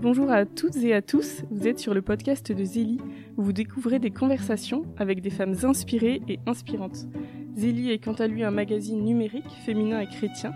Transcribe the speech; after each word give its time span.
Bonjour 0.00 0.30
à 0.30 0.46
toutes 0.46 0.76
et 0.76 0.94
à 0.94 1.02
tous, 1.02 1.42
vous 1.50 1.66
êtes 1.66 1.80
sur 1.80 1.92
le 1.92 2.02
podcast 2.02 2.52
de 2.52 2.62
Zélie, 2.62 3.00
où 3.36 3.42
vous 3.42 3.52
découvrez 3.52 3.98
des 3.98 4.12
conversations 4.12 4.84
avec 4.96 5.20
des 5.20 5.30
femmes 5.30 5.56
inspirées 5.64 6.22
et 6.28 6.38
inspirantes. 6.46 7.08
Zélie 7.56 7.90
est 7.90 7.98
quant 7.98 8.12
à 8.12 8.28
lui 8.28 8.44
un 8.44 8.52
magazine 8.52 9.02
numérique, 9.02 9.50
féminin 9.66 9.98
et 9.98 10.06
chrétien, 10.06 10.52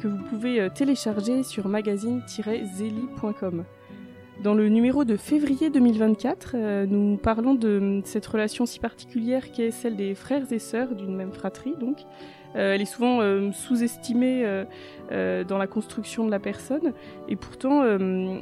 que 0.00 0.08
vous 0.08 0.24
pouvez 0.30 0.58
euh, 0.58 0.70
télécharger 0.74 1.42
sur 1.42 1.68
magazine-zélie.com. 1.68 3.66
Dans 4.42 4.54
le 4.54 4.70
numéro 4.70 5.04
de 5.04 5.18
février 5.18 5.68
2024, 5.68 6.52
euh, 6.54 6.86
nous 6.86 7.18
parlons 7.18 7.52
de 7.52 8.00
cette 8.04 8.26
relation 8.26 8.64
si 8.64 8.78
particulière 8.78 9.50
qui 9.50 9.60
est 9.60 9.70
celle 9.70 9.96
des 9.96 10.14
frères 10.14 10.50
et 10.50 10.58
sœurs 10.58 10.94
d'une 10.94 11.14
même 11.14 11.32
fratrie, 11.32 11.74
donc, 11.78 11.98
elle 12.54 12.80
est 12.80 12.86
souvent 12.86 13.20
euh, 13.20 13.52
sous-estimée 13.52 14.42
euh, 15.10 15.44
dans 15.44 15.58
la 15.58 15.66
construction 15.66 16.24
de 16.26 16.30
la 16.30 16.38
personne, 16.38 16.92
et 17.28 17.36
pourtant, 17.36 17.82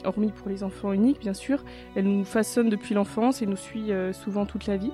hormis 0.04 0.32
pour 0.32 0.48
les 0.48 0.62
enfants 0.62 0.92
uniques, 0.92 1.20
bien 1.20 1.34
sûr, 1.34 1.64
elle 1.94 2.04
nous 2.04 2.24
façonne 2.24 2.68
depuis 2.68 2.94
l'enfance 2.94 3.42
et 3.42 3.46
nous 3.46 3.56
suit 3.56 3.90
souvent 4.12 4.46
toute 4.46 4.66
la 4.66 4.76
vie, 4.76 4.92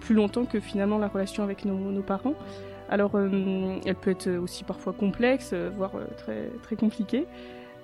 plus 0.00 0.14
longtemps 0.14 0.44
que 0.44 0.60
finalement 0.60 0.98
la 0.98 1.08
relation 1.08 1.42
avec 1.42 1.64
nos, 1.64 2.02
parents. 2.02 2.34
Alors, 2.90 3.18
elle 3.18 3.94
peut 3.94 4.10
être 4.10 4.28
aussi 4.38 4.64
parfois 4.64 4.92
complexe, 4.92 5.54
voire 5.76 5.92
très, 6.16 6.50
très 6.62 6.76
compliquée. 6.76 7.26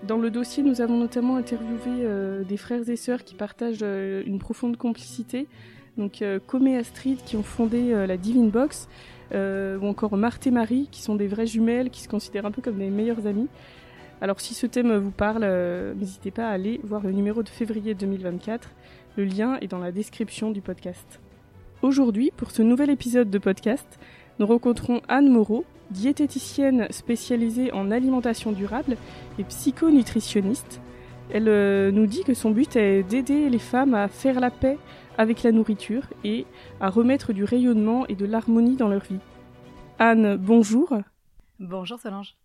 Dans 0.06 0.18
le 0.18 0.30
dossier, 0.30 0.62
nous 0.62 0.80
avons 0.82 0.98
notamment 0.98 1.36
interviewé 1.36 2.06
des 2.46 2.56
frères 2.56 2.88
et 2.88 2.96
sœurs 2.96 3.24
qui 3.24 3.34
partagent 3.34 3.82
une 3.82 4.38
profonde 4.38 4.76
complicité, 4.76 5.46
donc 5.96 6.22
Comé 6.46 6.72
et 6.72 6.76
Astrid 6.76 7.18
qui 7.24 7.36
ont 7.36 7.42
fondé 7.42 8.06
la 8.06 8.16
Divine 8.16 8.50
Box, 8.50 8.88
euh, 9.34 9.78
ou 9.78 9.86
encore 9.86 10.16
Marthe 10.16 10.46
et 10.46 10.50
Marie, 10.50 10.88
qui 10.90 11.02
sont 11.02 11.14
des 11.14 11.26
vraies 11.26 11.46
jumelles, 11.46 11.90
qui 11.90 12.00
se 12.00 12.08
considèrent 12.08 12.46
un 12.46 12.50
peu 12.50 12.62
comme 12.62 12.78
des 12.78 12.90
meilleures 12.90 13.26
amies. 13.26 13.48
Alors 14.20 14.40
si 14.40 14.54
ce 14.54 14.66
thème 14.66 14.96
vous 14.96 15.10
parle, 15.10 15.42
euh, 15.44 15.94
n'hésitez 15.94 16.30
pas 16.30 16.48
à 16.48 16.52
aller 16.52 16.80
voir 16.84 17.02
le 17.02 17.12
numéro 17.12 17.42
de 17.42 17.48
février 17.48 17.94
2024. 17.94 18.70
Le 19.16 19.24
lien 19.24 19.58
est 19.60 19.68
dans 19.68 19.78
la 19.78 19.92
description 19.92 20.50
du 20.50 20.60
podcast. 20.60 21.20
Aujourd'hui, 21.82 22.32
pour 22.36 22.50
ce 22.50 22.62
nouvel 22.62 22.90
épisode 22.90 23.28
de 23.28 23.38
podcast, 23.38 23.98
nous 24.38 24.46
rencontrons 24.46 25.02
Anne 25.08 25.28
Moreau, 25.28 25.64
diététicienne 25.90 26.86
spécialisée 26.90 27.72
en 27.72 27.90
alimentation 27.90 28.52
durable 28.52 28.96
et 29.38 29.44
psychonutritionniste. 29.44 30.80
Elle 31.30 31.48
euh, 31.48 31.90
nous 31.90 32.06
dit 32.06 32.24
que 32.24 32.34
son 32.34 32.50
but 32.50 32.76
est 32.76 33.02
d'aider 33.02 33.50
les 33.50 33.58
femmes 33.58 33.94
à 33.94 34.08
faire 34.08 34.40
la 34.40 34.50
paix 34.50 34.78
avec 35.18 35.42
la 35.42 35.52
nourriture 35.52 36.04
et 36.24 36.46
à 36.80 36.90
remettre 36.90 37.32
du 37.32 37.44
rayonnement 37.44 38.06
et 38.06 38.14
de 38.14 38.26
l'harmonie 38.26 38.76
dans 38.76 38.88
leur 38.88 39.02
vie. 39.02 39.20
Anne, 39.98 40.36
bonjour. 40.36 40.94
Bonjour 41.58 41.98
Solange. 41.98 42.36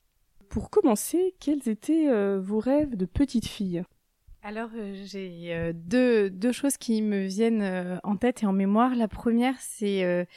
Pour 0.49 0.69
commencer, 0.69 1.35
quels 1.39 1.69
étaient 1.69 2.09
euh, 2.09 2.39
vos 2.41 2.59
rêves 2.59 2.95
de 2.95 3.05
petite 3.05 3.47
fille? 3.47 3.83
Alors 4.43 4.69
euh, 4.75 4.95
j'ai 5.05 5.53
euh, 5.53 5.71
deux, 5.71 6.31
deux 6.31 6.51
choses 6.51 6.77
qui 6.77 7.03
me 7.03 7.25
viennent 7.25 7.99
en 8.03 8.17
tête 8.17 8.41
et 8.41 8.47
en 8.47 8.53
mémoire. 8.53 8.95
La 8.95 9.07
première, 9.07 9.53
c'est 9.59 10.27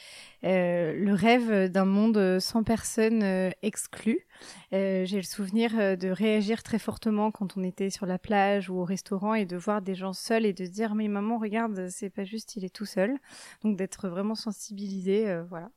le 0.43 1.13
rêve 1.13 1.71
d'un 1.71 1.85
monde 1.85 2.39
sans 2.39 2.63
personne 2.63 3.23
exclue. 3.63 4.27
j'ai 4.71 5.07
le 5.07 5.23
souvenir 5.23 5.97
de 5.97 6.09
réagir 6.09 6.61
très 6.61 6.77
fortement 6.77 7.31
quand 7.31 7.57
on 7.57 7.63
était 7.63 7.89
sur 7.89 8.05
la 8.05 8.19
plage 8.19 8.69
ou 8.69 8.75
au 8.75 8.83
restaurant 8.83 9.33
et 9.33 9.45
de 9.45 9.57
voir 9.57 9.81
des 9.81 9.95
gens 9.95 10.13
seuls 10.13 10.45
et 10.45 10.53
de 10.53 10.65
dire 10.65 10.93
mais 10.93 11.07
maman 11.07 11.39
regarde 11.39 11.87
c'est 11.89 12.11
pas 12.11 12.23
juste 12.23 12.55
il 12.55 12.63
est 12.63 12.73
tout 12.73 12.85
seul. 12.85 13.17
Donc 13.63 13.75
d'être 13.75 14.07
vraiment 14.07 14.35
sensibilisée, 14.35 15.35
voilà. 15.49 15.71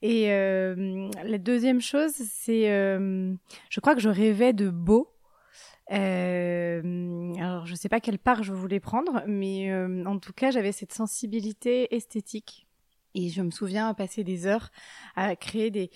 Et 0.00 0.28
la 0.28 1.38
deuxième 1.38 1.82
chose, 1.82 2.12
c'est 2.12 2.66
je 2.66 3.80
crois 3.80 3.94
que 3.94 4.00
je 4.00 4.08
rêvais 4.08 4.54
de 4.54 4.70
beau. 4.70 5.12
Alors, 5.90 7.66
je 7.66 7.74
sais 7.74 7.88
pas 7.88 8.00
quelle 8.00 8.18
part 8.18 8.42
je 8.42 8.52
voulais 8.52 8.80
prendre, 8.80 9.22
mais 9.26 9.74
en 10.06 10.18
tout 10.18 10.32
cas, 10.32 10.50
j'avais 10.50 10.72
cette 10.72 10.92
sensibilité 10.92 11.94
esthétique. 11.94 12.66
Et 13.14 13.28
je 13.28 13.42
me 13.42 13.50
souviens 13.50 13.92
passer 13.92 14.24
des 14.24 14.46
heures 14.46 14.70
à 15.16 15.36
créer 15.36 15.90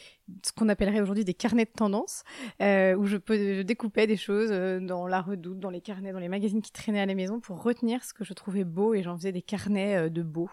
ce 0.45 0.53
qu'on 0.53 0.69
appellerait 0.69 1.01
aujourd'hui 1.01 1.25
des 1.25 1.35
carnets 1.35 1.65
de 1.65 1.71
tendance, 1.71 2.25
euh, 2.61 2.95
où 2.95 3.07
je, 3.07 3.17
je 3.27 3.63
découpais 3.63 4.07
des 4.07 4.19
choses 4.19 4.51
dans 4.83 5.07
la 5.07 5.23
redoute, 5.23 5.59
dans 5.59 5.71
les 5.71 5.81
carnets, 5.81 6.13
dans 6.13 6.19
les 6.19 6.29
magazines 6.29 6.61
qui 6.61 6.73
traînaient 6.73 7.01
à 7.01 7.07
la 7.07 7.15
maison 7.15 7.41
pour 7.41 7.63
retenir 7.63 8.05
ce 8.05 8.13
que 8.13 8.25
je 8.25 8.35
trouvais 8.35 8.65
beau 8.65 8.93
et 8.93 9.03
j'en 9.03 9.17
faisais 9.17 9.33
des 9.33 9.43
carnets 9.43 10.11
de 10.11 10.23
beau. 10.23 10.51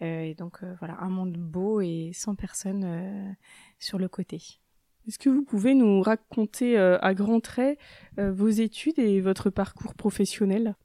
Et 0.00 0.34
donc 0.34 0.64
voilà, 0.80 0.96
un 1.00 1.08
monde 1.08 1.36
beau 1.36 1.80
et 1.80 2.10
sans 2.14 2.34
personne 2.34 3.36
sur 3.78 3.98
le 3.98 4.08
côté. 4.08 4.61
Est-ce 5.08 5.18
que 5.18 5.28
vous 5.28 5.42
pouvez 5.42 5.74
nous 5.74 6.00
raconter 6.00 6.78
euh, 6.78 6.96
à 7.00 7.14
grands 7.14 7.40
traits 7.40 7.78
euh, 8.18 8.30
vos 8.32 8.48
études 8.48 8.98
et 8.98 9.20
votre 9.20 9.50
parcours 9.50 9.94
professionnel? 9.94 10.76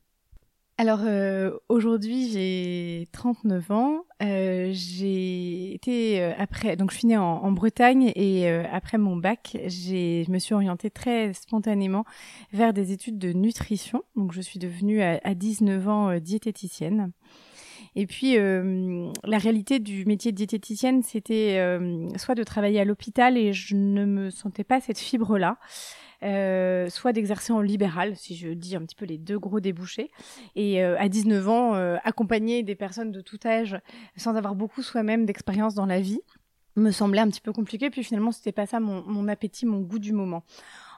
Alors 0.80 1.02
euh, 1.04 1.58
aujourd'hui 1.70 2.30
j'ai 2.30 3.08
39 3.12 3.72
ans. 3.72 4.06
j'ai 4.20 5.74
été 5.74 6.24
après 6.38 6.76
donc 6.76 6.92
je 6.92 6.98
suis 6.98 7.08
née 7.08 7.18
en, 7.18 7.52
Bretagne 7.52 8.12
et 8.16 8.48
après 8.48 9.00
mon 9.00 9.16
bac 9.16 9.58
j'ai 9.66 10.24
je 10.24 10.32
me 10.32 10.38
suis 10.38 10.54
orientée 10.54 10.92
très 10.92 11.34
spontanément 11.34 12.06
vers 12.54 12.74
des 12.74 12.92
études 12.92 13.18
de 13.18 13.34
nutrition. 13.34 14.04
Donc 14.16 14.34
je 14.34 14.42
suis 14.42 14.60
devenue 14.60 15.02
à, 15.02 15.20
à 15.24 15.34
19 15.34 15.88
ans 15.88 16.20
diététicienne. 16.20 17.12
Et 18.00 18.06
puis, 18.06 18.38
euh, 18.38 19.12
la 19.24 19.40
réalité 19.40 19.80
du 19.80 20.06
métier 20.06 20.32
de 20.32 20.38
diététicienne, 20.38 21.02
c'était 21.02 21.58
euh, 21.58 22.08
soit 22.16 22.36
de 22.36 22.44
travailler 22.44 22.80
à 22.80 22.86
l'hôpital 22.86 23.40
et 23.40 23.54
je 23.54 23.76
ne 23.76 24.06
me 24.06 24.30
sentais 24.30 24.64
pas 24.64 24.80
cette 24.80 25.00
fibre-là. 25.00 25.58
Euh, 26.22 26.90
soit 26.90 27.12
d'exercer 27.12 27.54
en 27.54 27.60
libéral, 27.60 28.16
si 28.16 28.36
je 28.36 28.50
dis 28.50 28.76
un 28.76 28.82
petit 28.82 28.96
peu 28.96 29.06
les 29.06 29.18
deux 29.18 29.40
gros 29.40 29.60
débouchés, 29.60 30.12
et 30.56 30.84
à 30.84 31.10
19 31.10 31.50
ans, 31.50 31.74
accompagner 32.04 32.62
des 32.62 32.76
personnes 32.76 33.12
de 33.12 33.22
tout 33.22 33.40
âge 33.46 33.80
sans 34.16 34.36
avoir 34.36 34.54
beaucoup 34.54 34.84
soi-même 34.84 35.26
d'expérience 35.26 35.74
dans 35.74 35.86
la 35.88 36.00
vie 36.00 36.22
me 36.76 36.92
semblait 36.92 37.22
un 37.22 37.28
petit 37.28 37.42
peu 37.42 37.52
compliqué, 37.52 37.90
puis 37.90 38.04
finalement 38.04 38.32
c'était 38.32 38.52
pas 38.52 38.68
ça 38.68 38.80
mon, 38.80 39.02
mon 39.08 39.28
appétit, 39.28 39.66
mon 39.66 39.82
goût 39.82 39.98
du 39.98 40.14
moment. 40.14 40.44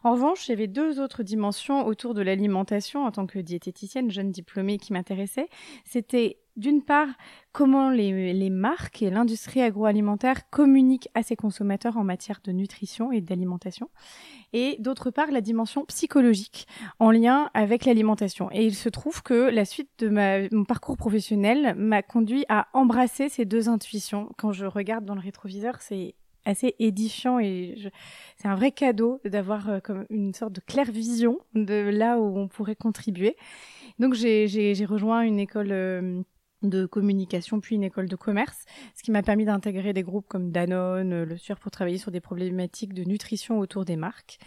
En 0.04 0.14
revanche, 0.14 0.48
il 0.48 0.52
y 0.52 0.54
avait 0.54 0.68
deux 0.68 1.00
autres 1.00 1.24
dimensions 1.24 1.86
autour 1.86 2.14
de 2.14 2.22
l'alimentation 2.22 3.06
en 3.06 3.12
tant 3.12 3.26
que 3.26 3.40
diététicienne, 3.40 4.12
jeune 4.12 4.32
diplômée 4.32 4.78
qui 4.78 4.94
m'intéressait. 4.94 5.50
C'était 5.86 6.38
d'une 6.60 6.84
part, 6.84 7.08
comment 7.52 7.90
les, 7.90 8.50
marques 8.50 9.02
et 9.02 9.10
l'industrie 9.10 9.62
agroalimentaire 9.62 10.50
communiquent 10.50 11.10
à 11.14 11.24
ses 11.24 11.36
consommateurs 11.36 11.98
en 11.98 12.04
matière 12.04 12.42
de 12.44 12.52
nutrition 12.52 13.12
et 13.12 13.22
d'alimentation, 13.22 13.90
et 14.52 14.76
d'autre 14.80 15.10
part, 15.10 15.32
la 15.32 15.42
dimension 15.42 15.86
psychologique 15.86 16.68
en 17.00 17.12
lien 17.12 17.50
avec 17.54 17.86
l'alimentation. 17.86 18.52
Et 18.52 18.66
il 18.66 18.76
se 18.76 18.90
trouve 18.90 19.24
que 19.24 19.50
la 19.50 19.64
suite 19.66 19.90
de 20.00 20.10
mon 20.52 20.66
parcours 20.66 20.98
professionnel 20.98 21.76
m'a 21.78 22.02
conduit 22.02 22.46
à 22.50 22.68
embrasser 22.74 23.30
ces 23.30 23.46
deux 23.46 23.70
intuitions. 23.70 24.30
Quand 24.38 24.52
je 24.52 24.66
regarde 24.66 25.06
dans 25.06 25.16
le 25.16 25.22
rétroviseur, 25.22 25.82
c'est 25.82 26.16
assez 26.46 26.76
édifiant 26.80 27.40
et 27.40 27.76
c'est 28.38 28.48
un 28.48 28.56
vrai 28.56 28.72
cadeau 28.72 29.20
d'avoir 29.26 29.70
euh, 29.70 29.80
comme 29.80 30.06
une 30.10 30.34
sorte 30.34 30.54
de 30.54 30.62
claire 30.62 30.92
vision 30.92 31.40
de 31.54 31.90
là 31.90 32.20
où 32.20 32.38
on 32.38 32.48
pourrait 32.48 32.76
contribuer. 32.76 33.36
Donc 34.00 34.14
j'ai 34.14 34.86
rejoint 34.88 35.22
une 35.22 35.40
école 35.40 35.72
euh, 35.72 36.22
de 36.62 36.86
communication 36.86 37.60
puis 37.60 37.76
une 37.76 37.84
école 37.84 38.08
de 38.08 38.16
commerce, 38.16 38.66
ce 38.96 39.04
qui 39.04 39.12
m'a 39.12 39.24
permis 39.24 39.46
d'intégrer 39.46 39.94
des 39.94 40.04
groupes 40.04 40.28
comme 40.28 40.52
Danone, 40.52 41.24
Le 41.24 41.38
Sueur 41.38 41.60
pour 41.60 41.72
travailler 41.72 41.98
sur 41.98 42.12
des 42.12 42.20
problématiques 42.20 42.94
de 42.94 43.04
nutrition 43.04 43.60
autour 43.60 43.86
des 43.86 43.96
marques. 43.96 44.40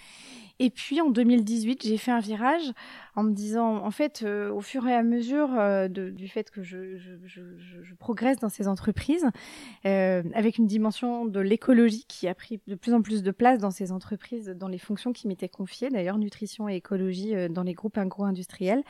Et 0.59 0.71
puis 0.71 1.01
en 1.01 1.11
2018, 1.11 1.83
j'ai 1.85 1.99
fait 1.99 2.11
un 2.11 2.21
virage 2.21 2.73
en 3.15 3.25
me 3.25 3.33
disant, 3.33 3.85
en 3.85 3.91
fait, 3.91 4.23
euh, 4.23 4.51
au 4.51 4.63
fur 4.63 4.89
et 4.89 4.95
à 4.95 5.03
mesure 5.03 5.51
euh, 5.59 5.89
du 5.89 6.29
fait 6.29 6.51
que 6.51 6.63
je, 6.63 6.97
progresse 7.99 8.39
dans 8.39 8.49
ces 8.49 8.69
entreprises, 8.69 9.27
euh, 9.85 10.23
avec 10.35 10.59
une 10.59 10.67
dimension 10.67 11.27
de 11.27 11.41
l'écologie 11.41 12.05
qui 12.09 12.27
a 12.27 12.35
pris 12.35 12.61
de 12.67 12.75
plus 12.75 12.95
en 12.95 13.03
plus 13.03 13.23
de 13.23 13.31
place 13.31 13.59
dans 13.59 13.71
ces 13.71 13.93
entreprises, 13.93 14.49
dans 14.49 14.69
les 14.69 14.79
fonctions 14.79 15.13
qui 15.13 15.29
m'étaient 15.29 15.49
confiées, 15.49 15.91
d'ailleurs 15.91 16.19
nutrition 16.19 16.69
et 16.69 16.77
écologie 16.77 17.35
dans 17.51 17.63
les 17.63 17.75
groupes 17.75 17.99
agro-industriels, 17.99 18.83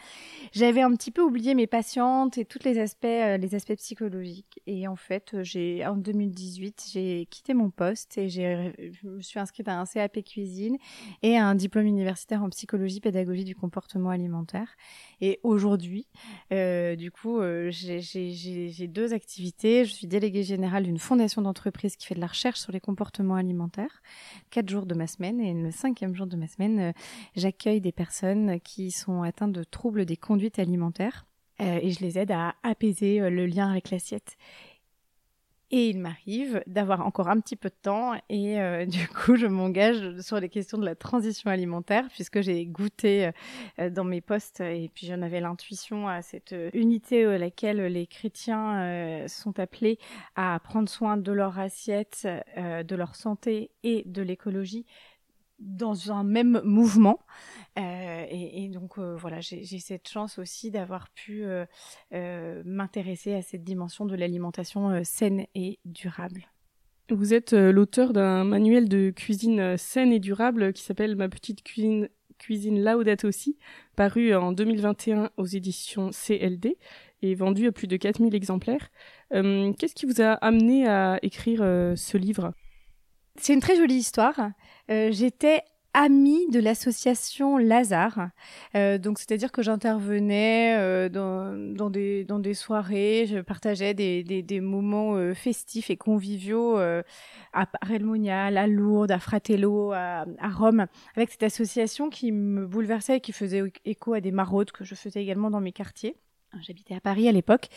j'avais 0.53 0.82
un 0.82 0.93
petit 0.94 1.11
peu 1.11 1.20
oublié 1.20 1.55
mes 1.55 1.67
patientes 1.67 2.38
et 2.38 2.44
tous 2.44 2.61
les 2.65 2.79
aspects, 2.79 3.03
les 3.05 3.55
aspects 3.55 3.75
psychologiques. 3.75 4.61
Et 4.67 4.87
en 4.87 4.97
fait, 4.97 5.37
j'ai 5.43 5.85
en 5.85 5.97
2018, 5.97 6.91
j'ai 6.93 7.26
quitté 7.29 7.55
mon 7.55 7.70
poste 7.70 8.17
et 8.19 8.29
je 8.29 9.06
me 9.06 9.20
suis 9.20 9.41
inscrite 9.41 9.69
à 9.69 9.79
un 9.79 9.85
CAP 9.85 10.23
cuisine 10.25 10.76
et 11.23 11.37
à 11.37 11.47
un 11.47 11.55
diplôme 11.62 11.87
universitaire 11.87 12.43
en 12.43 12.50
psychologie 12.50 13.00
pédagogie 13.00 13.44
du 13.44 13.55
comportement 13.55 14.11
alimentaire. 14.11 14.76
Et 15.20 15.41
aujourd'hui, 15.43 16.06
euh, 16.53 16.97
du 16.97 17.11
coup, 17.11 17.41
euh, 17.41 17.70
j'ai 17.70 18.88
deux 18.88 19.14
activités. 19.14 19.85
Je 19.85 19.93
suis 19.93 20.06
déléguée 20.06 20.43
générale 20.43 20.85
d'une 20.85 20.99
fondation 20.99 21.43
d'entreprise 21.43 21.97
qui 21.97 22.06
fait 22.06 22.14
de 22.14 22.20
la 22.20 22.26
recherche 22.26 22.59
sur 22.59 22.73
les 22.73 22.81
comportements 22.81 23.37
alimentaires, 23.37 24.03
quatre 24.50 24.69
jours 24.69 24.87
de 24.87 24.94
ma 24.94 25.06
semaine. 25.06 25.41
Et 25.41 25.55
le 25.55 25.70
cinquième 25.70 26.14
jour 26.14 26.26
de 26.26 26.37
ma 26.37 26.49
semaine, 26.49 26.79
euh, 26.81 26.93
j'accueille 27.37 27.81
des 27.81 27.93
personnes 27.93 28.61
qui 28.61 28.91
sont 28.91 29.23
atteintes 29.23 29.53
de 29.53 29.65
troubles 29.65 30.05
des 30.05 30.17
conduites 30.17 30.58
alimentaires. 30.58 31.26
et 31.61 31.93
je 31.93 32.00
les 32.00 32.19
aide 32.19 32.32
à 32.32 32.56
apaiser 32.65 33.20
le 33.31 33.47
lien 33.47 33.70
avec 33.70 33.91
l'assiette. 33.91 34.37
Et 35.74 35.88
il 35.88 36.00
m'arrive 36.00 36.62
d'avoir 36.66 37.06
encore 37.06 37.30
un 37.30 37.40
petit 37.40 37.56
peu 37.56 37.70
de 37.70 37.74
temps 37.80 38.12
et 38.28 38.60
euh, 38.60 38.84
du 38.86 39.08
coup, 39.08 39.36
je 39.36 39.46
m'engage 39.46 40.20
sur 40.20 40.38
les 40.38 40.50
questions 40.50 40.76
de 40.76 40.84
la 40.84 40.94
transition 40.94 41.50
alimentaire 41.50 42.08
puisque 42.10 42.42
j'ai 42.42 42.66
goûté 42.66 43.30
euh, 43.78 43.88
dans 43.88 44.04
mes 44.04 44.20
postes 44.20 44.60
et 44.60 44.90
puis 44.94 45.06
j'en 45.06 45.22
avais 45.22 45.40
l'intuition 45.40 46.08
à 46.08 46.20
cette 46.20 46.54
unité 46.74 47.24
à 47.24 47.38
laquelle 47.38 47.78
les 47.86 48.06
chrétiens 48.06 48.82
euh, 48.82 49.28
sont 49.28 49.58
appelés 49.58 49.98
à 50.36 50.60
prendre 50.62 50.90
soin 50.90 51.16
de 51.16 51.32
leur 51.32 51.58
assiette, 51.58 52.28
de 52.56 52.94
leur 52.94 53.16
santé 53.16 53.70
et 53.82 54.02
de 54.04 54.20
l'écologie 54.20 54.84
dans 55.62 56.11
un 56.12 56.25
même 56.25 56.61
mouvement. 56.64 57.20
Euh, 57.79 58.26
et, 58.29 58.69
donc 58.69 58.99
euh, 58.99 59.17
voilà, 59.17 59.41
j'ai 59.41 59.79
cette 59.79 60.09
chance 60.09 60.38
aussi 60.38 60.70
d'avoir 60.70 61.09
pu 61.11 61.44
euh, 61.44 62.62
m'intéresser 62.64 63.35
à 63.35 63.43
cette 63.43 63.64
dimension 63.64 64.05
de 64.05 64.14
l'alimentation 64.14 65.03
saine 65.05 65.47
et 65.55 65.79
durable. 65.85 66.49
Vous 67.11 67.35
êtes 67.35 67.53
l'auteur 67.53 68.12
d'un 68.12 68.44
manuel 68.44 68.88
de 68.88 69.11
cuisine 69.11 69.76
saine 69.76 70.12
et 70.12 70.20
durable 70.20 70.73
qui 70.73 70.82
s'appelle 70.82 71.17
Ma 71.17 71.29
petite 71.29 71.62
cuisine 71.62 72.08
cuisine 72.38 72.82
Laudato 72.82 73.29
aussi, 73.29 73.56
paru 73.94 74.35
en 74.35 74.50
2021 74.50 75.31
aux 75.37 75.47
éditions 75.47 76.11
CLD 76.11 76.76
et 77.20 77.37
vendu 77.37 77.69
à 77.69 77.73
plus 77.73 77.87
de 77.87 77.97
4000 77.97 78.35
exemplaires. 78.35 78.91
Qu'est-ce 79.31 79.94
qui 79.94 80.06
vous 80.06 80.20
a 80.20 80.32
amené 80.32 80.88
à 80.88 81.20
écrire 81.23 81.61
ce 81.61 82.17
livre? 82.17 82.53
C'est 83.37 83.55
une 83.55 83.61
très 83.61 83.76
jolie 83.76 83.96
histoire. 83.96 84.50
Euh, 84.90 85.11
J'étais 85.11 85.62
amie 85.94 86.49
de 86.50 86.58
l'association 86.58 87.58
Lazare. 87.58 88.31
Euh, 88.75 88.96
donc, 88.96 89.19
c'est-à-dire 89.19 89.52
que 89.52 89.61
j'intervenais 89.61 90.75
euh, 90.79 91.11
dans, 91.11 91.90
des, 91.90 92.25
dans 92.25 92.38
des 92.38 92.55
soirées, 92.55 93.26
je 93.26 93.40
partageais 93.40 93.93
des, 93.93 94.23
des, 94.23 94.61
moments 94.61 95.34
festifs 95.34 95.90
et 95.90 95.96
conviviaux 95.96 96.79
à 96.79 97.67
Relmonial, 97.87 98.56
à 98.56 98.67
Lourdes, 98.67 99.11
à 99.11 99.19
Fratello, 99.19 99.93
à, 99.93 100.25
à, 100.38 100.49
Rome, 100.49 100.87
avec 101.14 101.31
cette 101.31 101.43
association 101.43 102.08
qui 102.08 102.32
me 102.32 102.67
bouleversait 102.67 103.19
et 103.19 103.20
qui 103.20 103.32
faisait 103.32 103.62
écho 103.84 104.14
à 104.14 104.20
des 104.23 104.32
maraudes 104.32 104.73
que 104.73 104.84
je 104.84 104.94
faisais 104.94 105.23
également 105.23 105.50
dans 105.50 105.61
mes 105.61 105.73
quartiers. 105.73 106.17
J'habitais 106.61 106.94
à 106.94 107.00
Paris 107.00 107.29
à 107.29 107.32
l'époque. 107.32 107.69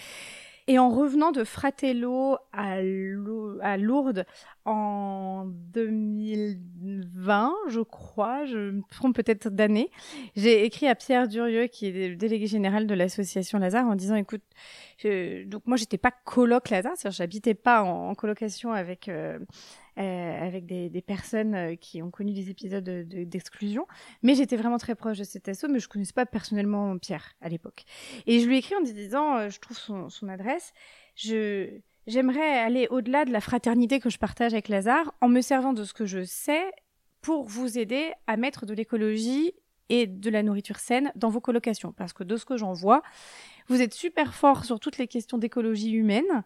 Et 0.67 0.79
en 0.79 0.89
revenant 0.89 1.31
de 1.31 1.43
Fratello 1.43 2.37
à, 2.51 2.81
Lourdes 3.77 4.25
en 4.65 5.45
2020, 5.45 7.53
je 7.67 7.81
crois, 7.81 8.45
je 8.45 8.71
me 8.71 8.81
trompe 8.89 9.15
peut-être 9.15 9.49
d'année, 9.49 9.91
j'ai 10.35 10.65
écrit 10.65 10.87
à 10.87 10.95
Pierre 10.95 11.27
Durieux, 11.27 11.67
qui 11.67 11.89
est 11.89 12.09
le 12.09 12.15
délégué 12.15 12.47
général 12.47 12.87
de 12.87 12.95
l'association 12.95 13.59
Lazare, 13.59 13.85
en 13.85 13.93
disant, 13.93 14.15
écoute, 14.15 14.41
donc 15.03 15.61
moi 15.67 15.77
j'étais 15.77 15.99
pas 15.99 16.09
coloc 16.09 16.71
Lazare, 16.71 16.93
c'est-à-dire 16.95 17.17
j'habitais 17.17 17.53
pas 17.53 17.83
en, 17.83 18.15
colocation 18.15 18.71
avec 18.71 19.07
euh, 19.07 19.37
euh, 19.97 20.45
avec 20.45 20.65
des, 20.65 20.89
des, 20.89 21.01
personnes 21.01 21.55
euh, 21.55 21.75
qui 21.75 22.01
ont 22.01 22.11
connu 22.11 22.33
des 22.33 22.49
épisodes 22.49 22.83
d'exclusion. 22.83 23.83
De, 23.83 23.87
mais 24.23 24.35
j'étais 24.35 24.57
vraiment 24.57 24.77
très 24.77 24.93
proche 24.93 25.17
de 25.19 25.23
cet 25.23 25.47
asso, 25.47 25.65
mais 25.69 25.79
je 25.79 25.87
connaissais 25.87 26.11
pas 26.11 26.25
personnellement 26.25 26.97
Pierre 26.97 27.33
à 27.39 27.47
l'époque. 27.47 27.85
Et 28.27 28.41
je 28.41 28.47
lui 28.47 28.55
ai 28.55 28.57
écrit 28.59 28.75
en 28.75 28.81
disant, 28.81 29.37
euh, 29.37 29.49
je 29.49 29.59
trouve 29.59 29.77
son, 29.77 30.09
son 30.09 30.27
adresse, 30.27 30.73
je 31.15 31.79
j'aimerais 32.07 32.59
aller 32.59 32.87
au-delà 32.89 33.25
de 33.25 33.31
la 33.31 33.41
fraternité 33.41 33.99
que 33.99 34.09
je 34.09 34.19
partage 34.19 34.53
avec 34.53 34.67
Lazare 34.67 35.13
en 35.21 35.29
me 35.29 35.41
servant 35.41 35.73
de 35.73 35.83
ce 35.83 35.93
que 35.93 36.05
je 36.05 36.23
sais 36.23 36.71
pour 37.21 37.45
vous 37.45 37.79
aider 37.79 38.11
à 38.27 38.37
mettre 38.37 38.65
de 38.65 38.73
l'écologie 38.73 39.53
et 39.89 40.07
de 40.07 40.29
la 40.29 40.43
nourriture 40.43 40.77
saine 40.77 41.11
dans 41.15 41.29
vos 41.29 41.41
colocations. 41.41 41.91
Parce 41.91 42.13
que 42.13 42.23
de 42.23 42.37
ce 42.37 42.45
que 42.45 42.57
j'en 42.57 42.73
vois, 42.73 43.01
vous 43.67 43.81
êtes 43.81 43.93
super 43.93 44.33
fort 44.33 44.65
sur 44.65 44.79
toutes 44.79 44.97
les 44.97 45.07
questions 45.07 45.37
d'écologie 45.37 45.91
humaine 45.91 46.43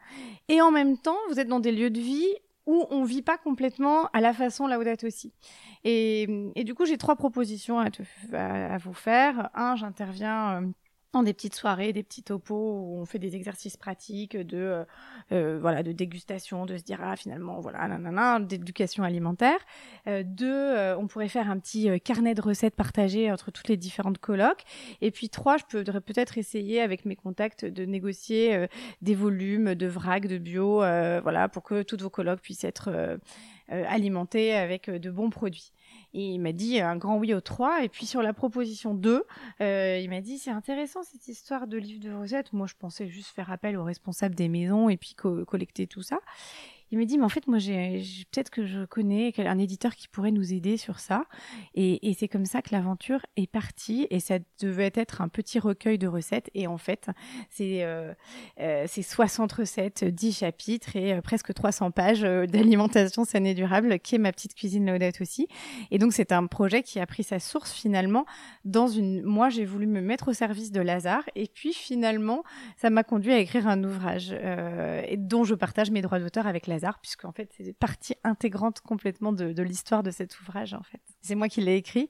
et 0.47 0.61
en 0.61 0.71
même 0.71 0.97
temps, 0.97 1.17
vous 1.29 1.39
êtes 1.39 1.47
dans 1.47 1.59
des 1.59 1.71
lieux 1.71 1.89
de 1.89 1.99
vie 1.99 2.33
où 2.69 2.85
on 2.91 3.03
vit 3.03 3.23
pas 3.23 3.39
complètement 3.39 4.09
à 4.13 4.21
la 4.21 4.31
façon 4.31 4.67
Laudato 4.67 5.07
aussi. 5.07 5.33
Et, 5.83 6.53
du 6.55 6.75
coup, 6.75 6.85
j'ai 6.85 6.99
trois 6.99 7.15
propositions 7.15 7.79
à, 7.79 8.77
vous 8.77 8.93
faire. 8.93 9.49
Un, 9.55 9.75
j'interviens 9.75 10.71
euh, 11.09 11.19
dans 11.19 11.23
des 11.23 11.33
petites 11.33 11.55
soirées, 11.55 11.93
des 11.93 12.03
petits 12.03 12.23
topos 12.23 12.55
où 12.55 12.99
on 12.99 13.05
fait 13.05 13.19
des 13.19 13.35
exercices 13.35 13.77
pratiques 13.77 14.37
de 14.37 14.57
euh, 14.57 14.83
euh, 15.31 15.57
voilà 15.59 15.83
de 15.83 15.91
dégustation, 15.91 16.65
de 16.65 16.77
se 16.77 16.83
dire 16.83 16.99
ah 17.03 17.15
finalement 17.15 17.59
voilà 17.59 17.87
nanana 17.87 18.39
d'éducation 18.39 19.03
alimentaire. 19.03 19.59
Euh, 20.07 20.23
deux, 20.25 20.47
euh, 20.47 20.97
on 20.97 21.07
pourrait 21.07 21.29
faire 21.29 21.49
un 21.49 21.59
petit 21.59 21.89
euh, 21.89 21.97
carnet 21.97 22.35
de 22.35 22.41
recettes 22.41 22.75
partagées 22.75 23.31
entre 23.31 23.51
toutes 23.51 23.67
les 23.67 23.77
différentes 23.77 24.17
colocs. 24.19 24.63
Et 25.01 25.11
puis 25.11 25.29
trois, 25.29 25.57
je 25.57 25.63
pourrais 25.63 26.01
peut-être 26.01 26.37
essayer 26.37 26.81
avec 26.81 27.05
mes 27.05 27.15
contacts 27.15 27.65
de 27.65 27.85
négocier 27.85 28.67
des 29.01 29.15
volumes 29.15 29.75
de 29.75 29.87
vrac, 29.87 30.27
de 30.27 30.37
bio, 30.37 30.77
voilà 30.77 31.49
pour 31.49 31.63
que 31.63 31.83
toutes 31.83 32.01
vos 32.01 32.09
colocs 32.09 32.41
puissent 32.41 32.63
être 32.63 33.19
alimentées 33.67 34.53
avec 34.53 34.89
de 34.89 35.09
bons 35.09 35.29
produits. 35.29 35.71
Et 36.13 36.31
il 36.31 36.39
m'a 36.39 36.51
dit 36.51 36.79
un 36.79 36.95
grand 36.95 37.17
oui 37.17 37.33
aux 37.33 37.41
trois. 37.41 37.83
Et 37.83 37.89
puis 37.89 38.05
sur 38.05 38.21
la 38.21 38.33
proposition 38.33 38.93
2, 38.93 39.23
euh, 39.61 39.99
il 40.01 40.09
m'a 40.09 40.21
dit 40.21 40.37
c'est 40.37 40.51
intéressant 40.51 41.03
cette 41.03 41.27
histoire 41.27 41.67
de 41.67 41.77
livre 41.77 42.03
de 42.03 42.11
recettes. 42.11 42.53
Moi, 42.53 42.67
je 42.67 42.75
pensais 42.77 43.07
juste 43.07 43.29
faire 43.29 43.51
appel 43.51 43.77
aux 43.77 43.83
responsables 43.83 44.35
des 44.35 44.49
maisons 44.49 44.89
et 44.89 44.97
puis 44.97 45.13
co 45.15 45.45
collecter 45.45 45.87
tout 45.87 46.01
ça 46.01 46.19
il 46.91 46.97
me 46.97 47.05
dit 47.05 47.17
mais 47.17 47.25
en 47.25 47.29
fait 47.29 47.47
moi 47.47 47.59
j'ai 47.59 48.03
peut-être 48.31 48.49
que 48.49 48.65
je 48.65 48.85
connais 48.85 49.33
un 49.37 49.57
éditeur 49.57 49.95
qui 49.95 50.07
pourrait 50.07 50.31
nous 50.31 50.53
aider 50.53 50.77
sur 50.77 50.99
ça. 50.99 51.25
Et, 51.75 52.09
et 52.09 52.13
c'est 52.13 52.27
comme 52.27 52.45
ça 52.45 52.61
que 52.61 52.69
l'aventure 52.71 53.25
est 53.35 53.47
partie. 53.47 54.07
Et 54.09 54.19
ça 54.19 54.39
devait 54.61 54.91
être 54.95 55.21
un 55.21 55.27
petit 55.27 55.59
recueil 55.59 55.97
de 55.97 56.07
recettes. 56.07 56.49
Et 56.53 56.67
en 56.67 56.77
fait 56.77 57.09
c'est 57.49 57.83
euh, 57.83 58.13
euh, 58.59 58.87
60 58.87 59.51
recettes 59.51 60.03
10 60.03 60.37
chapitres 60.39 60.95
et 60.95 61.13
euh, 61.13 61.21
presque 61.21 61.53
300 61.53 61.91
pages 61.91 62.23
euh, 62.23 62.45
d'alimentation 62.45 63.23
saine 63.25 63.45
et 63.45 63.53
durable 63.53 63.99
qui 63.99 64.15
est 64.15 64.19
ma 64.19 64.31
petite 64.31 64.55
cuisine 64.55 64.85
Laudette 64.89 65.21
aussi 65.21 65.47
et 65.91 65.97
donc 65.97 66.13
c'est 66.13 66.31
un 66.31 66.45
projet 66.47 66.83
qui 66.83 66.99
a 66.99 67.05
pris 67.05 67.23
sa 67.23 67.39
source 67.39 67.71
finalement 67.71 68.25
dans 68.65 68.87
une 68.87 69.23
moi 69.23 69.49
j'ai 69.49 69.65
voulu 69.65 69.87
me 69.87 70.01
mettre 70.01 70.29
au 70.29 70.33
service 70.33 70.71
de 70.71 70.81
Lazare. 70.81 71.23
Et 71.35 71.47
puis 71.47 71.73
finalement 71.73 72.43
ça 72.77 72.89
m'a 72.89 73.03
conduit 73.03 73.33
à 73.33 73.39
écrire 73.39 73.67
un 73.67 73.83
ouvrage 73.83 74.29
euh, 74.31 75.03
dont 75.17 75.43
je 75.43 75.55
partage 75.55 75.91
mes 75.91 76.01
droits 76.01 76.19
d'auteur 76.19 76.47
avec 76.47 76.67
Lazare 76.67 76.78
puisque 77.01 77.25
en 77.25 77.31
fait 77.31 77.51
c'est 77.57 77.73
partie 77.73 78.15
intégrante 78.23 78.81
complètement 78.81 79.31
de, 79.33 79.53
de 79.53 79.63
l'histoire 79.63 80.03
de 80.03 80.11
cet 80.11 80.39
ouvrage 80.39 80.73
en 80.73 80.83
fait. 80.83 81.01
C'est 81.21 81.35
moi 81.35 81.49
qui 81.49 81.61
l'ai 81.61 81.75
écrit, 81.75 82.09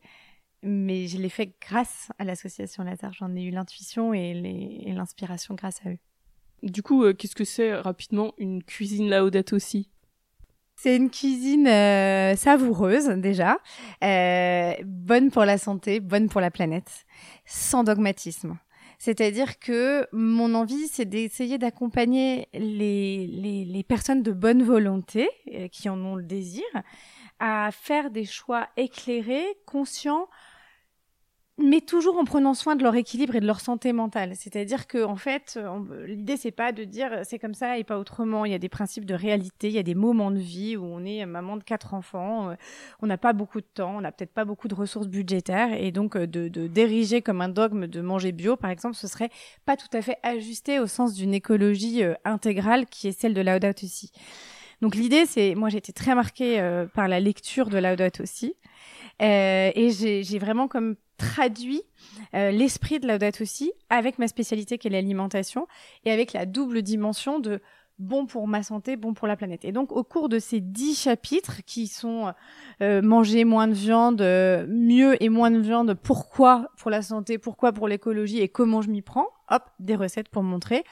mais 0.64 1.08
je 1.08 1.18
l'ai 1.18 1.30
fait 1.30 1.54
grâce 1.62 2.12
à 2.20 2.24
l'association 2.24 2.84
Lazare. 2.84 3.14
J'en 3.14 3.36
ai 3.36 3.44
eu 3.44 3.52
l'intuition 3.52 4.14
et 4.14 4.34
l'inspiration 4.94 5.56
grâce 5.56 5.80
à 5.86 5.90
eux. 5.90 6.00
Du 6.64 6.84
coup, 6.84 7.04
euh, 7.04 7.14
qu'est-ce 7.14 7.36
que 7.36 7.46
c'est 7.46 7.74
rapidement 7.74 8.34
une 8.38 8.64
cuisine 8.64 9.10
laudate 9.10 9.54
aussi? 9.54 9.90
C'est 10.76 10.96
une 10.96 11.10
cuisine 11.10 11.68
euh, 11.68 12.36
savoureuse 12.36 13.10
déjà, 13.10 13.58
euh, 14.02 14.74
bonne 14.86 15.30
pour 15.30 15.44
la 15.44 15.58
santé, 15.58 16.00
bonne 16.00 16.30
pour 16.30 16.40
la 16.40 16.52
planète, 16.52 17.06
sans 17.46 17.84
dogmatisme. 17.84 18.58
C'est-à-dire 19.00 19.60
que 19.60 20.08
mon 20.12 20.54
envie, 20.54 20.90
c'est 20.90 21.06
d'essayer 21.06 21.58
d'accompagner 21.58 22.50
les, 22.54 23.66
les, 23.66 23.84
personnes 23.84 24.22
de 24.22 24.34
bonne 24.34 24.62
volonté, 24.62 25.30
euh, 25.54 25.70
qui 25.70 25.88
en 25.88 25.98
ont 26.04 26.16
le 26.16 26.24
désir, 26.24 26.66
à 27.40 27.70
faire 27.72 28.12
des 28.12 28.26
choix 28.26 28.68
éclairés, 28.76 29.58
conscients, 29.66 30.28
mais 31.62 31.82
toujours 31.82 32.18
en 32.18 32.24
prenant 32.24 32.54
soin 32.54 32.76
de 32.76 32.84
leur 32.84 32.96
équilibre 32.96 33.36
et 33.36 33.40
de 33.40 33.46
leur 33.46 33.60
santé 33.60 33.94
mentale. 33.94 34.34
C'est-à-dire 34.36 34.88
que 34.88 35.04
en 35.04 35.16
fait, 35.16 35.60
l'idée 36.06 36.38
c'est 36.38 36.52
pas 36.52 36.72
de 36.72 36.84
dire 36.84 37.22
c'est 37.24 37.40
comme 37.40 37.54
ça 37.54 37.78
et 37.78 37.84
pas 37.84 38.00
autrement. 38.00 38.46
Il 38.46 38.52
y 38.52 38.56
a 38.56 38.60
des 38.60 38.70
principes 38.70 39.06
de 39.06 39.14
réalité, 39.14 39.68
il 39.68 39.74
y 39.74 39.80
a 39.80 39.84
des 39.84 39.96
moments 39.96 40.32
de 40.32 40.40
vie 40.40 40.78
où 40.78 40.84
on 40.84 41.04
est 41.06 41.26
maman 41.26 41.58
de 41.58 41.64
quatre 41.64 41.94
enfants, 41.94 42.50
euh, 42.50 42.56
on 43.02 43.08
n'a 43.08 43.18
pas 43.18 43.34
beaucoup 43.34 43.62
de 43.62 43.68
temps, 43.74 43.98
on 43.98 44.02
n'a 44.02 44.12
peut-être 44.12 44.34
pas 44.34 44.46
beaucoup 44.46 44.68
de 44.68 44.76
ressources 44.76 45.08
budgétaires 45.08 45.74
et 45.74 45.92
donc 45.92 46.16
euh, 46.16 46.28
de, 46.28 46.48
de 46.48 46.68
d'ériger 46.68 47.22
comme 47.22 47.42
un 47.42 47.50
dogme 47.50 47.88
de 47.88 48.02
manger 48.02 48.32
bio, 48.32 48.56
par 48.56 48.70
exemple, 48.70 48.96
ce 48.96 49.08
serait 49.08 49.30
pas 49.66 49.78
tout 49.78 49.90
à 49.94 50.02
fait 50.02 50.18
ajusté 50.24 50.80
au 50.80 50.88
sens 50.88 51.14
d'une 51.14 51.34
écologie 51.34 52.04
euh, 52.04 52.14
intégrale 52.26 52.86
qui 52.86 53.08
est 53.08 53.20
celle 53.20 53.34
de 53.34 53.42
Laudato 53.42 53.86
aussi. 53.86 54.12
Donc 54.82 54.96
l'idée 54.96 55.26
c'est, 55.26 55.56
moi 55.56 55.68
j'ai 55.70 55.78
été 55.78 55.92
très 55.92 56.16
marquée 56.16 56.64
par 56.94 57.10
la 57.10 57.20
lecture 57.20 57.70
de 57.70 57.78
Laudato 57.78 58.24
aussi. 58.24 58.56
Euh, 59.22 59.72
et 59.76 59.90
j'ai 59.92 60.40
vraiment 60.40 60.68
comme 60.68 60.96
traduit 61.20 61.84
euh, 62.34 62.50
l'esprit 62.50 63.00
de 63.00 63.08
Laudato 63.08 63.44
aussi 63.44 63.72
avec 63.90 64.18
ma 64.18 64.28
spécialité 64.28 64.78
qui 64.78 64.88
est 64.88 64.92
l'alimentation 64.92 65.68
et 66.06 66.12
avec 66.12 66.34
la 66.34 66.46
double 66.46 66.82
dimension 66.82 67.40
de 67.40 67.62
bon 68.00 68.26
pour 68.26 68.48
ma 68.48 68.64
santé, 68.64 68.96
bon 68.96 69.14
pour 69.14 69.28
la 69.28 69.36
planète. 69.36 69.66
Et 69.66 69.72
donc, 69.72 69.92
au 69.92 70.04
cours 70.04 70.30
de 70.30 70.40
ces 70.40 70.62
dix 70.62 71.00
chapitres 71.00 71.62
qui 71.66 71.88
sont 71.88 72.34
euh, 72.82 73.02
manger 73.02 73.44
moins 73.44 73.68
de 73.68 73.74
viande, 73.74 74.22
euh, 74.22 74.66
mieux 74.68 75.22
et 75.22 75.30
moins 75.30 75.52
de 75.52 75.60
viande, 75.60 75.94
pourquoi 75.94 76.70
pour 76.78 76.90
la 76.90 77.02
santé, 77.02 77.38
pourquoi 77.38 77.74
pour 77.74 77.88
l'écologie 77.88 78.40
et 78.40 78.48
comment 78.48 78.82
je 78.82 78.90
m'y 78.90 79.02
prends, 79.02 79.28
hop, 79.50 79.64
des 79.80 79.96
recettes 79.96 80.30
pour 80.30 80.44
montrer 80.44 80.84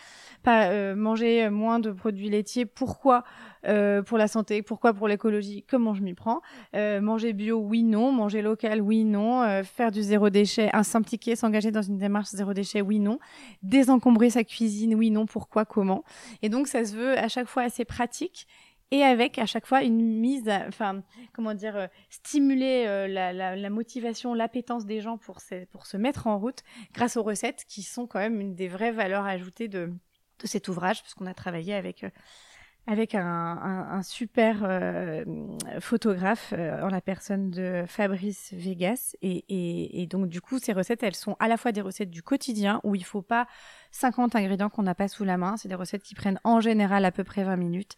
euh, 0.48 0.96
manger 0.96 1.50
moins 1.50 1.80
de 1.80 1.92
produits 1.92 2.30
laitiers. 2.30 2.66
Pourquoi 2.66 3.24
euh, 3.66 4.01
pour 4.01 4.18
la 4.18 4.27
santé? 4.27 4.62
Pourquoi 4.62 4.94
pour 4.94 5.08
l'écologie? 5.08 5.66
Comment 5.70 5.94
je 5.94 6.01
m'y 6.01 6.13
prends? 6.13 6.42
Manger 6.74 7.34
bio, 7.34 7.58
oui, 7.58 7.84
non. 7.84 8.12
Manger 8.12 8.42
local, 8.42 8.82
oui, 8.82 9.04
non. 9.04 9.63
faire 9.63 9.92
du 9.92 10.01
zéro 10.01 10.30
déchet, 10.30 10.70
s'impliquer, 10.84 11.36
s'engager 11.36 11.72
dans 11.72 11.82
une 11.82 11.98
démarche 11.98 12.30
zéro 12.30 12.54
déchet, 12.54 12.82
oui, 12.82 13.00
non. 13.00 13.20
Désencombrer 13.63 14.30
sa 14.30 14.44
cuisine, 14.44 14.96
oui, 14.96 15.12
non. 15.12 15.25
Pourquoi 15.25 15.66
Comment? 15.66 16.04
Et 16.42 16.50
donc 16.50 16.68
ça 16.68 16.86
se 16.86 16.96
veut 16.96 17.18
à 17.18 17.27
chaque 17.27 17.48
fois 17.48 17.63
assez 17.63 17.86
pratique 17.86 18.48
et 18.92 19.04
avec 19.04 19.38
à 19.38 19.46
chaque 19.46 19.66
fois 19.66 19.84
une 19.84 20.01
mise, 20.01 20.50
enfin, 20.68 21.04
comment 21.34 21.54
dire, 21.54 21.75
euh, 21.75 21.88
stimuler 22.10 22.86
euh, 22.88 23.08
la, 23.08 23.70
motivation, 23.70 24.34
l'appétence 24.34 24.86
des 24.86 25.01
gens 25.01 25.18
pour, 25.18 25.39
pour 25.72 25.86
se 25.86 25.98
mettre 25.98 26.27
en 26.27 26.39
route 26.39 26.63
grâce 26.94 27.18
aux 27.18 27.24
recettes 27.24 27.66
qui 27.68 27.84
sont 27.84 28.08
quand 28.08 28.20
même 28.20 28.39
une 28.39 28.56
des 28.56 28.68
vraies 28.68 28.92
valeurs 28.92 29.25
ajoutées 29.25 29.68
de, 29.68 29.92
de 30.39 30.48
cet 30.48 30.67
ouvrage, 30.67 31.01
puisqu'on 31.01 31.25
a 31.25 31.34
travaillé 31.34 31.74
avec 31.74 32.03
euh, 32.03 32.10
avec 32.89 33.15
un, 33.15 33.22
un, 33.22 33.98
un 33.98 34.01
super 34.01 34.60
euh, 34.63 35.25
photographe 35.82 36.53
euh, 36.58 36.82
en 36.82 36.88
la 36.88 37.01
personne 37.01 37.51
de 37.51 37.84
Fabrice 37.86 38.53
Vegas. 38.53 39.13
Et, 39.22 39.44
et, 39.50 40.01
et, 40.01 40.08
donc, 40.08 40.29
du 40.29 40.39
coup, 40.39 40.58
ces 40.58 40.72
recettes, 40.72 41.03
elles 41.03 41.15
sont 41.15 41.36
à 41.39 41.50
la 41.50 41.58
fois 41.58 41.74
des 41.74 41.82
recettes 41.82 42.10
du 42.10 42.24
quotidien 42.24 42.79
où 42.86 42.96
il 42.96 43.03
faut 43.03 43.22
pas 43.22 43.46
50 43.91 44.38
ingrédients 44.38 44.70
qu'on 44.70 44.84
n'a 44.84 44.96
pas 44.96 45.10
sous 45.10 45.25
la 45.25 45.36
main. 45.36 45.58
C'est 45.58 45.67
des 45.67 45.75
recettes 45.75 46.01
qui 46.01 46.15
prennent 46.15 46.39
en 46.46 46.62
général 46.62 47.03
à 47.03 47.12
peu 47.12 47.25
près 47.25 47.44
20 47.44 47.58
minutes 47.58 47.98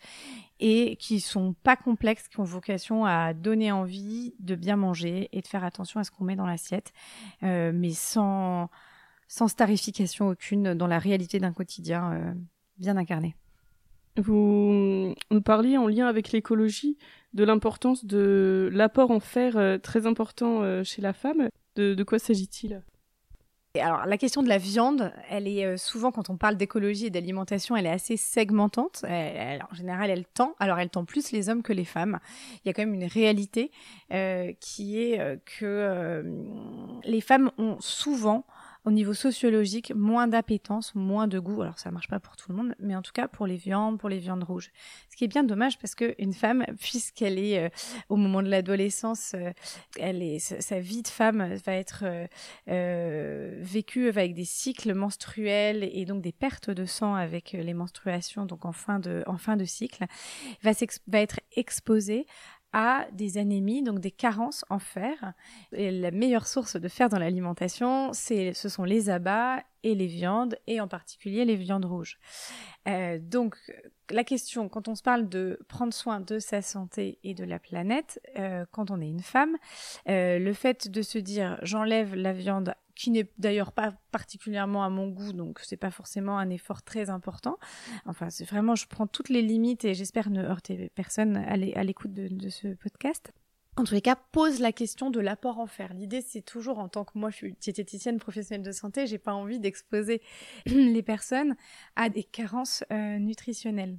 et 0.60 0.96
qui 0.96 1.20
sont 1.20 1.54
pas 1.54 1.76
complexes, 1.76 2.28
qui 2.28 2.40
ont 2.40 2.44
vocation 2.44 3.06
à 3.06 3.36
donner 3.36 3.72
envie 3.72 4.34
de 4.40 4.56
bien 4.56 4.76
manger 4.76 5.30
et 5.32 5.42
de 5.42 5.48
faire 5.48 5.64
attention 5.64 6.00
à 6.00 6.04
ce 6.04 6.10
qu'on 6.10 6.24
met 6.24 6.36
dans 6.36 6.48
l'assiette, 6.48 6.94
euh, 7.44 7.72
mais 7.74 7.92
sans, 7.92 8.70
sans 9.30 9.48
starification 9.48 10.28
aucune 10.28 10.74
dans 10.74 10.88
la 10.88 11.00
réalité 11.00 11.40
d'un 11.40 11.54
quotidien 11.54 12.12
euh, 12.12 12.34
bien 12.78 12.98
incarné. 12.98 13.36
Vous 14.18 15.14
nous 15.32 15.42
parliez 15.42 15.78
en 15.78 15.88
lien 15.88 16.08
avec 16.08 16.32
l'écologie 16.32 16.98
de 17.34 17.44
l'importance 17.46 18.04
de 18.06 18.70
l'apport 18.74 19.12
en 19.12 19.20
fer 19.20 19.56
euh, 19.56 19.78
très 19.78 20.08
important 20.08 20.64
euh, 20.64 20.84
chez 20.84 21.02
la 21.02 21.14
femme. 21.14 21.48
De, 21.76 21.94
de 21.94 22.04
quoi 22.04 22.18
s'agit-il? 22.18 22.82
Alors, 23.80 24.08
la 24.08 24.18
question 24.18 24.42
de 24.42 24.50
la 24.50 24.58
viande, 24.58 25.14
elle 25.30 25.48
est 25.48 25.78
souvent, 25.78 26.12
quand 26.12 26.32
on 26.32 26.38
parle 26.38 26.58
d'écologie 26.58 27.06
et 27.06 27.10
d'alimentation, 27.12 27.78
elle 27.78 27.86
est 27.86 27.92
assez 27.92 28.18
segmentante. 28.18 29.06
Elle, 29.08 29.64
en 29.72 29.76
général, 29.76 30.10
elle 30.10 30.26
tend. 30.26 30.56
Alors, 30.58 30.80
elle 30.80 30.90
tend 30.90 31.06
plus 31.06 31.32
les 31.32 31.50
hommes 31.50 31.62
que 31.62 31.72
les 31.72 31.86
femmes. 31.86 32.20
Il 32.56 32.68
y 32.68 32.70
a 32.72 32.74
quand 32.74 32.82
même 32.82 32.96
une 32.96 33.06
réalité 33.06 33.70
euh, 34.12 34.54
qui 34.60 35.00
est 35.00 35.20
euh, 35.20 35.38
que 35.60 36.26
les 37.06 37.22
femmes 37.22 37.52
ont 37.60 37.78
souvent 37.80 38.44
au 38.86 38.92
niveau 38.92 39.14
sociologique, 39.14 39.94
moins 39.94 40.28
d'appétence, 40.28 40.96
moins 40.96 41.28
de 41.28 41.40
goût. 41.40 41.62
Alors 41.62 41.80
ça 41.80 41.92
marche 41.92 42.08
pas 42.08 42.20
pour 42.20 42.38
tout 42.38 42.50
le 42.50 42.58
monde, 42.58 42.76
mais 42.80 42.96
en 42.96 43.02
tout 43.02 43.12
cas 43.12 43.28
pour 43.28 43.46
les 43.46 43.58
viandes, 43.58 44.00
pour 44.00 44.10
les 44.10 44.20
viandes 44.20 44.44
rouges. 44.44 44.72
Ce 45.10 45.18
qui 45.18 45.26
est 45.26 45.28
bien 45.28 45.44
dommage 45.44 45.78
parce 45.80 45.96
que 45.96 46.16
une 46.18 46.34
femme, 46.34 46.66
puisqu'elle 46.80 47.38
est 47.38 47.66
euh, 47.66 47.70
au 48.08 48.16
moment 48.16 48.42
de 48.42 48.50
l'adolescence, 48.50 49.34
euh, 49.36 49.52
elle 50.00 50.24
est 50.24 50.40
sa 50.40 50.80
vie 50.80 51.02
de 51.02 51.08
femme 51.08 51.56
va 51.66 51.74
être 51.74 52.06
euh, 52.70 53.58
vécue 53.60 54.08
avec 54.08 54.34
des 54.34 54.46
cycles 54.46 54.94
menstruels 54.94 55.90
et 55.92 56.06
donc 56.06 56.22
des 56.22 56.32
pertes 56.32 56.70
de 56.70 56.86
sang 56.86 57.16
avec 57.16 57.52
les 57.52 57.74
menstruations, 57.74 58.46
donc 58.46 58.66
en 58.66 58.72
fin 58.72 59.00
de 59.00 59.24
en 59.28 59.38
fin 59.38 59.58
de 59.58 59.66
cycle, 59.66 60.06
va, 60.64 60.72
va 61.08 61.20
être 61.20 61.40
exposée 61.56 62.26
à 62.74 63.08
des 63.14 63.38
anémies, 63.38 63.82
donc 63.82 64.00
des 64.00 64.12
carences 64.12 64.64
en 64.70 64.80
fer. 64.80 65.34
Et 65.72 65.92
la 65.92 66.12
meilleure 66.12 66.48
source 66.48 66.76
de 66.76 66.88
fer 66.88 67.10
dans 67.10 67.20
l'alimentation, 67.20 68.14
ce 68.14 68.54
sont 68.54 68.84
les 68.84 69.10
abats 69.10 69.64
et 69.84 69.96
les 69.96 70.08
viandes, 70.08 70.58
et 70.68 70.82
en 70.82 70.88
particulier 70.88 71.46
les 71.46 71.56
viandes 71.56 71.86
rouges. 71.86 72.20
Euh, 72.88 73.18
donc, 73.20 73.56
la 74.10 74.24
question, 74.24 74.68
quand 74.70 74.88
on 74.88 74.96
se 74.96 75.04
parle 75.04 75.30
de 75.30 75.60
prendre 75.68 75.94
soin 75.94 76.20
de 76.20 76.40
sa 76.40 76.62
santé 76.62 77.20
et 77.24 77.34
de 77.34 77.44
la 77.44 77.60
planète, 77.60 78.20
euh, 78.38 78.66
quand 78.72 78.92
on 78.92 79.02
est 79.02 79.08
une 79.08 79.22
femme, 79.22 79.56
euh, 80.08 80.40
le 80.40 80.54
fait 80.54 80.90
de 80.90 81.02
se 81.02 81.18
dire 81.18 81.58
j'enlève 81.62 82.16
la 82.16 82.34
viande 82.34 82.74
qui 83.00 83.12
n'est 83.12 83.32
d'ailleurs 83.38 83.72
pas 83.72 83.94
particulièrement 84.12 84.84
à 84.84 84.90
mon 84.90 85.08
goût, 85.08 85.32
donc 85.32 85.62
c'est 85.64 85.78
pas 85.78 85.90
forcément 85.90 86.38
un 86.38 86.50
effort 86.50 86.84
très 86.84 87.10
important. 87.10 87.58
Enfin, 88.06 88.30
c'est 88.30 88.44
vraiment, 88.44 88.76
je 88.76 88.88
prends 88.88 89.08
toutes 89.08 89.30
les 89.30 89.42
limites 89.42 89.86
et 89.86 89.94
j'espère 89.94 90.30
ne 90.30 90.44
heurter 90.44 90.92
personne 90.96 91.38
à 91.38 91.56
l'écoute 91.56 92.14
de, 92.14 92.50
ce 92.50 92.68
podcast. 92.74 93.32
En 93.78 93.86
tous 93.86 93.94
les 93.94 94.02
cas, 94.02 94.18
pose 94.34 94.60
la 94.60 94.74
question 94.74 95.12
de 95.12 95.22
l'apport 95.22 95.60
en 95.60 95.66
fer. 95.66 95.94
L'idée, 95.94 96.20
c'est 96.20 96.42
toujours, 96.42 96.80
en 96.80 96.90
tant 96.90 97.06
que 97.06 97.18
moi, 97.18 97.30
je 97.30 97.38
suis 97.38 97.56
diététicienne 97.62 98.20
professionnelle 98.20 98.66
de 98.66 98.74
santé, 98.74 99.08
j'ai 99.08 99.18
pas 99.18 99.34
envie 99.34 99.62
d'exposer 99.62 100.22
les 100.66 101.02
personnes 101.02 101.56
à 101.96 102.10
des 102.10 102.24
carences 102.24 102.84
euh, 102.92 103.18
nutritionnelles. 103.18 103.98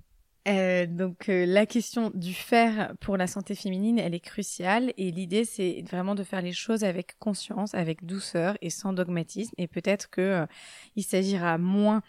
Euh, 0.50 0.86
donc 0.86 1.28
euh, 1.28 1.46
la 1.46 1.64
question 1.64 2.10
du 2.12 2.34
fer 2.34 2.94
pour 3.00 3.16
la 3.16 3.26
santé 3.26 3.54
féminine, 3.54 3.98
elle 3.98 4.14
est 4.14 4.20
cruciale. 4.20 4.92
Et 4.96 5.10
l'idée 5.10 5.44
c'est 5.44 5.84
vraiment 5.88 6.14
de 6.14 6.24
faire 6.24 6.42
les 6.42 6.52
choses 6.52 6.82
avec 6.82 7.18
conscience, 7.18 7.74
avec 7.74 8.04
douceur 8.04 8.56
et 8.60 8.70
sans 8.70 8.92
dogmatisme. 8.92 9.54
Et 9.58 9.68
peut-être 9.68 10.10
que 10.10 10.20
euh, 10.20 10.46
s'agira 10.98 11.56
moins 11.58 12.02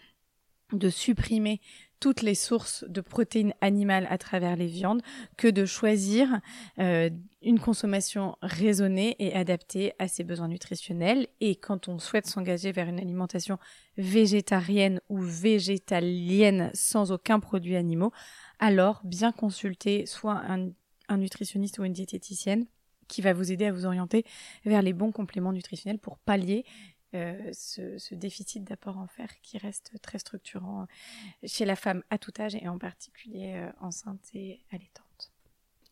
de 0.72 0.88
supprimer 0.90 1.60
toutes 2.02 2.22
les 2.22 2.34
sources 2.34 2.84
de 2.88 3.00
protéines 3.00 3.54
animales 3.60 4.08
à 4.10 4.18
travers 4.18 4.56
les 4.56 4.66
viandes 4.66 5.02
que 5.36 5.46
de 5.46 5.64
choisir 5.64 6.40
euh, 6.80 7.08
une 7.42 7.60
consommation 7.60 8.34
raisonnée 8.42 9.14
et 9.20 9.36
adaptée 9.36 9.92
à 10.00 10.08
ses 10.08 10.24
besoins 10.24 10.48
nutritionnels. 10.48 11.28
Et 11.40 11.54
quand 11.54 11.86
on 11.86 12.00
souhaite 12.00 12.26
s'engager 12.26 12.72
vers 12.72 12.88
une 12.88 12.98
alimentation 12.98 13.56
végétarienne 13.96 15.00
ou 15.08 15.20
végétalienne 15.20 16.72
sans 16.74 17.12
aucun 17.12 17.38
produit 17.38 17.76
animaux, 17.76 18.10
alors 18.58 19.00
bien 19.04 19.30
consulter 19.30 20.04
soit 20.04 20.42
un, 20.48 20.70
un 21.08 21.18
nutritionniste 21.18 21.78
ou 21.78 21.84
une 21.84 21.92
diététicienne 21.92 22.66
qui 23.06 23.20
va 23.20 23.32
vous 23.32 23.52
aider 23.52 23.66
à 23.66 23.72
vous 23.72 23.86
orienter 23.86 24.24
vers 24.64 24.82
les 24.82 24.92
bons 24.92 25.12
compléments 25.12 25.52
nutritionnels 25.52 25.98
pour 25.98 26.18
pallier 26.18 26.64
euh, 27.14 27.34
ce, 27.52 28.14
déficit 28.14 28.64
d'apport 28.64 28.96
en 28.96 29.06
fer 29.06 29.28
qui 29.42 29.58
reste 29.58 29.92
très 30.00 30.18
structurant 30.18 30.86
chez 31.44 31.64
la 31.64 31.76
femme 31.76 32.02
à 32.10 32.16
tout 32.16 32.32
âge 32.38 32.54
et 32.54 32.68
en 32.68 32.78
particulier 32.78 33.54
euh, 33.56 33.70
enceinte 33.80 34.20
et 34.34 34.60
allaitante. 34.70 35.30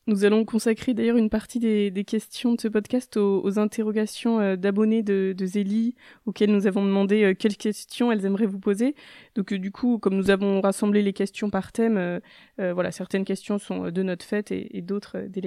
Nous 0.06 0.24
allons 0.24 0.44
consacrer 0.46 0.94
d'ailleurs 0.94 1.18
une 1.18 1.28
partie 1.28 1.58
des, 1.58 2.04
questions 2.04 2.54
de 2.54 2.60
ce 2.60 2.68
podcast 2.68 3.18
aux, 3.18 3.58
interrogations 3.58 4.40
euh, 4.40 4.56
d'abonnés 4.56 5.02
de, 5.02 5.34
de 5.36 5.46
Zélie, 5.46 5.94
auxquelles 6.24 6.50
nous 6.50 6.66
avons 6.66 6.84
demandé 6.84 7.34
quelles 7.38 7.58
questions 7.58 8.10
elles 8.10 8.24
aimeraient 8.24 8.46
vous 8.46 8.58
poser. 8.58 8.94
Donc 9.34 9.52
du 9.52 9.70
coup, 9.70 9.98
comme 9.98 10.16
nous 10.16 10.30
avons 10.30 10.60
rassemblé 10.62 11.02
les 11.02 11.12
questions 11.12 11.50
par 11.50 11.72
thème, 11.72 12.20
voilà, 12.56 12.92
certaines 12.92 13.24
questions 13.24 13.58
sont 13.58 13.90
de 13.90 14.02
notre 14.02 14.24
fête 14.24 14.50
et, 14.52 14.80
d'autres 14.80 15.18
des 15.28 15.42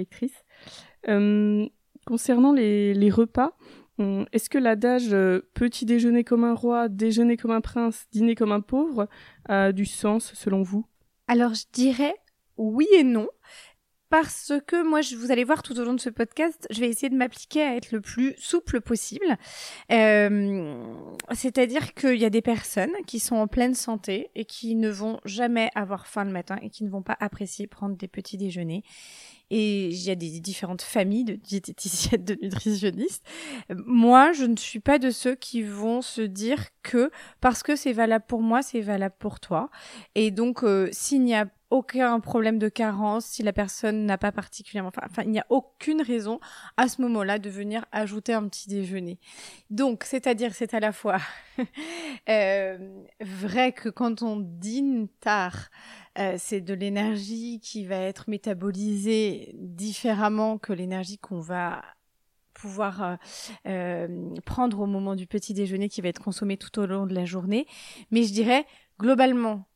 concernant 2.04 2.52
les, 2.52 3.10
repas, 3.10 3.56
est-ce 3.98 4.50
que 4.50 4.58
l'adage 4.58 5.12
euh, 5.12 5.48
petit 5.54 5.84
déjeuner 5.84 6.24
comme 6.24 6.44
un 6.44 6.54
roi, 6.54 6.88
déjeuner 6.88 7.36
comme 7.36 7.52
un 7.52 7.60
prince, 7.60 8.06
dîner 8.12 8.34
comme 8.34 8.52
un 8.52 8.60
pauvre 8.60 9.08
a 9.48 9.72
du 9.72 9.86
sens 9.86 10.32
selon 10.34 10.62
vous? 10.62 10.84
Alors 11.28 11.54
je 11.54 11.64
dirais 11.72 12.14
oui 12.56 12.86
et 12.94 13.04
non. 13.04 13.28
Parce 14.14 14.52
que 14.68 14.88
moi, 14.88 15.00
je, 15.00 15.16
vous 15.16 15.32
allez 15.32 15.42
voir 15.42 15.64
tout 15.64 15.76
au 15.80 15.82
long 15.82 15.92
de 15.92 16.00
ce 16.00 16.08
podcast, 16.08 16.68
je 16.70 16.78
vais 16.78 16.88
essayer 16.88 17.08
de 17.08 17.16
m'appliquer 17.16 17.62
à 17.62 17.74
être 17.74 17.90
le 17.90 18.00
plus 18.00 18.36
souple 18.38 18.80
possible. 18.80 19.36
Euh, 19.90 20.76
C'est-à-dire 21.32 21.94
qu'il 21.94 22.18
y 22.18 22.24
a 22.24 22.30
des 22.30 22.40
personnes 22.40 22.92
qui 23.08 23.18
sont 23.18 23.34
en 23.34 23.48
pleine 23.48 23.74
santé 23.74 24.30
et 24.36 24.44
qui 24.44 24.76
ne 24.76 24.88
vont 24.88 25.18
jamais 25.24 25.68
avoir 25.74 26.06
faim 26.06 26.22
le 26.22 26.30
matin 26.30 26.58
et 26.62 26.70
qui 26.70 26.84
ne 26.84 26.90
vont 26.90 27.02
pas 27.02 27.16
apprécier 27.18 27.66
prendre 27.66 27.96
des 27.96 28.06
petits 28.06 28.36
déjeuners 28.36 28.84
et 29.50 29.88
il 29.88 30.02
y 30.02 30.10
a 30.10 30.14
des 30.14 30.40
différentes 30.40 30.82
familles 30.82 31.24
de 31.24 31.34
diététiciennes, 31.34 32.24
de 32.24 32.38
nutritionnistes. 32.40 33.24
Moi, 33.86 34.32
je 34.32 34.44
ne 34.44 34.56
suis 34.56 34.80
pas 34.80 34.98
de 34.98 35.10
ceux 35.10 35.34
qui 35.34 35.62
vont 35.62 36.02
se 36.02 36.22
dire 36.22 36.66
que 36.82 37.10
parce 37.40 37.62
que 37.62 37.76
c'est 37.76 37.92
valable 37.92 38.24
pour 38.26 38.42
moi, 38.42 38.62
c'est 38.62 38.80
valable 38.80 39.14
pour 39.18 39.40
toi. 39.40 39.70
Et 40.14 40.30
donc, 40.30 40.64
euh, 40.64 40.88
s'il 40.92 41.22
n'y 41.22 41.34
a 41.34 41.46
aucun 41.74 42.20
problème 42.20 42.60
de 42.60 42.68
carence, 42.68 43.26
si 43.26 43.42
la 43.42 43.52
personne 43.52 44.06
n'a 44.06 44.16
pas 44.16 44.30
particulièrement, 44.30 44.92
enfin, 44.96 45.22
il 45.24 45.30
n'y 45.30 45.40
a 45.40 45.46
aucune 45.48 46.02
raison 46.02 46.38
à 46.76 46.86
ce 46.86 47.02
moment-là 47.02 47.40
de 47.40 47.50
venir 47.50 47.84
ajouter 47.90 48.32
un 48.32 48.46
petit 48.46 48.68
déjeuner. 48.68 49.18
Donc, 49.70 50.04
c'est-à-dire, 50.04 50.54
c'est 50.54 50.72
à 50.72 50.78
la 50.78 50.92
fois 50.92 51.18
euh, 52.28 52.78
vrai 53.20 53.72
que 53.72 53.88
quand 53.88 54.22
on 54.22 54.36
dîne 54.38 55.08
tard, 55.20 55.68
euh, 56.16 56.36
c'est 56.38 56.60
de 56.60 56.74
l'énergie 56.74 57.58
qui 57.60 57.84
va 57.84 57.96
être 57.96 58.30
métabolisée 58.30 59.50
différemment 59.58 60.58
que 60.58 60.72
l'énergie 60.72 61.18
qu'on 61.18 61.40
va 61.40 61.82
pouvoir 62.52 63.02
euh, 63.02 63.16
euh, 63.66 64.34
prendre 64.46 64.78
au 64.78 64.86
moment 64.86 65.16
du 65.16 65.26
petit 65.26 65.54
déjeuner 65.54 65.88
qui 65.88 66.00
va 66.02 66.08
être 66.08 66.22
consommé 66.22 66.56
tout 66.56 66.78
au 66.78 66.86
long 66.86 67.06
de 67.06 67.14
la 67.14 67.24
journée. 67.24 67.66
Mais 68.12 68.22
je 68.22 68.32
dirais, 68.32 68.64
globalement, 69.00 69.66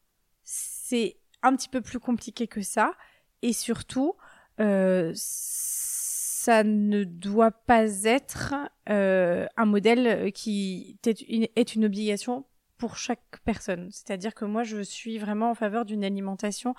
c'est 0.45 1.17
un 1.43 1.55
petit 1.57 1.69
peu 1.69 1.81
plus 1.81 2.01
compliqué 2.01 2.47
que 2.47 2.63
ça. 2.63 2.95
Et 3.43 3.53
surtout, 3.53 4.17
ça 5.15 6.65
ne 6.65 7.05
doit 7.05 7.51
pas 7.51 8.05
être 8.05 8.55
un 8.87 9.65
modèle 9.65 10.33
qui 10.33 10.99
est 11.05 11.75
une 11.75 11.85
obligation 11.85 12.45
pour 12.77 12.97
chaque 12.97 13.41
personne. 13.45 13.89
C'est-à-dire 13.91 14.35
que 14.35 14.45
moi, 14.45 14.63
je 14.63 14.81
suis 14.83 15.19
vraiment 15.19 15.51
en 15.51 15.55
faveur 15.55 15.85
d'une 15.85 16.05
alimentation 16.05 16.75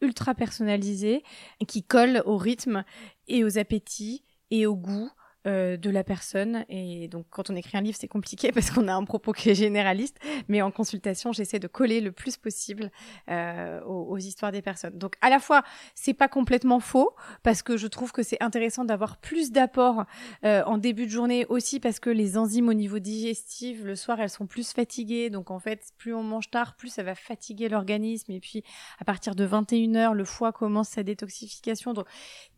ultra 0.00 0.34
personnalisée 0.34 1.22
qui 1.66 1.82
colle 1.82 2.22
au 2.24 2.36
rythme 2.38 2.84
et 3.28 3.44
aux 3.44 3.58
appétits 3.58 4.24
et 4.50 4.66
au 4.66 4.74
goût 4.74 5.10
euh, 5.46 5.76
de 5.76 5.90
la 5.90 6.04
personne. 6.04 6.64
Et 6.70 7.06
donc, 7.08 7.26
quand 7.28 7.50
on 7.50 7.54
écrit 7.54 7.76
un 7.76 7.82
livre, 7.82 7.98
c'est 8.00 8.08
compliqué 8.08 8.50
parce 8.54 8.70
qu'on 8.70 8.88
a 8.88 8.94
un 8.94 9.04
propos 9.04 9.32
qui 9.32 9.50
est 9.50 9.54
généraliste. 9.54 10.16
Mais 10.48 10.62
en 10.62 10.70
consultation, 10.70 11.32
j'essaie 11.32 11.58
de 11.58 11.66
coller 11.66 12.00
le 12.00 12.12
plus 12.12 12.38
possible 12.38 12.90
euh, 13.28 13.82
aux, 13.82 14.16
histoires 14.16 14.52
des 14.52 14.62
personnes. 14.62 14.96
Donc, 14.96 15.16
à 15.20 15.28
la 15.28 15.40
fois, 15.40 15.62
c'est 15.94 16.14
pas 16.14 16.28
complètement 16.28 16.80
faux 16.80 17.14
parce 17.42 17.62
que 17.62 17.76
je 17.76 17.86
trouve 17.86 18.10
que 18.10 18.22
c'est 18.22 18.42
intéressant 18.42 18.86
d'avoir 18.86 19.18
plus 19.18 19.52
d'apports 19.52 20.06
euh, 20.46 20.62
en 20.64 20.78
début 20.78 21.04
de 21.04 21.10
journée 21.10 21.44
aussi 21.50 21.78
parce 21.78 22.00
que 22.00 22.08
les 22.08 22.38
enzymes 22.38 22.70
au 22.70 22.74
niveau 22.74 22.98
digestif, 22.98 23.84
le 23.84 23.96
soir, 23.96 24.20
elles 24.20 24.30
sont 24.30 24.46
plus 24.46 24.72
fatiguées. 24.72 25.28
Donc, 25.28 25.50
en 25.50 25.58
fait, 25.58 25.92
plus 25.98 26.14
on 26.14 26.22
mange 26.22 26.50
tard, 26.50 26.74
plus 26.74 26.88
ça 26.88 27.02
va 27.02 27.14
fatiguer 27.14 27.68
l'organisme. 27.68 28.32
Et 28.32 28.40
puis, 28.40 28.64
à 28.98 29.04
partir 29.04 29.34
de 29.34 29.46
21h, 29.46 30.14
le 30.14 30.24
foie 30.24 30.52
commence 30.52 30.88
sa 30.88 31.02
détoxification. 31.02 31.92
Donc, 31.92 32.06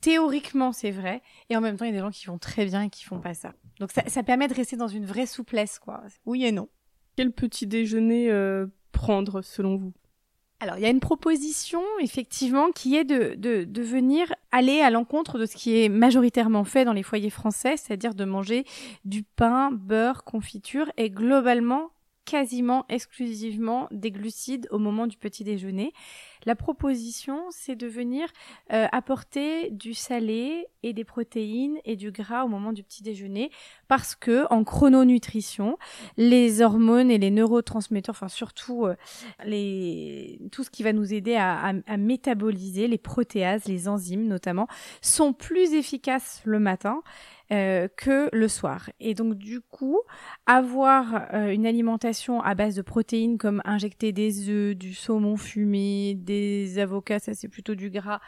théoriquement, 0.00 0.70
c'est 0.70 0.92
vrai. 0.92 1.20
Et 1.50 1.56
en 1.56 1.60
même 1.60 1.76
temps, 1.76 1.84
il 1.84 1.88
y 1.88 1.90
a 1.90 1.96
des 1.96 2.00
gens 2.00 2.12
qui 2.12 2.26
vont 2.26 2.38
très 2.38 2.64
bien 2.64 2.75
et 2.82 2.90
qui 2.90 3.04
font 3.04 3.20
pas 3.20 3.34
ça. 3.34 3.52
Donc 3.80 3.90
ça, 3.92 4.22
permet 4.22 4.48
de 4.48 4.54
rester 4.54 4.76
dans 4.76 4.88
une 4.88 5.04
vraie 5.04 5.26
souplesse, 5.26 5.78
quoi. 5.78 6.02
Oui 6.24 6.44
et 6.44 6.52
non. 6.52 6.68
Quel 7.16 7.32
petit 7.32 7.66
déjeuner 7.66 8.30
euh, 8.30 8.66
prendre 8.92 9.42
selon 9.42 9.76
vous? 9.76 9.92
Alors, 10.60 10.76
il 10.78 10.82
y 10.82 10.86
a 10.86 10.90
une 10.90 11.00
proposition, 11.00 11.82
effectivement, 12.00 12.70
qui 12.70 12.96
est 12.96 13.04
de, 13.04 13.34
de, 13.36 13.64
de 13.64 13.82
venir 13.82 14.34
aller 14.52 14.80
à 14.80 14.88
l'encontre 14.88 15.38
de 15.38 15.44
ce 15.44 15.54
qui 15.54 15.78
est 15.78 15.90
majoritairement 15.90 16.64
fait 16.64 16.86
dans 16.86 16.94
les 16.94 17.02
foyers 17.02 17.28
français, 17.28 17.76
c'est-à-dire 17.76 18.14
de 18.14 18.24
manger 18.24 18.64
du 19.04 19.22
pain, 19.22 19.70
beurre, 19.70 20.24
confiture 20.24 20.90
et 20.96 21.10
globalement 21.10 21.90
quasiment 22.26 22.84
exclusivement 22.90 23.88
des 23.90 24.10
glucides 24.10 24.68
au 24.70 24.78
moment 24.78 25.06
du 25.06 25.16
petit 25.16 25.44
déjeuner. 25.44 25.94
La 26.44 26.54
proposition, 26.54 27.40
c'est 27.50 27.76
de 27.76 27.86
venir 27.86 28.28
euh, 28.72 28.86
apporter 28.92 29.70
du 29.70 29.94
salé 29.94 30.66
et 30.82 30.92
des 30.92 31.04
protéines 31.04 31.78
et 31.84 31.96
du 31.96 32.12
gras 32.12 32.44
au 32.44 32.48
moment 32.48 32.72
du 32.72 32.82
petit 32.82 33.02
déjeuner 33.02 33.50
parce 33.88 34.14
que 34.14 34.46
en 34.52 34.62
chrononutrition, 34.62 35.78
les 36.16 36.60
hormones 36.60 37.10
et 37.10 37.18
les 37.18 37.30
neurotransmetteurs, 37.30 38.14
enfin 38.14 38.28
surtout 38.28 38.86
euh, 38.86 38.94
les 39.44 40.38
tout 40.52 40.62
ce 40.62 40.70
qui 40.70 40.82
va 40.82 40.92
nous 40.92 41.14
aider 41.14 41.36
à, 41.36 41.72
à 41.86 41.96
métaboliser 41.96 42.86
les 42.86 42.98
protéases, 42.98 43.66
les 43.66 43.88
enzymes 43.88 44.26
notamment, 44.26 44.68
sont 45.00 45.32
plus 45.32 45.74
efficaces 45.74 46.42
le 46.44 46.58
matin 46.58 47.02
euh, 47.52 47.86
que 47.96 48.28
le 48.32 48.48
soir. 48.48 48.90
Et 48.98 49.14
donc 49.14 49.34
du 49.34 49.60
coup, 49.60 50.00
avoir 50.46 51.28
euh, 51.32 51.52
une 51.52 51.64
alimentation 51.64 52.40
à 52.42 52.56
base 52.56 52.74
de 52.74 52.82
protéines 52.82 53.38
comme 53.38 53.62
injecter 53.64 54.10
des 54.10 54.50
œufs, 54.50 54.74
du 54.74 54.94
saumon 54.94 55.36
fumé, 55.36 56.14
des 56.16 56.80
avocats, 56.80 57.20
ça 57.20 57.34
c'est 57.34 57.46
plutôt 57.46 57.76
du 57.76 57.88
gras, 57.88 58.18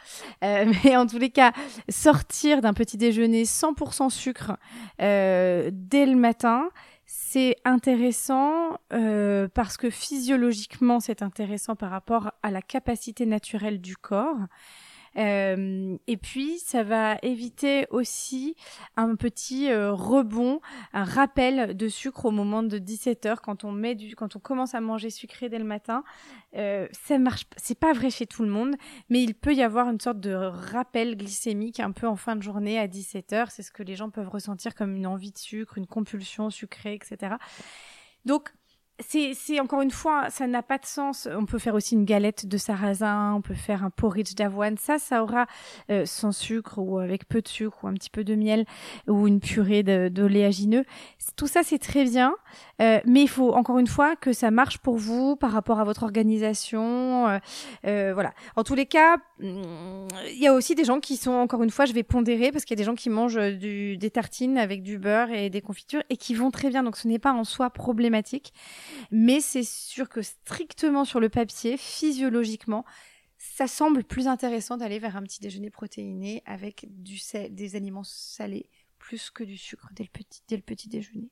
euh, 0.41 0.71
mais 0.85 0.95
en 0.95 1.05
tous 1.05 1.17
les 1.17 1.31
cas, 1.31 1.51
sortir 1.89 2.61
d'un 2.61 2.73
petit 2.73 2.95
déjeuner 2.95 3.43
100% 3.43 4.09
sucre 4.09 4.57
dès 4.99 6.05
le 6.05 6.15
matin, 6.15 6.69
c'est 7.05 7.57
intéressant 7.65 8.77
parce 9.53 9.75
que 9.75 9.89
physiologiquement 9.89 11.01
c'est 11.01 11.21
intéressant 11.23 11.75
par 11.75 11.91
rapport 11.91 12.31
à 12.41 12.51
la 12.51 12.61
capacité 12.61 13.25
naturelle 13.25 13.81
du 13.81 13.97
corps. 13.97 14.37
Euh, 15.17 15.97
et 16.07 16.17
puis, 16.17 16.59
ça 16.59 16.83
va 16.83 17.17
éviter 17.21 17.87
aussi 17.89 18.55
un 18.95 19.15
petit 19.15 19.69
euh, 19.69 19.93
rebond, 19.93 20.61
un 20.93 21.03
rappel 21.03 21.75
de 21.75 21.87
sucre 21.87 22.25
au 22.25 22.31
moment 22.31 22.63
de 22.63 22.77
17 22.77 23.25
heures 23.25 23.41
quand 23.41 23.63
on 23.63 23.71
met 23.71 23.95
du, 23.95 24.15
quand 24.15 24.35
on 24.35 24.39
commence 24.39 24.75
à 24.75 24.81
manger 24.81 25.09
sucré 25.09 25.49
dès 25.49 25.59
le 25.59 25.65
matin. 25.65 26.03
Euh, 26.55 26.87
ça 26.91 27.17
marche, 27.17 27.45
c'est 27.57 27.77
pas 27.77 27.93
vrai 27.93 28.09
chez 28.09 28.25
tout 28.25 28.43
le 28.43 28.49
monde, 28.49 28.75
mais 29.09 29.21
il 29.21 29.35
peut 29.35 29.53
y 29.53 29.61
avoir 29.61 29.89
une 29.89 29.99
sorte 29.99 30.19
de 30.19 30.33
rappel 30.33 31.17
glycémique 31.17 31.79
un 31.79 31.91
peu 31.91 32.07
en 32.07 32.15
fin 32.15 32.35
de 32.35 32.41
journée 32.41 32.79
à 32.79 32.87
17 32.87 33.33
heures. 33.33 33.51
C'est 33.51 33.63
ce 33.63 33.71
que 33.71 33.83
les 33.83 33.95
gens 33.95 34.09
peuvent 34.09 34.29
ressentir 34.29 34.75
comme 34.75 34.95
une 34.95 35.07
envie 35.07 35.31
de 35.31 35.37
sucre, 35.37 35.77
une 35.77 35.87
compulsion 35.87 36.49
sucrée, 36.49 36.93
etc. 36.93 37.35
Donc, 38.25 38.51
c'est 39.01 39.59
encore 39.59 39.81
une 39.81 39.91
fois, 39.91 40.29
ça 40.29 40.47
n'a 40.47 40.61
pas 40.61 40.77
de 40.77 40.85
sens. 40.85 41.27
On 41.33 41.45
peut 41.45 41.59
faire 41.59 41.75
aussi 41.75 41.95
une 41.95 42.05
galette 42.05 42.45
de 42.45 42.57
sarrasin, 42.57 43.33
on 43.35 43.41
peut 43.41 43.53
faire 43.53 43.83
un 43.83 43.89
porridge 43.89 44.35
d'avoine. 44.35 44.77
Ça, 44.77 44.99
ça 44.99 45.23
aura 45.23 45.45
euh, 45.89 46.05
sans 46.05 46.31
sucre 46.31 46.77
ou 46.77 46.99
avec 46.99 47.27
peu 47.27 47.41
de 47.41 47.47
sucre 47.47 47.83
ou 47.83 47.87
un 47.87 47.93
petit 47.93 48.09
peu 48.09 48.23
de 48.23 48.35
miel 48.35 48.65
ou 49.07 49.27
une 49.27 49.39
purée 49.39 49.83
d'oléagineux. 49.83 50.83
Tout 51.35 51.47
ça, 51.47 51.63
c'est 51.63 51.79
très 51.79 52.03
bien, 52.03 52.33
euh, 52.81 52.99
mais 53.05 53.21
il 53.21 53.27
faut 53.27 53.53
encore 53.53 53.79
une 53.79 53.87
fois 53.87 54.15
que 54.15 54.33
ça 54.33 54.51
marche 54.51 54.77
pour 54.77 54.97
vous 54.97 55.35
par 55.35 55.51
rapport 55.51 55.79
à 55.79 55.83
votre 55.83 56.03
organisation. 56.03 57.27
Euh, 57.27 57.39
euh 57.85 58.13
voilà. 58.13 58.33
En 58.55 58.63
tous 58.63 58.75
les 58.75 58.85
cas, 58.85 59.17
mm, 59.39 60.07
il 60.31 60.39
y 60.39 60.47
a 60.47 60.53
aussi 60.53 60.75
des 60.75 60.85
gens 60.85 60.99
qui 60.99 61.17
sont 61.17 61.31
encore 61.31 61.63
une 61.63 61.69
fois, 61.69 61.85
je 61.85 61.93
vais 61.93 62.03
pondérer 62.03 62.51
parce 62.51 62.65
qu'il 62.65 62.75
y 62.75 62.79
a 62.79 62.81
des 62.81 62.85
gens 62.85 62.95
qui 62.95 63.09
mangent 63.09 63.39
du, 63.57 63.97
des 63.97 64.09
tartines 64.09 64.57
avec 64.57 64.83
du 64.83 64.97
beurre 64.97 65.31
et 65.31 65.49
des 65.49 65.61
confitures 65.61 66.03
et 66.09 66.17
qui 66.17 66.33
vont 66.33 66.51
très 66.51 66.69
bien. 66.69 66.83
Donc 66.83 66.97
ce 66.97 67.07
n'est 67.07 67.19
pas 67.19 67.33
en 67.33 67.43
soi 67.43 67.69
problématique. 67.69 68.53
Mais 69.11 69.41
c'est 69.41 69.63
sûr 69.63 70.09
que 70.09 70.21
strictement 70.21 71.05
sur 71.05 71.19
le 71.19 71.29
papier, 71.29 71.77
physiologiquement, 71.77 72.85
ça 73.37 73.67
semble 73.67 74.03
plus 74.03 74.27
intéressant 74.27 74.77
d'aller 74.77 74.99
vers 74.99 75.15
un 75.15 75.23
petit 75.23 75.39
déjeuner 75.39 75.69
protéiné 75.69 76.43
avec 76.45 76.85
du 76.89 77.19
des 77.49 77.75
aliments 77.75 78.03
salés 78.03 78.69
plus 78.97 79.31
que 79.31 79.43
du 79.43 79.57
sucre 79.57 79.89
dès 79.93 80.03
le 80.03 80.09
petit, 80.09 80.43
dès 80.47 80.57
le 80.57 80.61
petit 80.61 80.89
déjeuner. 80.89 81.29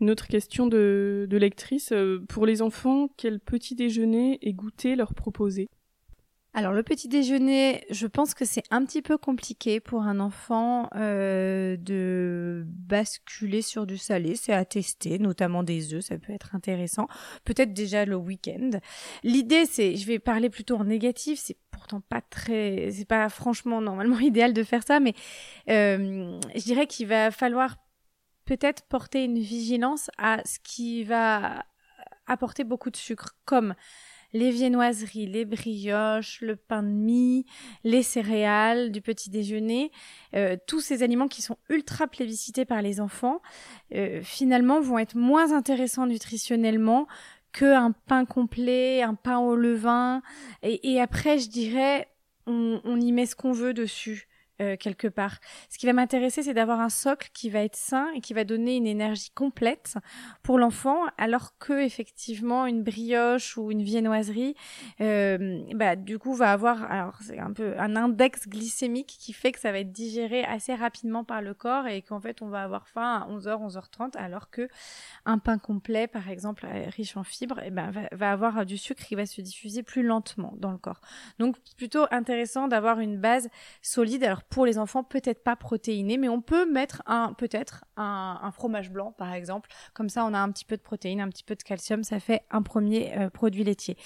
Une 0.00 0.10
autre 0.10 0.28
question 0.28 0.66
de, 0.66 1.26
lectrice. 1.30 1.92
Euh, 1.92 2.24
pour 2.28 2.46
les 2.46 2.60
enfants, 2.62 3.08
quel 3.16 3.40
petit 3.40 3.74
déjeuner 3.74 4.38
et 4.42 4.52
goûter 4.52 4.94
leur 4.94 5.14
proposer? 5.14 5.68
Alors 6.56 6.72
le 6.72 6.82
petit 6.82 7.08
déjeuner, 7.08 7.84
je 7.90 8.06
pense 8.06 8.32
que 8.32 8.46
c'est 8.46 8.62
un 8.70 8.82
petit 8.86 9.02
peu 9.02 9.18
compliqué 9.18 9.78
pour 9.78 10.04
un 10.04 10.20
enfant 10.20 10.88
euh, 10.96 11.76
de 11.76 12.64
basculer 12.66 13.60
sur 13.60 13.86
du 13.86 13.98
salé. 13.98 14.36
C'est 14.36 14.54
à 14.54 14.64
tester, 14.64 15.18
notamment 15.18 15.62
des 15.62 15.92
œufs, 15.92 16.02
ça 16.02 16.16
peut 16.16 16.32
être 16.32 16.54
intéressant. 16.54 17.08
Peut-être 17.44 17.74
déjà 17.74 18.06
le 18.06 18.16
week-end. 18.16 18.70
L'idée, 19.22 19.66
c'est, 19.66 19.96
je 19.96 20.06
vais 20.06 20.18
parler 20.18 20.48
plutôt 20.48 20.76
en 20.76 20.84
négatif. 20.84 21.38
C'est 21.42 21.58
pourtant 21.70 22.00
pas 22.00 22.22
très, 22.22 22.88
c'est 22.90 23.04
pas 23.04 23.28
franchement 23.28 23.82
normalement 23.82 24.18
idéal 24.20 24.54
de 24.54 24.62
faire 24.62 24.82
ça, 24.82 24.98
mais 24.98 25.12
euh, 25.68 26.40
je 26.54 26.62
dirais 26.62 26.86
qu'il 26.86 27.06
va 27.06 27.30
falloir 27.30 27.76
peut-être 28.46 28.84
porter 28.84 29.24
une 29.24 29.38
vigilance 29.38 30.10
à 30.16 30.40
ce 30.44 30.58
qui 30.62 31.04
va 31.04 31.64
apporter 32.26 32.64
beaucoup 32.64 32.90
de 32.90 32.96
sucre, 32.96 33.36
comme 33.44 33.74
les 34.32 34.50
viennoiseries, 34.50 35.26
les 35.26 35.44
brioches, 35.44 36.40
le 36.40 36.56
pain 36.56 36.82
de 36.82 36.88
mie, 36.88 37.46
les 37.84 38.02
céréales 38.02 38.90
du 38.90 39.00
petit 39.00 39.30
déjeuner, 39.30 39.90
euh, 40.34 40.56
tous 40.66 40.80
ces 40.80 41.02
aliments 41.02 41.28
qui 41.28 41.42
sont 41.42 41.56
ultra 41.68 42.06
plébiscités 42.06 42.64
par 42.64 42.82
les 42.82 43.00
enfants, 43.00 43.40
euh, 43.94 44.20
finalement 44.22 44.80
vont 44.80 44.98
être 44.98 45.16
moins 45.16 45.52
intéressants 45.52 46.06
nutritionnellement 46.06 47.06
qu'un 47.52 47.92
pain 47.92 48.24
complet, 48.24 49.02
un 49.02 49.14
pain 49.14 49.38
au 49.38 49.56
levain. 49.56 50.22
Et, 50.62 51.00
après, 51.00 51.38
je 51.38 51.48
dirais, 51.48 52.08
on 52.46 53.00
y 53.00 53.12
met 53.12 53.24
ce 53.24 53.34
qu'on 53.34 53.52
veut 53.52 53.72
dessus. 53.72 54.25
Euh, 54.62 54.74
quelque 54.78 55.06
part. 55.06 55.36
Ce 55.68 55.76
qui 55.76 55.84
va 55.84 55.92
m'intéresser, 55.92 56.42
c'est 56.42 56.54
d'avoir 56.54 56.80
un 56.80 56.88
socle 56.88 57.28
qui 57.34 57.50
va 57.50 57.60
être 57.60 57.76
sain 57.76 58.08
et 58.14 58.22
qui 58.22 58.32
va 58.32 58.44
donner 58.44 58.76
une 58.76 58.86
énergie 58.86 59.28
complète 59.28 59.96
pour 60.42 60.58
l'enfant, 60.58 61.00
alors 61.18 61.58
que 61.58 61.84
effectivement 61.84 62.64
une 62.64 62.82
brioche 62.82 63.58
ou 63.58 63.70
une 63.70 63.82
viennoiserie, 63.82 64.54
euh, 65.02 65.60
bah 65.74 65.94
du 65.94 66.18
coup 66.18 66.32
va 66.32 66.52
avoir, 66.52 66.90
alors 66.90 67.18
c'est 67.20 67.38
un 67.38 67.52
peu 67.52 67.78
un 67.78 67.96
index 67.96 68.48
glycémique 68.48 69.18
qui 69.20 69.34
fait 69.34 69.52
que 69.52 69.58
ça 69.60 69.72
va 69.72 69.80
être 69.80 69.92
digéré 69.92 70.42
assez 70.44 70.74
rapidement 70.74 71.22
par 71.22 71.42
le 71.42 71.52
corps 71.52 71.86
et 71.86 72.00
qu'en 72.00 72.20
fait 72.20 72.40
on 72.40 72.48
va 72.48 72.62
avoir 72.62 72.88
faim 72.88 73.26
à 73.28 73.30
11h, 73.30 73.62
11h30, 73.68 74.16
alors 74.16 74.48
que 74.48 74.70
un 75.26 75.36
pain 75.36 75.58
complet, 75.58 76.06
par 76.06 76.30
exemple 76.30 76.64
euh, 76.64 76.86
riche 76.88 77.18
en 77.18 77.24
fibres, 77.24 77.60
eh 77.62 77.70
ben 77.70 77.90
va, 77.90 78.08
va 78.12 78.32
avoir 78.32 78.64
du 78.64 78.78
sucre 78.78 79.04
qui 79.04 79.16
va 79.16 79.26
se 79.26 79.42
diffuser 79.42 79.82
plus 79.82 80.02
lentement 80.02 80.54
dans 80.56 80.72
le 80.72 80.78
corps. 80.78 81.02
Donc 81.38 81.56
plutôt 81.76 82.06
intéressant 82.10 82.68
d'avoir 82.68 83.00
une 83.00 83.18
base 83.18 83.50
solide. 83.82 84.24
Alors 84.24 84.45
pour 84.48 84.66
les 84.66 84.78
enfants, 84.78 85.02
peut-être 85.02 85.42
pas 85.42 85.56
protéinés, 85.56 86.18
mais 86.18 86.28
on 86.28 86.40
peut 86.40 86.70
mettre 86.70 87.02
un 87.06 87.32
peut-être 87.32 87.84
un, 87.96 88.50
fromage 88.52 88.90
blanc 88.90 89.12
par 89.12 89.32
exemple. 89.32 89.70
Comme 89.94 90.08
ça, 90.08 90.24
on 90.24 90.34
a 90.34 90.38
un 90.38 90.50
petit 90.50 90.64
peu 90.64 90.76
de 90.76 90.82
protéines, 90.82 91.20
un 91.20 91.28
petit 91.28 91.44
peu 91.44 91.54
de 91.54 91.62
calcium, 91.62 92.04
ça 92.04 92.20
fait 92.20 92.42
un 92.50 92.62
premier 92.62 93.16
euh, 93.18 93.30
produit 93.30 93.64
laitier. 93.64 93.96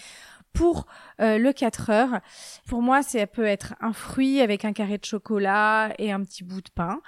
Pour 0.52 0.86
euh, 1.20 1.38
le 1.38 1.52
4 1.52 1.90
heures, 1.90 2.20
pour 2.66 2.82
moi, 2.82 3.02
ça 3.02 3.26
peut 3.26 3.44
être 3.44 3.74
un 3.80 3.92
fruit 3.92 4.40
avec 4.40 4.64
un 4.64 4.72
carré 4.72 4.98
de 4.98 5.04
chocolat 5.04 5.92
et 5.98 6.12
un 6.12 6.22
petit 6.22 6.44
bout 6.44 6.60
de 6.60 6.70
pain. 6.74 7.00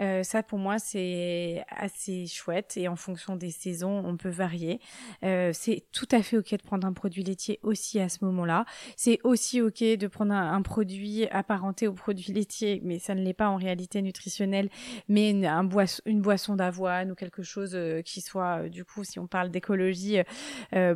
Euh, 0.00 0.22
ça, 0.22 0.42
pour 0.42 0.58
moi, 0.58 0.78
c'est 0.78 1.64
assez 1.68 2.26
chouette 2.26 2.76
et 2.76 2.88
en 2.88 2.96
fonction 2.96 3.36
des 3.36 3.50
saisons, 3.50 4.02
on 4.04 4.16
peut 4.16 4.30
varier. 4.30 4.80
Euh, 5.24 5.50
c'est 5.52 5.84
tout 5.92 6.08
à 6.10 6.22
fait 6.22 6.38
ok 6.38 6.52
de 6.52 6.62
prendre 6.62 6.86
un 6.86 6.92
produit 6.92 7.22
laitier 7.22 7.58
aussi 7.62 8.00
à 8.00 8.08
ce 8.08 8.24
moment-là. 8.24 8.64
C'est 8.96 9.18
aussi 9.24 9.60
ok 9.60 9.82
de 9.82 10.06
prendre 10.06 10.34
un, 10.34 10.62
produit 10.62 11.26
apparenté 11.28 11.86
au 11.86 11.92
produit 11.92 12.32
laitier, 12.32 12.80
mais 12.82 12.98
ça 12.98 13.14
ne 13.14 13.22
l'est 13.22 13.34
pas 13.34 13.48
en 13.48 13.56
réalité 13.56 14.02
nutritionnelle, 14.02 14.68
mais 15.08 15.30
une, 15.30 15.44
un 15.46 15.68
une 16.06 16.22
boisson 16.22 16.56
d'avoine 16.56 17.10
ou 17.10 17.14
quelque 17.14 17.42
chose 17.42 17.78
qui 18.04 18.20
soit, 18.20 18.68
du 18.68 18.84
coup, 18.84 19.04
si 19.04 19.18
on 19.18 19.26
parle 19.26 19.50
d'écologie, 19.50 20.18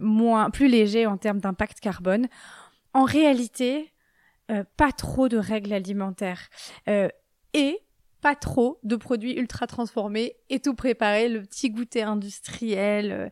moins 0.01 0.51
plus 0.51 0.69
léger 0.69 1.07
en 1.07 1.19
termes 1.19 1.39
d'impact 1.39 1.81
En 2.93 3.05
réalité, 3.05 3.93
euh, 4.51 4.65
pas 4.77 4.93
trop 4.93 5.29
de 5.29 5.37
règles 5.37 5.73
alimentaires. 5.73 6.49
Euh, 6.89 7.09
et 7.53 7.79
pas 8.21 8.35
trop 8.35 8.79
de 8.83 8.97
produits 8.97 9.35
ultra 9.35 9.67
transformés 9.67 10.37
et 10.49 10.61
tout 10.61 10.75
préparé, 10.75 11.29
le 11.29 11.43
petit 11.43 11.71
goûter 11.71 12.03
industriel, 12.03 13.13
euh, 13.13 13.29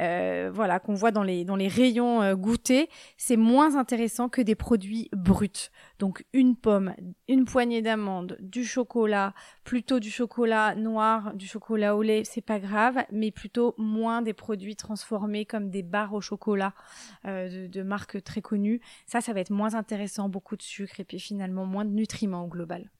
euh 0.00 0.50
voilà 0.52 0.78
qu'on 0.80 0.94
voit 0.94 1.10
dans 1.10 1.22
les 1.22 1.68
rayons 1.68 2.22
euh, 2.22 2.34
goûter, 2.34 2.88
c'est 3.16 3.36
moins 3.36 3.76
intéressant 3.76 4.28
que 4.28 4.40
des 4.40 4.54
produits 4.54 5.08
bruts. 5.12 5.70
Donc 5.98 6.24
une 6.32 6.56
pomme, 6.56 6.94
une 7.28 7.44
poignée 7.44 7.82
d'amandes, 7.82 8.36
du 8.40 8.64
chocolat, 8.64 9.34
plutôt 9.64 10.00
du 10.00 10.10
chocolat 10.10 10.74
noir, 10.74 11.34
du 11.34 11.46
chocolat 11.46 11.96
au 11.96 12.02
lait, 12.02 12.22
c'est 12.24 12.40
pas 12.40 12.58
grave, 12.58 12.98
mais 13.12 13.30
plutôt 13.30 13.74
moins 13.78 14.22
des 14.22 14.32
produits 14.32 14.76
transformés 14.76 15.44
comme 15.44 15.70
des 15.70 15.82
barres 15.82 16.14
au 16.14 16.20
chocolat 16.20 16.74
euh, 17.26 17.48
de, 17.48 17.66
de 17.66 17.82
marques 17.82 18.22
très 18.22 18.40
connues. 18.40 18.80
Ça, 19.06 19.20
ça 19.20 19.32
va 19.32 19.40
être 19.40 19.50
moins 19.50 19.74
intéressant, 19.74 20.28
beaucoup 20.28 20.56
de 20.56 20.62
sucre 20.62 21.00
et 21.00 21.04
puis 21.04 21.20
finalement 21.20 21.66
moins 21.66 21.84
de 21.84 21.90
nutriments 21.90 22.44
au 22.44 22.48
global. 22.48 22.90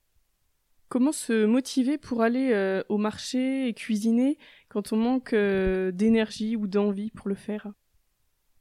Comment 0.90 1.12
se 1.12 1.46
motiver 1.46 1.98
pour 1.98 2.20
aller 2.20 2.50
euh, 2.52 2.82
au 2.88 2.98
marché 2.98 3.68
et 3.68 3.74
cuisiner 3.74 4.38
quand 4.68 4.92
on 4.92 4.96
manque 4.96 5.32
euh, 5.34 5.92
d'énergie 5.92 6.56
ou 6.56 6.66
d'envie 6.66 7.12
pour 7.12 7.28
le 7.28 7.36
faire? 7.36 7.68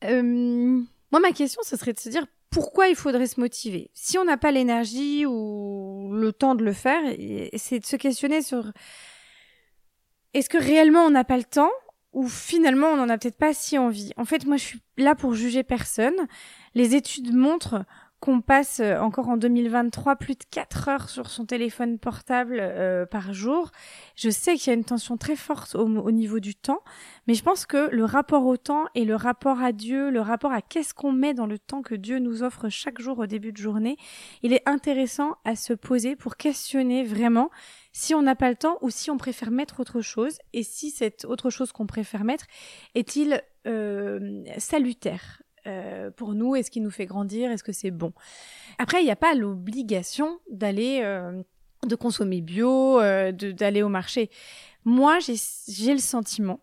Moi, 0.04 1.20
ma 1.20 1.32
question, 1.32 1.62
ce 1.64 1.76
serait 1.76 1.92
de 1.92 2.00
se 2.00 2.08
dire 2.08 2.28
pourquoi 2.52 2.88
il 2.88 2.96
faudrait 2.96 3.26
se 3.26 3.40
motiver? 3.40 3.90
Si 3.96 4.20
on 4.20 4.26
n'a 4.26 4.38
pas 4.38 4.52
l'énergie 4.52 5.26
ou 5.26 6.12
le 6.14 6.32
temps 6.32 6.54
de 6.54 6.64
le 6.64 6.72
faire, 6.72 7.02
c'est 7.58 7.80
de 7.80 7.86
se 7.86 7.96
questionner 7.96 8.44
sur 8.44 8.72
est-ce 10.36 10.50
que 10.50 10.60
réellement 10.60 11.06
on 11.06 11.10
n'a 11.10 11.24
pas 11.24 11.38
le 11.38 11.44
temps 11.44 11.72
ou 12.14 12.28
finalement 12.28 12.90
on 12.90 12.98
n'en 12.98 13.10
a 13.10 13.18
peut-être 13.18 13.40
pas 13.40 13.56
si 13.56 13.80
envie? 13.80 14.12
En 14.18 14.26
fait, 14.26 14.46
moi, 14.46 14.58
je 14.58 14.66
suis 14.66 14.82
là 14.98 15.16
pour 15.16 15.34
juger 15.34 15.64
personne. 15.64 16.28
Les 16.76 16.94
études 16.94 17.34
montrent 17.34 17.86
qu'on 18.20 18.42
passe 18.42 18.80
euh, 18.80 19.00
encore 19.00 19.30
en 19.30 19.38
2023 19.38 20.16
plus 20.18 20.36
de 20.36 20.44
4 20.52 20.90
heures 20.90 21.10
sur 21.10 21.30
son 21.30 21.46
téléphone 21.46 22.00
portable 22.00 22.58
euh, 22.60 23.06
par 23.06 23.34
jour. 23.34 23.72
Je 24.16 24.30
sais 24.30 24.56
qu'il 24.56 24.68
y 24.68 24.70
a 24.72 24.74
une 24.74 24.84
tension 24.84 25.18
très 25.18 25.36
forte 25.36 25.76
au, 25.76 26.12
niveau 26.12 26.40
du 26.40 26.56
temps, 26.56 26.82
mais 27.28 27.34
je 27.34 27.44
pense 27.44 27.66
que 27.66 27.90
le 27.92 28.04
rapport 28.04 28.46
au 28.46 28.58
temps 28.58 28.86
et 28.96 29.06
le 29.06 29.16
rapport 29.16 29.62
à 29.62 29.72
Dieu, 29.72 30.10
le 30.10 30.22
rapport 30.22 30.52
à 30.52 30.62
qu'est-ce 30.62 30.94
qu'on 30.94 31.12
met 31.12 31.34
dans 31.34 31.46
le 31.46 31.58
temps 31.58 31.82
que 31.82 31.96
Dieu 31.96 32.20
nous 32.20 32.44
offre 32.44 32.70
chaque 32.70 33.00
jour 33.00 33.20
au 33.20 33.26
début 33.26 33.52
de 33.52 33.58
journée, 33.58 33.98
il 34.44 34.54
est 34.54 34.68
intéressant 34.68 35.38
à 35.46 35.56
se 35.56 35.74
poser 35.74 36.16
pour 36.16 36.36
questionner 36.36 37.04
vraiment 37.04 37.50
si 37.94 38.14
on 38.14 38.22
n'a 38.22 38.36
pas 38.36 38.50
le 38.50 38.56
temps 38.56 38.78
ou 38.82 38.90
si 38.90 39.10
on 39.10 39.18
préfère 39.18 39.52
mettre 39.52 39.80
autre 39.80 40.02
chose 40.02 40.38
et 40.54 40.64
si 40.64 40.92
cette 40.92 41.26
autre 41.26 41.50
chose 41.50 41.72
qu'on 41.72 41.88
préfère 41.88 42.24
mettre 42.24 42.46
est-il 42.96 43.42
euh, 43.68 44.44
salutaire 44.58 45.42
euh, 45.70 46.12
pour 46.12 46.34
nous 46.34 46.56
Est-ce 46.56 46.72
qui 46.72 46.82
nous 46.82 46.92
fait 46.92 47.06
grandir 47.06 47.52
Est-ce 47.52 47.64
que 47.64 47.72
c'est 47.72 47.92
bon? 47.92 48.14
Après, 48.78 49.02
il 49.02 49.06
n'y 49.06 49.12
a 49.12 49.16
pas 49.16 49.36
l'obligation 49.36 50.40
d'aller, 50.50 51.02
euh, 51.04 51.42
de 51.88 51.96
consommer 51.96 52.42
bio, 52.42 53.00
euh, 53.00 53.32
d'aller 53.32 53.84
au 53.84 53.90
marché. 53.90 54.30
Moi, 54.86 55.20
j'ai 55.20 55.94
le 55.94 56.00
sentiment 56.00 56.62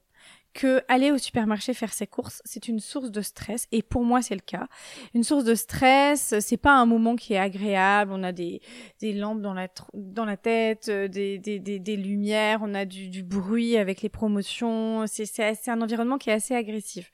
que 0.55 0.83
aller 0.89 1.11
au 1.11 1.19
supermarché 1.19 1.75
faire 1.75 1.93
ses 1.93 2.07
courses, 2.07 2.41
c'est 2.47 2.67
une 2.67 2.81
source 2.81 3.11
de 3.11 3.21
stress 3.21 3.69
et 3.73 3.83
pour 3.83 4.05
moi 4.05 4.23
c'est 4.23 4.35
le 4.35 4.41
cas. 4.41 4.69
Une 5.13 5.23
source 5.23 5.45
de 5.45 5.55
stress, 5.55 6.35
c'est 6.41 6.57
pas 6.57 6.73
un 6.73 6.87
moment 6.87 7.15
qui 7.15 7.35
est 7.35 7.39
agréable, 7.39 8.11
on 8.11 8.23
a 8.23 8.33
des, 8.33 8.63
des 9.01 9.13
lampes 9.13 9.43
dans 9.43 9.53
la 9.53 9.69
dans 9.93 10.25
la 10.25 10.39
tête, 10.39 10.89
des, 10.89 11.39
des, 11.39 11.59
des, 11.59 11.79
des 11.79 11.97
lumières, 11.97 12.61
on 12.63 12.73
a 12.73 12.87
du, 12.87 13.11
du 13.11 13.23
bruit 13.23 13.77
avec 13.77 14.01
les 14.01 14.09
promotions, 14.09 15.05
c'est 15.07 15.27
c'est 15.27 15.69
un 15.71 15.83
environnement 15.83 16.17
qui 16.17 16.31
est 16.31 16.35
assez 16.35 16.55
agressif 16.55 17.13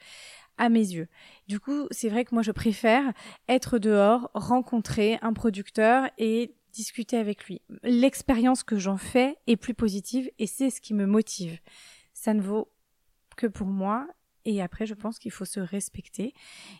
à 0.56 0.68
mes 0.68 0.78
yeux. 0.78 1.08
Du 1.48 1.60
coup, 1.60 1.86
c'est 1.90 2.08
vrai 2.08 2.24
que 2.24 2.34
moi, 2.34 2.42
je 2.42 2.52
préfère 2.52 3.12
être 3.48 3.78
dehors, 3.78 4.30
rencontrer 4.34 5.18
un 5.22 5.32
producteur 5.32 6.08
et 6.18 6.54
discuter 6.72 7.16
avec 7.16 7.44
lui. 7.44 7.60
L'expérience 7.82 8.62
que 8.62 8.78
j'en 8.78 8.96
fais 8.96 9.36
est 9.46 9.56
plus 9.56 9.74
positive 9.74 10.30
et 10.38 10.46
c'est 10.46 10.70
ce 10.70 10.80
qui 10.80 10.94
me 10.94 11.06
motive. 11.06 11.58
Ça 12.14 12.34
ne 12.34 12.40
vaut 12.40 12.72
que 13.36 13.46
pour 13.46 13.66
moi 13.66 14.08
et 14.44 14.60
après, 14.60 14.86
je 14.86 14.94
pense 14.94 15.18
qu'il 15.18 15.30
faut 15.30 15.44
se 15.44 15.60
respecter 15.60 16.34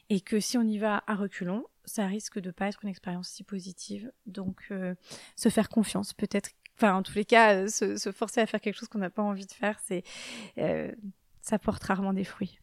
et 0.09 0.21
que 0.21 0.41
si 0.41 0.59
on 0.59 0.63
y 0.63 0.79
va 0.79 1.03
à 1.07 1.15
reculons, 1.15 1.65
ça 1.85 2.07
risque 2.07 2.39
de 2.39 2.51
pas 2.51 2.69
être 2.69 2.81
une 2.83 2.89
expérience 2.89 3.29
si 3.29 3.45
positive. 3.45 4.13
Donc, 4.27 4.67
euh, 4.71 4.95
se 5.37 5.49
faire 5.49 5.69
confiance, 5.69 6.13
peut-être. 6.13 6.51
Enfin, 6.77 6.95
en 6.95 7.03
tous 7.03 7.15
les 7.15 7.25
cas, 7.25 7.69
se, 7.69 8.13
forcer 8.13 8.41
à 8.41 8.47
faire 8.47 8.61
quelque 8.61 8.79
chose 8.79 8.89
qu'on 8.89 8.99
n'a 8.99 9.11
pas 9.11 9.23
envie 9.23 9.47
de 9.47 9.53
faire, 9.53 9.79
c'est, 9.85 10.03
euh, 10.59 10.91
ça 11.41 11.59
porte 11.59 11.83
rarement 11.85 12.13
des 12.13 12.25
fruits. 12.25 12.59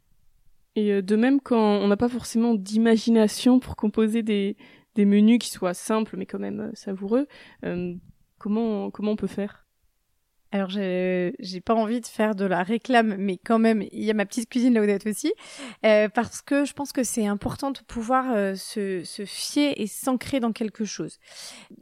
Et 0.80 0.94
euh, 0.94 1.02
de 1.02 1.18
même, 1.18 1.42
quand 1.42 1.60
on 1.60 1.88
n'a 1.90 1.98
pas 1.98 2.08
forcément 2.08 2.54
d'imagination 2.54 3.60
pour 3.60 3.76
composer 3.76 4.24
des, 4.24 4.56
menus 4.98 5.40
qui 5.40 5.50
soient 5.50 5.74
simples 5.74 6.18
mais 6.18 6.26
quand 6.26 6.40
même 6.40 6.60
euh, 6.60 6.72
savoureux, 6.74 7.28
euh, 7.66 7.94
comment, 8.38 8.90
comment 8.92 9.12
on 9.12 9.16
peut 9.16 9.28
faire? 9.28 9.66
Alors, 10.52 10.70
j'ai 10.70 11.62
pas 11.64 11.76
envie 11.76 12.02
de 12.02 12.08
faire 12.08 12.34
de 12.34 12.44
la 12.44 12.64
réclame, 12.64 13.16
mais 13.20 13.38
quand 13.38 13.60
même, 13.60 13.84
il 13.92 14.04
y 14.04 14.10
a 14.10 14.16
ma 14.16 14.26
petite 14.26 14.50
cuisine 14.50 14.74
là 14.74 14.82
où 14.82 15.08
aussi, 15.08 15.32
parce 15.84 16.42
que 16.42 16.66
je 16.66 16.74
pense 16.74 16.92
que 16.92 17.04
c'est 17.04 17.28
important 17.28 17.70
de 17.70 17.78
pouvoir 17.88 18.58
se, 18.58 19.04
se 19.04 19.26
fier 19.26 19.80
et 19.80 19.86
s'ancrer 19.86 20.40
dans 20.40 20.52
quelque 20.52 20.86
chose. 20.86 21.20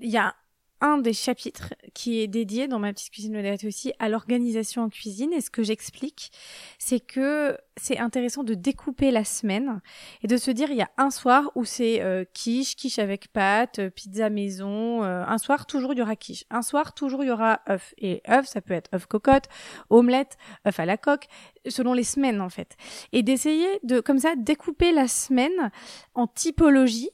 Il 0.01 0.09
y 0.09 0.17
a 0.17 0.35
un 0.81 0.97
des 0.97 1.13
chapitres 1.13 1.73
qui 1.93 2.21
est 2.21 2.27
dédié 2.27 2.67
dans 2.67 2.79
ma 2.79 2.93
petite 2.93 3.11
cuisine 3.11 3.33
modérate 3.33 3.63
aussi 3.63 3.93
à 3.99 4.09
l'organisation 4.09 4.83
en 4.83 4.89
cuisine. 4.89 5.33
Et 5.33 5.41
ce 5.41 5.49
que 5.49 5.63
j'explique, 5.63 6.31
c'est 6.77 6.99
que 6.99 7.57
c'est 7.77 7.97
intéressant 7.97 8.43
de 8.43 8.53
découper 8.53 9.11
la 9.11 9.23
semaine 9.23 9.81
et 10.23 10.27
de 10.27 10.37
se 10.37 10.51
dire 10.51 10.69
il 10.71 10.77
y 10.77 10.81
a 10.81 10.89
un 10.97 11.09
soir 11.09 11.51
où 11.55 11.65
c'est 11.65 12.01
euh, 12.01 12.25
quiche, 12.33 12.75
quiche 12.75 12.99
avec 12.99 13.31
pâtes, 13.31 13.79
euh, 13.79 13.89
pizza 13.89 14.29
maison. 14.29 15.03
Euh, 15.03 15.23
un 15.25 15.37
soir 15.37 15.65
toujours 15.65 15.93
il 15.93 15.99
y 15.99 16.01
aura 16.01 16.15
quiche. 16.15 16.43
Un 16.49 16.61
soir 16.61 16.93
toujours 16.93 17.23
il 17.23 17.27
y 17.27 17.31
aura 17.31 17.61
œuf. 17.69 17.93
Et 17.97 18.21
œuf, 18.29 18.47
ça 18.47 18.61
peut 18.61 18.73
être 18.73 18.93
œuf 18.93 19.05
cocotte, 19.05 19.45
omelette, 19.89 20.37
œuf 20.67 20.79
à 20.79 20.85
la 20.85 20.97
coque, 20.97 21.27
selon 21.67 21.93
les 21.93 22.03
semaines 22.03 22.41
en 22.41 22.49
fait. 22.49 22.75
Et 23.13 23.23
d'essayer 23.23 23.67
de 23.83 23.99
comme 23.99 24.19
ça 24.19 24.35
découper 24.35 24.91
la 24.91 25.07
semaine 25.07 25.71
en 26.15 26.27
typologie 26.27 27.09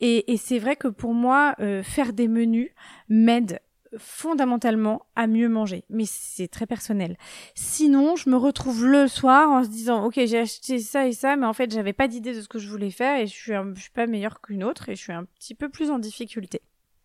et, 0.00 0.36
c'est 0.36 0.58
vrai 0.58 0.76
que 0.76 0.88
pour 0.88 1.14
moi, 1.14 1.54
euh, 1.60 1.82
faire 1.82 2.12
des 2.12 2.28
menus 2.28 2.70
m'aide 3.08 3.60
fondamentalement 3.98 5.06
à 5.14 5.26
mieux 5.26 5.48
manger, 5.48 5.84
mais 5.88 6.04
c'est 6.06 6.48
très 6.48 6.66
personnel. 6.66 7.16
Sinon, 7.54 8.16
je 8.16 8.28
me 8.28 8.36
retrouve 8.36 8.84
le 8.84 9.08
soir 9.08 9.50
en 9.50 9.64
se 9.64 9.68
disant 9.68 10.04
OK, 10.04 10.14
j'ai 10.16 10.38
acheté 10.38 10.78
ça 10.80 11.06
et 11.06 11.12
ça, 11.12 11.36
mais 11.36 11.46
en 11.46 11.52
fait, 11.52 11.72
j'avais 11.72 11.92
pas 11.92 12.08
d'idée 12.08 12.34
de 12.34 12.42
ce 12.42 12.48
que 12.48 12.58
je 12.58 12.68
voulais 12.68 12.90
faire 12.90 13.18
et 13.18 13.26
je 13.26 13.32
suis 13.32 13.52
je 13.74 13.80
suis 13.80 13.90
pas 13.90 14.06
meilleure 14.06 14.40
qu'une 14.40 14.64
autre 14.64 14.88
et 14.88 14.96
je 14.96 15.02
suis 15.02 15.12
un 15.12 15.24
petit 15.24 15.54
peu 15.54 15.68
plus 15.68 15.90
en 15.90 15.98
difficulté. 15.98 16.60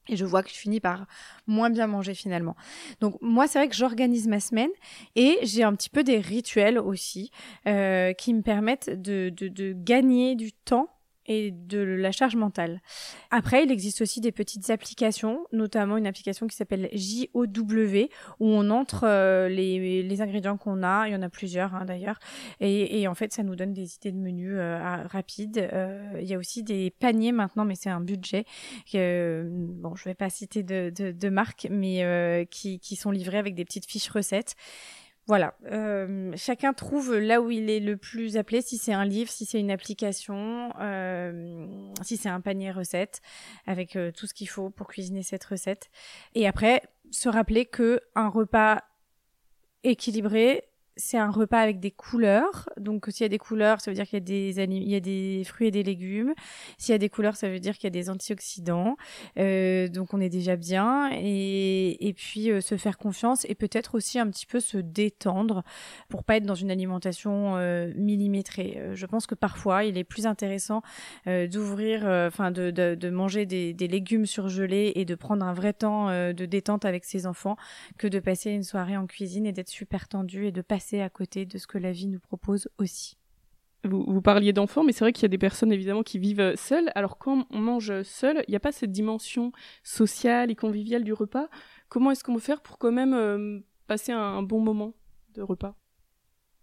Et 0.09 0.15
je 0.15 0.25
vois 0.25 0.41
que 0.43 0.49
je 0.49 0.55
finis 0.55 0.79
par 0.79 1.05
moins 1.47 1.69
bien 1.69 1.87
manger 1.87 2.15
finalement. 2.15 2.55
Donc 2.99 3.17
moi, 3.21 3.47
c'est 3.47 3.59
vrai 3.59 3.69
que 3.69 3.75
j'organise 3.75 4.27
ma 4.27 4.39
semaine 4.39 4.71
et 5.15 5.37
j'ai 5.43 5.63
un 5.63 5.75
petit 5.75 5.89
peu 5.89 6.03
des 6.03 6.17
rituels 6.17 6.79
aussi 6.79 7.31
euh, 7.67 8.11
qui 8.13 8.33
me 8.33 8.41
permettent 8.41 8.89
de, 8.89 9.29
de, 9.29 9.47
de 9.47 9.73
gagner 9.73 10.35
du 10.35 10.51
temps 10.51 10.89
et 11.25 11.51
de 11.51 11.79
la 11.79 12.11
charge 12.11 12.35
mentale. 12.35 12.81
Après, 13.29 13.63
il 13.63 13.71
existe 13.71 14.01
aussi 14.01 14.21
des 14.21 14.31
petites 14.31 14.69
applications, 14.69 15.45
notamment 15.51 15.97
une 15.97 16.07
application 16.07 16.47
qui 16.47 16.55
s'appelle 16.55 16.89
JOW, 16.93 18.09
où 18.39 18.47
on 18.47 18.69
entre 18.69 19.03
euh, 19.05 19.47
les, 19.47 20.03
les, 20.03 20.21
ingrédients 20.21 20.57
qu'on 20.57 20.83
a, 20.83 21.07
il 21.07 21.13
y 21.13 21.15
en 21.15 21.21
a 21.21 21.29
plusieurs 21.29 21.75
hein, 21.75 21.85
d'ailleurs, 21.85 22.19
et, 22.59 23.01
et, 23.01 23.07
en 23.07 23.15
fait 23.15 23.33
ça 23.33 23.43
nous 23.43 23.55
donne 23.55 23.73
des 23.73 23.95
idées 23.95 24.11
de 24.11 24.17
menus 24.17 24.53
euh, 24.55 25.03
rapides. 25.07 25.57
Euh, 25.57 26.19
il 26.21 26.27
y 26.27 26.33
a 26.33 26.37
aussi 26.37 26.63
des 26.63 26.91
paniers 26.91 27.31
maintenant, 27.31 27.65
mais 27.65 27.75
c'est 27.75 27.89
un 27.89 28.01
budget. 28.01 28.45
bon, 28.93 29.95
je 29.95 30.03
vais 30.05 30.15
pas 30.15 30.29
citer 30.29 30.63
de, 30.63 30.91
de, 30.95 31.11
de 31.11 31.29
marque, 31.29 31.67
mais 31.69 32.47
qui, 32.49 32.79
qui 32.79 32.95
sont 32.95 33.11
livrés 33.11 33.37
avec 33.37 33.55
des 33.55 33.65
petites 33.65 33.85
fiches 33.85 34.09
recettes. 34.09 34.55
Voilà, 35.27 35.53
euh, 35.71 36.33
chacun 36.35 36.73
trouve 36.73 37.15
là 37.15 37.41
où 37.41 37.51
il 37.51 37.69
est 37.69 37.79
le 37.79 37.95
plus 37.95 38.37
appelé, 38.37 38.61
si 38.61 38.77
c'est 38.77 38.93
un 38.93 39.05
livre, 39.05 39.29
si 39.29 39.45
c'est 39.45 39.59
une 39.59 39.71
application, 39.71 40.73
euh, 40.81 41.67
si 42.01 42.17
c'est 42.17 42.29
un 42.29 42.41
panier 42.41 42.71
recette, 42.71 43.21
avec 43.67 43.95
euh, 43.95 44.11
tout 44.11 44.25
ce 44.25 44.33
qu'il 44.33 44.49
faut 44.49 44.71
pour 44.71 44.87
cuisiner 44.87 45.21
cette 45.21 45.43
recette. 45.43 45.89
Et 46.33 46.47
après, 46.47 46.81
se 47.11 47.29
rappeler 47.29 47.65
que 47.65 48.01
un 48.15 48.29
repas 48.29 48.81
équilibré, 49.83 50.63
c'est 50.97 51.17
un 51.17 51.31
repas 51.31 51.59
avec 51.59 51.79
des 51.79 51.91
couleurs. 51.91 52.69
Donc, 52.77 53.05
s'il 53.09 53.23
y 53.23 53.25
a 53.25 53.29
des 53.29 53.37
couleurs, 53.37 53.81
ça 53.81 53.91
veut 53.91 53.95
dire 53.95 54.05
qu'il 54.05 54.17
y 54.19 54.21
a 54.21 54.25
des, 54.25 54.53
il 54.59 54.89
y 54.89 54.95
a 54.95 54.99
des 54.99 55.43
fruits 55.45 55.67
et 55.67 55.71
des 55.71 55.83
légumes. 55.83 56.33
S'il 56.77 56.91
y 56.91 56.95
a 56.95 56.97
des 56.97 57.09
couleurs, 57.09 57.35
ça 57.35 57.49
veut 57.49 57.59
dire 57.59 57.75
qu'il 57.75 57.85
y 57.85 57.87
a 57.87 57.91
des 57.91 58.09
antioxydants. 58.09 58.97
Euh, 59.37 59.87
donc, 59.87 60.13
on 60.13 60.19
est 60.19 60.29
déjà 60.29 60.55
bien. 60.55 61.09
Et, 61.13 62.07
et 62.07 62.13
puis, 62.13 62.51
euh, 62.51 62.61
se 62.61 62.77
faire 62.77 62.97
confiance 62.97 63.45
et 63.49 63.55
peut-être 63.55 63.95
aussi 63.95 64.19
un 64.19 64.29
petit 64.29 64.45
peu 64.45 64.59
se 64.59 64.77
détendre 64.77 65.63
pour 66.09 66.23
pas 66.23 66.37
être 66.37 66.45
dans 66.45 66.55
une 66.55 66.71
alimentation 66.71 67.55
euh, 67.55 67.91
millimétrée. 67.95 68.81
Je 68.93 69.05
pense 69.05 69.27
que 69.27 69.35
parfois, 69.35 69.85
il 69.85 69.97
est 69.97 70.03
plus 70.03 70.25
intéressant 70.27 70.81
d'ouvrir, 71.25 72.03
enfin, 72.27 72.51
de, 72.51 72.71
de, 72.71 72.95
de, 72.95 73.09
manger 73.09 73.45
des, 73.45 73.73
des, 73.73 73.87
légumes 73.87 74.25
surgelés 74.25 74.93
et 74.95 75.05
de 75.05 75.15
prendre 75.15 75.45
un 75.45 75.53
vrai 75.53 75.73
temps 75.73 76.07
de 76.09 76.45
détente 76.45 76.85
avec 76.85 77.05
ses 77.05 77.25
enfants 77.25 77.55
que 77.97 78.07
de 78.07 78.19
passer 78.19 78.51
une 78.51 78.63
soirée 78.63 78.97
en 78.97 79.07
cuisine 79.07 79.45
et 79.45 79.51
d'être 79.51 79.69
super 79.69 80.07
tendu 80.07 80.47
et 80.47 80.51
de 80.51 80.61
passer 80.61 80.80
à 81.01 81.09
côté 81.09 81.45
de 81.45 81.57
ce 81.57 81.67
que 81.67 81.77
la 81.77 81.91
vie 81.91 82.07
nous 82.07 82.19
propose 82.19 82.69
aussi. 82.77 83.17
Vous, 83.83 84.03
vous 84.07 84.21
parliez 84.21 84.53
d'enfants, 84.53 84.83
mais 84.83 84.91
c'est 84.91 85.03
vrai 85.03 85.11
qu'il 85.11 85.23
y 85.23 85.25
a 85.25 85.29
des 85.29 85.37
personnes 85.39 85.71
évidemment 85.71 86.03
qui 86.03 86.19
vivent 86.19 86.55
seules. 86.55 86.91
Alors 86.93 87.17
quand 87.17 87.47
on 87.49 87.59
mange 87.59 88.03
seul, 88.03 88.43
il 88.47 88.51
n'y 88.51 88.55
a 88.55 88.59
pas 88.59 88.71
cette 88.71 88.91
dimension 88.91 89.51
sociale 89.83 90.51
et 90.51 90.55
conviviale 90.55 91.03
du 91.03 91.13
repas. 91.13 91.47
Comment 91.89 92.11
est-ce 92.11 92.23
qu'on 92.23 92.35
peut 92.35 92.39
faire 92.39 92.61
pour 92.61 92.77
quand 92.77 92.91
même 92.91 93.13
euh, 93.13 93.59
passer 93.87 94.11
un, 94.11 94.19
un, 94.19 94.43
bon 94.43 94.59
moment 94.59 94.93
de 95.33 95.41
repas? 95.41 95.75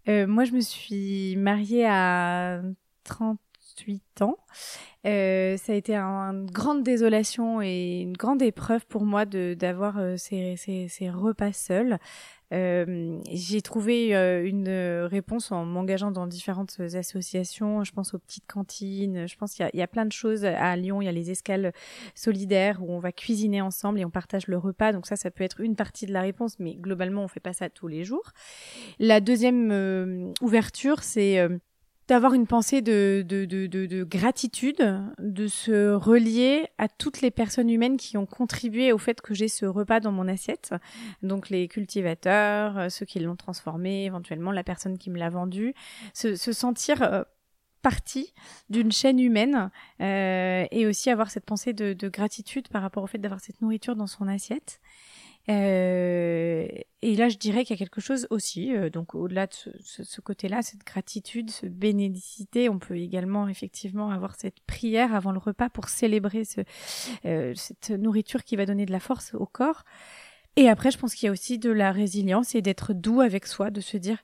Euh, 0.07 0.27
Moi, 0.27 0.45
je 0.45 0.53
me 0.53 0.61
suis 0.61 1.35
mariée 1.35 1.85
à 1.85 2.61
38 3.03 4.21
ans. 4.21 4.37
Euh, 5.05 5.55
ça 5.57 5.73
a 5.73 5.75
été 5.75 5.95
une 5.95 6.45
grande 6.51 6.83
désolation 6.83 7.61
et 7.61 8.01
une 8.01 8.17
grande 8.17 8.41
épreuve 8.41 8.85
pour 8.85 9.05
moi 9.05 9.25
d'avoir 9.25 9.97
euh, 9.97 10.15
ces, 10.17 10.55
ces, 10.57 10.87
ces, 10.89 11.09
repas 11.09 11.53
seuls. 11.53 11.99
Euh, 12.51 13.19
j'ai 13.31 13.61
trouvé 13.61 14.15
euh, 14.15 14.43
une 14.45 14.69
réponse 15.05 15.51
en 15.51 15.65
m'engageant 15.65 16.11
dans 16.11 16.27
différentes 16.27 16.79
associations. 16.79 17.83
Je 17.83 17.91
pense 17.91 18.13
aux 18.13 18.19
petites 18.19 18.47
cantines. 18.47 19.27
Je 19.27 19.35
pense 19.37 19.53
qu'il 19.53 19.69
y, 19.73 19.81
a 19.81 19.87
plein 19.87 20.05
de 20.05 20.11
choses 20.11 20.45
à 20.45 20.75
Lyon. 20.75 21.01
Il 21.01 21.05
y 21.05 21.07
a 21.07 21.11
les 21.11 21.31
escales 21.31 21.73
solidaires 22.15 22.81
où 22.81 22.91
on 22.91 22.99
va 22.99 23.11
cuisiner 23.11 23.61
ensemble 23.61 23.99
et 23.99 24.05
on 24.05 24.09
partage 24.09 24.47
le 24.47 24.57
repas. 24.57 24.93
Donc 24.93 25.05
ça, 25.05 25.15
ça 25.15 25.31
peut 25.31 25.43
être 25.43 25.59
une 25.61 25.75
partie 25.75 26.05
de 26.05 26.13
la 26.13 26.21
réponse, 26.21 26.59
mais 26.59 26.75
globalement, 26.75 27.23
on 27.23 27.27
fait 27.27 27.39
pas 27.39 27.53
ça 27.53 27.69
tous 27.69 27.87
les 27.87 28.03
jours. 28.03 28.31
La 28.99 29.21
deuxième 29.21 29.71
euh, 29.71 30.31
ouverture, 30.41 31.03
c'est 31.03 31.39
euh, 31.39 31.57
d'avoir 32.09 32.33
une 32.33 32.47
pensée 32.47 32.81
de, 32.81 33.23
de, 33.25 33.45
de, 33.45 33.67
de, 33.67 34.03
gratitude, 34.03 34.99
de 35.19 35.47
se 35.47 35.93
relier 35.93 36.67
à 36.79 36.87
toutes 36.87 37.21
les 37.21 37.29
personnes 37.29 37.69
humaines 37.69 37.97
qui 37.97 38.17
ont 38.17 38.25
contribué 38.25 38.91
au 38.91 38.97
fait 38.97 39.21
que 39.21 39.35
j'ai 39.35 39.47
ce 39.47 39.67
repas 39.67 39.99
dans 39.99 40.11
mon 40.11 40.27
assiette. 40.27 40.73
Donc 41.21 41.49
les 41.49 41.67
cultivateurs, 41.67 42.79
euh, 42.79 42.89
ceux 42.89 43.05
qui 43.05 43.19
l'ont 43.19 43.35
transformé, 43.35 44.05
éventuellement 44.05 44.51
la 44.51 44.63
personne 44.63 44.97
qui 44.97 45.11
me 45.11 45.19
l'a 45.19 45.29
vendu. 45.29 45.75
Se, 46.15 46.35
se 46.35 46.51
sentir 46.51 47.03
euh, 47.03 47.21
partie 47.83 48.33
d'une 48.69 48.91
chaîne 48.91 49.19
humaine 49.19 49.69
euh, 50.01 50.65
et 50.71 50.87
aussi 50.87 51.09
avoir 51.09 51.29
cette 51.29 51.45
pensée 51.45 51.73
de, 51.73 52.09
gratitude 52.09 52.69
par 52.69 52.81
rapport 52.81 53.03
au 53.03 53.07
fait 53.07 53.19
d'avoir 53.19 53.39
cette 53.39 53.61
nourriture 53.61 53.95
dans 53.95 54.07
son 54.07 54.27
assiette. 54.27 54.79
Euh, 55.47 56.67
et 57.01 57.15
là, 57.15 57.29
je 57.29 57.37
dirais 57.37 57.63
qu'il 57.63 57.75
y 57.75 57.79
a 57.79 57.83
quelque 57.83 58.01
chose 58.01 58.27
aussi, 58.29 58.75
euh, 58.75 58.89
donc 58.89 59.15
au-delà 59.15 59.47
de 59.47 59.53
ce, 59.53 60.21
côté-là, 60.21 60.61
cette 60.61 60.83
gratitude, 60.83 61.49
ce 61.49 61.65
bénédicité, 61.65 62.69
on 62.69 62.77
peut 62.77 62.97
également 62.97 63.47
effectivement 63.47 64.11
avoir 64.11 64.35
cette 64.35 64.59
prière 64.61 65.15
avant 65.15 65.31
le 65.31 65.39
repas 65.39 65.69
pour 65.69 65.89
célébrer 65.89 66.43
ce, 66.43 66.61
euh, 67.25 67.53
cette 67.55 67.91
nourriture 67.91 68.43
qui 68.43 68.57
va 68.57 68.65
donner 68.65 68.85
de 68.85 68.91
la 68.91 68.99
force 68.99 69.33
au 69.33 69.45
corps. 69.45 69.85
Et 70.55 70.67
après, 70.67 70.91
je 70.91 70.97
pense 70.97 71.15
qu'il 71.15 71.27
y 71.27 71.29
a 71.29 71.31
aussi 71.31 71.57
de 71.57 71.71
la 71.71 71.91
résilience 71.91 72.53
et 72.53 72.61
d'être 72.61 72.93
doux 72.93 73.21
avec 73.21 73.47
soi, 73.47 73.71
de 73.71 73.81
se 73.81 73.97
dire 73.97 74.17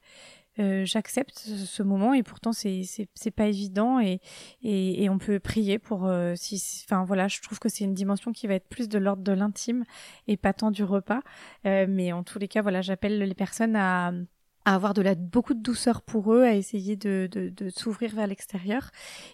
euh, 0.60 0.86
j'accepte 0.86 1.38
ce 1.38 1.84
moment 1.84 2.14
et 2.14 2.24
pourtant 2.24 2.54
c'est 2.54 2.82
c'est 3.14 3.32
pas 3.32 3.48
évident 3.48 4.00
et, 4.00 4.22
et, 4.64 5.04
et 5.04 5.10
on 5.10 5.18
peut 5.18 5.40
prier 5.40 5.80
pour 5.80 6.06
euh, 6.06 6.34
si 6.36 6.84
enfin 6.86 7.04
voilà 7.04 7.28
je 7.28 7.42
trouve 7.42 7.60
que 7.60 7.70
c'est 7.70 7.84
une 7.84 7.94
dimension 7.94 8.32
qui 8.32 8.48
va 8.48 8.56
être 8.56 8.68
plus 8.68 8.88
de 8.90 8.98
l'ordre 8.98 9.24
de 9.24 9.32
l'intime 9.32 9.84
et 10.28 10.38
pas 10.38 10.54
tant 10.54 10.72
du 10.72 10.84
repas. 10.84 11.22
Euh, 11.66 11.86
mais 11.90 12.12
en 12.14 12.24
tous 12.24 12.40
les 12.40 12.48
cas 12.48 12.62
voilà 12.62 12.82
j'appelle 12.82 13.20
les 13.20 13.34
personnes 13.36 13.76
à 13.76 14.14
à 14.66 14.74
avoir 14.74 14.94
de 14.94 15.02
la 15.02 15.16
beaucoup 15.16 15.54
de 15.54 15.62
douceur 15.62 16.02
pour 16.02 16.34
eux, 16.34 16.44
à 16.44 16.54
essayer 16.56 16.96
de, 16.96 17.30
de, 17.32 17.50
de 17.50 17.70
s'ouvrir 17.70 18.14
vers 18.16 18.28
l'extérieur 18.28 18.90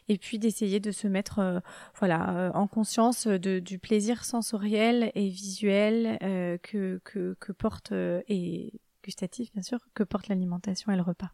et 0.10 0.17
puis 0.17 0.38
d'essayer 0.39 0.79
de 0.79 0.91
se 0.91 1.07
mettre 1.07 1.39
euh, 1.39 1.60
voilà 1.97 2.29
euh, 2.36 2.51
en 2.53 2.67
conscience 2.67 3.27
de, 3.27 3.60
du 3.60 3.79
plaisir 3.79 4.25
sensoriel 4.25 5.12
et 5.15 5.29
visuel 5.29 6.19
euh, 6.21 6.57
que, 6.57 6.99
que, 7.05 7.36
que 7.39 7.51
porte 7.53 7.93
et 7.93 8.73
gustatif 9.04 9.52
bien 9.54 9.62
sûr, 9.62 9.80
que 9.94 10.04
porte 10.04 10.28
l'alimentation 10.28 10.92
et 10.92 10.96
le 10.96 11.02
repas. 11.02 11.32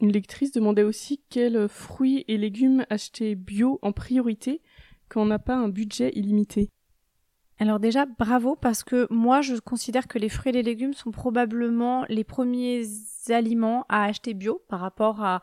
Une 0.00 0.12
lectrice 0.12 0.52
demandait 0.52 0.82
aussi 0.82 1.22
quels 1.30 1.68
fruits 1.68 2.24
et 2.28 2.36
légumes 2.36 2.84
acheter 2.90 3.34
bio 3.34 3.78
en 3.82 3.92
priorité 3.92 4.60
quand 5.08 5.22
on 5.22 5.26
n'a 5.26 5.38
pas 5.38 5.54
un 5.54 5.68
budget 5.68 6.10
illimité. 6.14 6.70
Alors 7.58 7.78
déjà, 7.78 8.04
bravo 8.06 8.56
parce 8.56 8.82
que 8.82 9.06
moi, 9.10 9.40
je 9.40 9.54
considère 9.56 10.08
que 10.08 10.18
les 10.18 10.28
fruits 10.28 10.50
et 10.50 10.54
les 10.54 10.62
légumes 10.62 10.94
sont 10.94 11.12
probablement 11.12 12.04
les 12.08 12.24
premiers 12.24 12.82
aliments 13.28 13.86
à 13.88 14.04
acheter 14.04 14.34
bio 14.34 14.62
par 14.68 14.80
rapport 14.80 15.22
à 15.22 15.40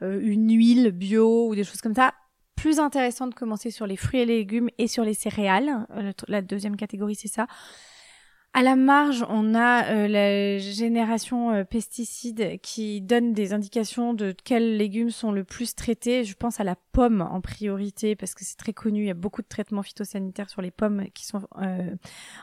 euh, 0.00 0.18
une 0.22 0.50
huile 0.50 0.90
bio 0.92 1.48
ou 1.48 1.54
des 1.54 1.64
choses 1.64 1.82
comme 1.82 1.94
ça. 1.94 2.14
Plus 2.56 2.78
intéressant 2.78 3.26
de 3.26 3.34
commencer 3.34 3.70
sur 3.70 3.86
les 3.86 3.96
fruits 3.96 4.20
et 4.20 4.26
les 4.26 4.38
légumes 4.38 4.70
et 4.78 4.86
sur 4.86 5.04
les 5.04 5.14
céréales. 5.14 5.86
Euh, 5.90 6.12
la 6.28 6.40
deuxième 6.40 6.76
catégorie, 6.76 7.16
c'est 7.16 7.28
ça. 7.28 7.46
À 8.54 8.62
la 8.62 8.76
marge, 8.76 9.24
on 9.30 9.54
a 9.54 9.86
euh, 9.86 10.08
la 10.08 10.58
génération 10.58 11.52
euh, 11.52 11.64
pesticides 11.64 12.60
qui 12.60 13.00
donne 13.00 13.32
des 13.32 13.54
indications 13.54 14.12
de 14.12 14.34
quels 14.44 14.76
légumes 14.76 15.08
sont 15.08 15.32
le 15.32 15.42
plus 15.42 15.74
traités. 15.74 16.22
Je 16.22 16.34
pense 16.34 16.60
à 16.60 16.64
la 16.64 16.76
pomme 16.92 17.22
en 17.22 17.40
priorité 17.40 18.14
parce 18.14 18.34
que 18.34 18.44
c'est 18.44 18.58
très 18.58 18.74
connu. 18.74 19.04
Il 19.04 19.06
y 19.06 19.10
a 19.10 19.14
beaucoup 19.14 19.40
de 19.40 19.48
traitements 19.48 19.82
phytosanitaires 19.82 20.50
sur 20.50 20.60
les 20.60 20.70
pommes 20.70 21.06
qui 21.14 21.24
sont 21.24 21.48
euh, 21.62 21.96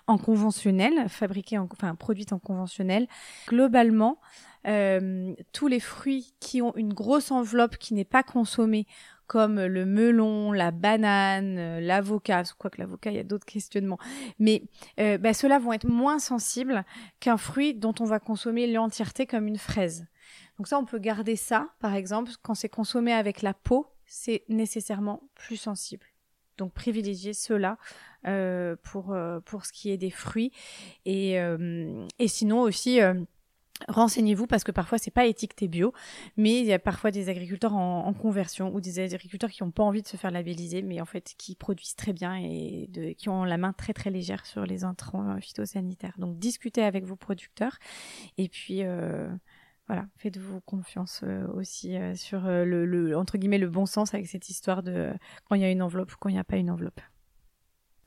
en 0.08 0.17
conventionnel, 0.17 1.08
fabriquées, 1.10 1.60
en, 1.60 1.69
enfin 1.72 1.93
produites 1.93 2.34
en 2.34 2.39
conventionnel. 2.39 3.08
Globalement, 3.48 4.19
euh, 4.67 5.36
tous 5.54 5.67
les 5.67 5.80
fruits 5.80 6.34
qui 6.39 6.63
ont 6.63 6.76
une 6.76 6.93
grosse 6.93 7.30
enveloppe 7.30 7.78
qui 7.78 7.93
n'est 7.93 8.04
pas 8.04 8.24
consommée 8.24 8.88
comme 9.30 9.63
le 9.63 9.86
melon, 9.86 10.52
la 10.52 10.72
banane, 10.72 11.58
euh, 11.60 11.80
l'avocat, 11.80 12.42
quoique 12.58 12.82
l'avocat, 12.82 13.12
il 13.12 13.18
y 13.18 13.20
a 13.20 13.24
d'autres 13.24 13.46
questionnements, 13.46 14.00
mais 14.39 14.63
euh, 15.00 15.20
bah, 15.20 15.36
ceux-là 15.36 15.60
vont 15.60 15.72
être 15.72 15.88
moins 15.88 16.18
sensibles 16.18 16.84
qu'un 17.20 17.38
fruit 17.38 17.76
dont 17.76 17.94
on 18.00 18.06
va 18.06 18.20
consommer 18.20 18.65
l'entièreté 18.65 19.28
comme 19.28 19.48
une 19.48 19.60
fraise. 19.60 20.08
Donc 20.58 20.68
ça, 20.68 20.80
on 20.80 20.86
peut 20.86 20.98
garder 20.98 21.36
ça, 21.36 21.70
par 21.80 21.94
exemple, 21.94 22.32
quand 22.42 22.56
c'est 22.56 22.70
consommé 22.70 23.13
avec 23.13 23.44
la 23.44 23.54
peau, 23.54 23.86
c'est 24.08 24.44
nécessairement 24.50 25.22
plus 25.36 25.58
sensible. 25.58 26.08
Donc 26.58 26.74
privilégier 26.74 27.34
cela 27.34 27.78
euh, 28.28 28.76
pour, 28.84 29.13
euh, 29.13 29.39
pour 29.42 29.65
ce 29.65 29.72
qui 29.72 29.92
est 29.92 29.98
des 29.98 30.10
fruits. 30.10 30.52
Et, 31.06 31.39
euh, 31.39 32.06
et 32.18 32.28
sinon 32.28 32.62
aussi 32.62 33.00
Renseignez-vous 33.88 34.46
parce 34.46 34.63
que 34.63 34.72
parfois 34.72 34.98
c'est 34.98 35.12
pas 35.12 35.26
étiqueté 35.26 35.68
bio, 35.68 35.94
mais 36.36 36.60
il 36.60 36.65
y 36.65 36.74
a 36.74 36.80
parfois 36.80 37.12
des 37.12 37.30
agriculteurs 37.30 37.76
en, 37.76 38.13
conversion 38.13 38.74
ou 38.74 38.82
des 38.82 39.00
agriculteurs 39.00 39.50
qui 39.50 39.63
n'ont 39.63 39.72
pas 39.72 39.84
envie 39.84 40.02
de 40.02 40.08
se 40.08 40.18
faire 40.18 40.32
labelliser, 40.32 40.82
mais 40.82 41.00
en 41.00 41.06
fait 41.06 41.34
qui 41.38 41.56
produisent 41.56 41.96
très 41.96 42.12
bien 42.12 42.36
et 42.36 43.15
qui 43.18 43.30
ont 43.30 43.46
la 43.46 43.58
main 43.58 43.72
très 43.72 43.94
très 43.94 44.10
légère 44.10 44.46
sur 44.46 44.65
les 44.65 44.84
intrants 44.84 45.30
euh, 45.30 45.39
phytosanitaires. 45.39 46.15
Donc 46.18 46.38
discutez 46.38 46.84
avec 46.84 47.06
vos 47.06 47.15
producteurs 47.15 47.78
et 48.38 48.50
puis 48.50 48.84
euh, 48.84 49.30
voilà, 49.88 50.08
faites-vous 50.18 50.60
confiance 50.62 51.22
euh, 51.24 51.48
aussi 51.54 51.96
sur 52.15 52.42
le, 52.42 52.86
le, 52.86 53.18
entre 53.18 53.38
guillemets 53.38 53.58
le 53.60 53.70
bon 53.70 53.86
sens 53.86 54.13
avec 54.13 54.28
cette 54.28 54.50
histoire 54.50 54.84
de 54.84 55.13
quand 55.46 55.56
il 55.56 55.62
y 55.62 55.65
a 55.65 55.72
une 55.72 55.82
enveloppe 55.82 56.12
ou 56.12 56.15
quand 56.20 56.30
il 56.30 56.34
n'y 56.34 56.39
a 56.39 56.44
pas 56.44 56.58
une 56.58 56.70
enveloppe. 56.70 57.00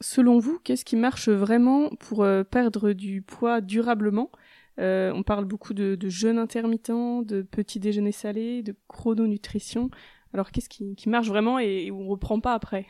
Selon 0.00 0.38
vous, 0.38 0.58
qu'est-ce 0.58 0.84
qui 0.84 0.96
marche 0.96 1.28
vraiment 1.28 1.88
pour 2.00 2.26
perdre 2.50 2.92
du 2.92 3.22
poids 3.22 3.60
durablement 3.60 4.30
euh, 4.78 5.12
on 5.14 5.22
parle 5.22 5.44
beaucoup 5.44 5.74
de, 5.74 5.94
de 5.94 6.08
jeûne 6.08 6.38
intermittent, 6.38 6.90
de 7.26 7.42
petit 7.42 7.80
déjeuner 7.80 8.12
salé, 8.12 8.62
de 8.62 8.74
chrononutrition. 8.88 9.90
Alors 10.32 10.50
qu'est-ce 10.50 10.68
qui, 10.68 10.96
marche 11.08 11.28
vraiment 11.28 11.58
et, 11.58 11.86
et 11.86 11.92
on 11.92 12.08
reprend 12.08 12.40
pas 12.40 12.54
après? 12.54 12.86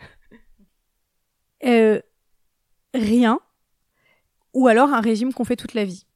Euh, 1.64 2.00
Rien. 2.94 3.40
Ou 4.52 4.68
alors 4.68 4.92
un 4.92 5.00
régime 5.00 5.32
qu'on 5.32 5.44
fait 5.44 5.56
toute 5.56 5.74
la 5.74 5.84
vie. 5.84 6.06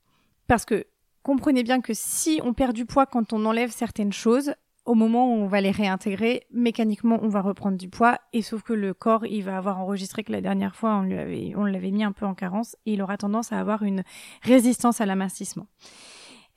Parce 0.46 0.64
que 0.64 0.86
comprenez 1.22 1.62
bien 1.62 1.80
que 1.80 1.94
si 1.94 2.40
on 2.44 2.52
perd 2.52 2.74
du 2.74 2.84
poids 2.84 3.06
quand 3.06 3.32
on 3.32 3.44
enlève 3.46 3.70
certaines 3.70 4.12
choses, 4.12 4.54
au 4.86 4.94
moment 4.94 5.28
où 5.28 5.36
on 5.36 5.46
va 5.46 5.60
les 5.60 5.70
réintégrer, 5.70 6.46
mécaniquement, 6.52 7.18
on 7.22 7.28
va 7.28 7.40
reprendre 7.40 7.76
du 7.76 7.88
poids. 7.88 8.18
Et 8.32 8.42
sauf 8.42 8.62
que 8.62 8.72
le 8.72 8.94
corps, 8.94 9.26
il 9.26 9.42
va 9.42 9.56
avoir 9.56 9.80
enregistré 9.80 10.24
que 10.24 10.32
la 10.32 10.40
dernière 10.40 10.74
fois, 10.74 10.96
on 10.96 11.02
lui 11.02 11.18
avait, 11.18 11.52
on 11.56 11.64
l'avait 11.64 11.90
mis 11.90 12.04
un 12.04 12.12
peu 12.12 12.24
en 12.24 12.34
carence 12.34 12.76
et 12.86 12.94
il 12.94 13.02
aura 13.02 13.16
tendance 13.16 13.52
à 13.52 13.58
avoir 13.58 13.82
une 13.82 14.02
résistance 14.42 15.00
à 15.00 15.06
l'amincissement. 15.06 15.66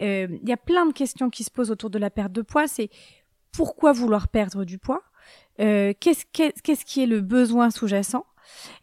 Euh, 0.02 0.28
il 0.42 0.48
y 0.48 0.54
a 0.54 0.58
plein 0.58 0.86
de 0.86 0.94
questions 0.94 1.30
qui 1.30 1.44
se 1.44 1.52
posent 1.52 1.72
autour 1.72 1.89
de 1.89 2.00
la 2.00 2.10
perte 2.10 2.32
de 2.32 2.42
poids. 2.42 2.68
C'est 2.68 2.89
pourquoi 3.52 3.92
vouloir 3.92 4.28
perdre 4.28 4.63
du 4.63 4.78
poids? 4.78 5.02
Euh, 5.60 5.94
Qu'est-ce 6.00 6.26
qu'est, 6.32 6.62
qu'est-ce 6.62 6.86
qui 6.86 7.04
est 7.04 7.08
le 7.08 7.22
besoin 7.22 7.70
sous-jacent? 7.70 8.26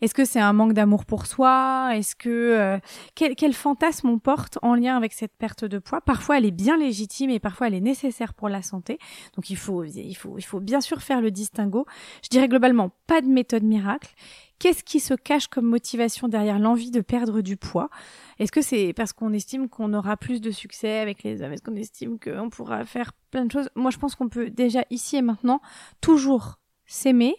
Est-ce 0.01 0.15
que 0.15 0.25
c'est 0.25 0.41
un 0.41 0.53
manque 0.53 0.73
d'amour 0.73 1.05
pour 1.05 1.27
soi? 1.27 1.91
Est-ce 1.95 2.15
que 2.15 2.29
euh, 2.29 2.79
quel, 3.15 3.53
fantasme 3.53 4.09
on 4.09 4.19
porte 4.19 4.59
en 4.63 4.75
lien 4.75 4.97
avec 4.97 5.13
cette 5.13 5.33
perte 5.37 5.65
de 5.65 5.79
poids? 5.79 6.01
Parfois, 6.01 6.39
elle 6.39 6.45
est 6.45 6.51
bien 6.51 6.77
légitime 6.77 7.31
et 7.31 7.39
parfois 7.39 7.69
elle 7.69 7.75
est 7.75 7.81
nécessaire 7.81 8.35
pour 8.35 8.49
la 8.49 8.63
santé. 8.63 8.99
Donc 9.35 9.51
il 9.51 9.57
faut 9.57 9.85
il 9.85 10.15
faut 10.15 10.39
il 10.39 10.43
faut 10.43 10.61
bien 10.61 10.81
sûr 10.81 11.03
faire 11.03 11.21
le 11.21 11.31
distinguo. 11.31 11.87
Je 12.23 12.29
dirais 12.29 12.49
globalement 12.49 12.91
pas 13.07 13.21
de 13.21 13.27
méthode 13.27 13.63
miracle. 13.63 14.15
Qu'est-ce 14.59 14.83
qui 14.83 15.01
se 15.01 15.13
cache 15.13 15.49
comme 15.49 15.67
motivation 15.67 16.29
derrière 16.29 16.59
l'envie 16.59 16.91
de 16.91 17.03
perdre 17.03 17.43
du 17.43 17.59
poids? 17.59 17.91
Est-ce 18.39 18.51
que 18.51 18.63
c'est 18.63 18.95
parce 18.95 19.13
qu'on 19.13 19.35
estime 19.35 19.69
qu'on 19.69 19.93
aura 19.93 20.17
plus 20.17 20.41
de 20.41 20.51
succès 20.51 20.99
avec 20.99 21.23
les 21.23 21.43
hommes? 21.43 21.53
Est-ce 21.53 21.63
qu'on 21.63 21.77
estime 21.77 22.19
qu'on 22.19 22.49
pourra 22.49 22.85
faire 22.87 23.13
plein 23.31 23.45
de 23.45 23.53
choses? 23.53 23.69
Moi, 23.75 23.91
je 23.91 23.99
pense 23.99 24.15
qu'on 24.15 24.31
peut 24.31 24.49
déjà 24.49 24.83
ici 24.89 25.17
et 25.17 25.23
maintenant 25.23 25.61
toujours 26.01 26.59
s'aimer, 26.87 27.37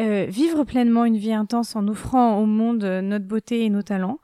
euh, 0.00 0.26
vivre 0.26 0.64
pleinement 0.64 1.04
une 1.04 1.16
vie 1.16 1.32
intense 1.32 1.76
en 1.76 1.86
offrant 1.88 2.38
au 2.38 2.46
monde 2.46 2.84
euh, 2.84 3.00
notre 3.02 3.26
beauté 3.26 3.64
et 3.64 3.70
nos 3.70 3.82
talents. 3.82 4.18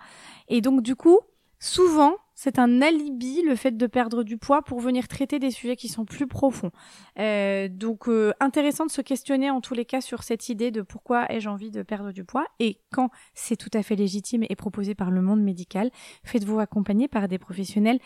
Et 0.48 0.60
donc, 0.60 0.82
du 0.82 0.96
coup, 0.96 1.20
souvent, 1.58 2.16
c'est 2.38 2.58
un 2.58 2.82
alibi 2.82 3.40
le 3.42 3.56
fait 3.56 3.76
de 3.76 3.86
perdre 3.86 4.22
du 4.22 4.36
poids 4.36 4.60
pour 4.60 4.78
venir 4.78 5.08
traiter 5.08 5.38
des 5.38 5.50
sujets 5.50 5.74
qui 5.74 5.88
sont 5.88 6.04
plus 6.04 6.26
profonds. 6.26 6.70
Euh, 7.18 7.66
donc 7.68 8.08
euh, 8.08 8.32
intéressant 8.40 8.84
de 8.84 8.90
se 8.90 9.00
questionner 9.00 9.50
en 9.50 9.62
tous 9.62 9.72
les 9.72 9.86
cas 9.86 10.02
sur 10.02 10.22
cette 10.22 10.50
idée 10.50 10.70
de 10.70 10.82
pourquoi 10.82 11.24
ai-je 11.32 11.48
envie 11.48 11.70
de 11.70 11.82
perdre 11.82 12.12
du 12.12 12.24
poids 12.24 12.46
et 12.60 12.78
quand 12.92 13.10
c'est 13.32 13.56
tout 13.56 13.70
à 13.72 13.82
fait 13.82 13.96
légitime 13.96 14.44
et 14.48 14.54
proposé 14.54 14.94
par 14.94 15.10
le 15.10 15.22
monde 15.22 15.40
médical, 15.40 15.90
faites-vous 16.24 16.60
accompagner 16.60 17.08
par 17.08 17.26
des 17.26 17.38
professionnels 17.38 18.00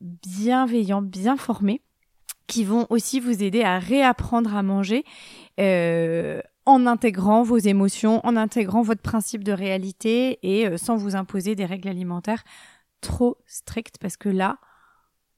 bienveillants, 0.00 1.02
bien 1.02 1.36
formés 1.36 1.82
qui 2.46 2.64
vont 2.64 2.86
aussi 2.88 3.20
vous 3.20 3.42
aider 3.42 3.62
à 3.62 3.78
réapprendre 3.78 4.56
à 4.56 4.62
manger 4.62 5.04
euh, 5.60 6.40
en 6.66 6.86
intégrant 6.86 7.42
vos 7.42 7.58
émotions, 7.58 8.24
en 8.24 8.36
intégrant 8.36 8.82
votre 8.82 9.02
principe 9.02 9.44
de 9.44 9.52
réalité 9.52 10.38
et 10.42 10.66
euh, 10.66 10.78
sans 10.78 10.96
vous 10.96 11.16
imposer 11.16 11.54
des 11.54 11.66
règles 11.66 11.88
alimentaires 11.88 12.44
trop 13.00 13.36
strict 13.46 13.98
parce 13.98 14.16
que 14.16 14.30
là, 14.30 14.58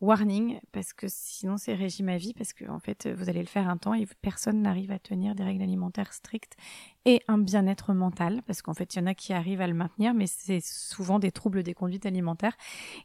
warning, 0.01 0.61
parce 0.73 0.93
que 0.93 1.07
sinon 1.09 1.57
c'est 1.57 1.75
régime 1.75 2.09
à 2.09 2.17
vie, 2.17 2.35
parce 2.35 2.53
que 2.53 2.69
en 2.69 2.79
fait 2.79 3.09
vous 3.09 3.29
allez 3.29 3.41
le 3.41 3.47
faire 3.47 3.69
un 3.69 3.77
temps 3.77 3.95
et 3.95 4.07
personne 4.21 4.63
n'arrive 4.63 4.93
à 4.93 4.99
tenir 4.99 5.35
des 5.35 5.43
règles 5.43 5.63
alimentaires 5.63 6.13
strictes 6.13 6.57
et 7.05 7.23
un 7.29 7.39
bien-être 7.39 7.93
mental, 7.93 8.43
parce 8.47 8.63
qu'en 8.63 8.75
fait 8.75 8.95
il 8.95 8.99
y 8.99 9.03
en 9.03 9.07
a 9.07 9.15
qui 9.15 9.33
arrivent 9.33 9.61
à 9.61 9.67
le 9.67 9.75
maintenir, 9.75 10.15
mais 10.15 10.27
c'est 10.27 10.61
souvent 10.61 11.19
des 11.19 11.33
troubles 11.33 11.63
des 11.63 11.75
conduites 11.75 12.07
alimentaires. 12.07 12.57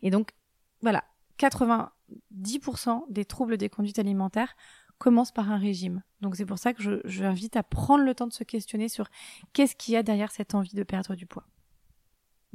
Et 0.02 0.12
donc 0.12 0.32
voilà, 0.82 1.04
90% 1.40 3.06
des 3.10 3.26
troubles 3.26 3.58
des 3.58 3.70
conduites 3.70 4.00
alimentaires 4.00 4.56
commencent 5.02 5.34
par 5.34 5.52
un 5.52 5.58
régime. 5.58 6.04
Donc 6.22 6.36
c'est 6.36 6.46
pour 6.46 6.60
ça 6.60 6.74
que 6.74 6.82
je, 6.82 7.02
je 7.06 7.24
invite 7.24 7.56
à 7.56 7.64
prendre 7.64 8.04
le 8.04 8.16
temps 8.16 8.28
de 8.28 8.34
se 8.34 8.44
questionner 8.44 8.88
sur 8.88 9.08
qu'est-ce 9.54 9.76
qu'il 9.76 9.94
y 9.94 9.98
a 9.98 10.04
derrière 10.04 10.32
cette 10.32 10.56
envie 10.56 10.76
de 10.76 10.84
perdre 10.84 11.16
du 11.16 11.26
poids 11.26 11.46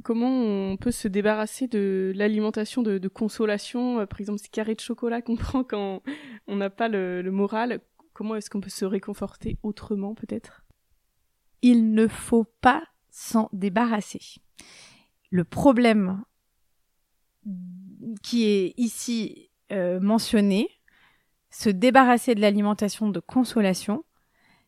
comment 0.03 0.29
on 0.29 0.77
peut 0.77 0.91
se 0.91 1.07
débarrasser 1.07 1.67
de 1.67 2.11
l'alimentation 2.15 2.81
de, 2.81 3.07
consolation, 3.07 3.99
euh, 3.99 4.05
par 4.05 4.19
exemple 4.19 4.39
ces 4.39 4.49
carrés 4.49 4.75
de 4.75 4.79
chocolat 4.79 5.21
qu'on 5.21 5.35
prend 5.35 5.63
quand 5.63 6.01
on 6.47 6.55
n'a 6.55 6.69
pas 6.69 6.87
le, 6.87 7.23
moral? 7.31 7.81
Comment 8.13 8.35
est-ce 8.35 8.49
qu'on 8.49 8.61
peut 8.61 8.69
se 8.69 8.85
réconforter 8.85 9.57
autrement 9.63 10.15
peut-être? 10.15 10.65
Il 11.61 11.93
ne 11.93 12.07
faut 12.07 12.45
pas 12.61 12.83
s'en 13.09 13.49
débarrasser. 13.51 14.21
Le 15.29 15.43
problème 15.43 16.23
qui 18.23 18.45
est 18.45 18.73
ici 18.77 19.49
euh, 19.71 19.99
mentionné, 19.99 20.69
se 21.57 21.69
débarrasser 21.69 22.35
de 22.35 22.41
l'alimentation 22.41 23.09
de 23.09 23.19
consolation, 23.19 24.05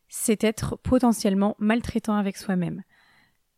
c'est 0.08 0.44
être 0.44 0.76
potentiellement 0.78 1.56
maltraitant 1.60 2.16
avec 2.16 2.36
soi-même. 2.36 2.82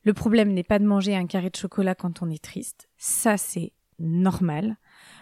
Le 0.03 0.13
problème 0.13 0.51
n'est 0.51 0.65
pas 0.65 0.79
de 0.79 0.85
manger 0.85 1.15
un 1.15 1.27
carré 1.27 1.49
de 1.49 1.55
chocolat 1.55 1.95
quand 1.95 2.21
on 2.21 2.29
est 2.29 2.43
triste. 2.43 2.89
Ça, 2.97 3.37
c'est 3.37 3.71
normal. 3.99 4.75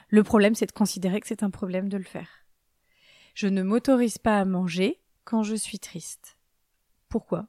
Le 0.07 0.23
problème, 0.23 0.55
c'est 0.55 0.65
de 0.65 0.71
considérer 0.71 1.19
que 1.19 1.27
c'est 1.27 1.43
un 1.43 1.51
problème 1.51 1.87
de 1.87 1.97
le 1.97 2.03
faire. 2.03 2.47
Je 3.35 3.45
ne 3.45 3.61
m'autorise 3.61 4.17
pas 4.17 4.39
à 4.39 4.45
manger 4.45 4.99
quand 5.23 5.43
je 5.43 5.53
suis 5.53 5.77
triste. 5.77 6.35
Pourquoi? 7.09 7.45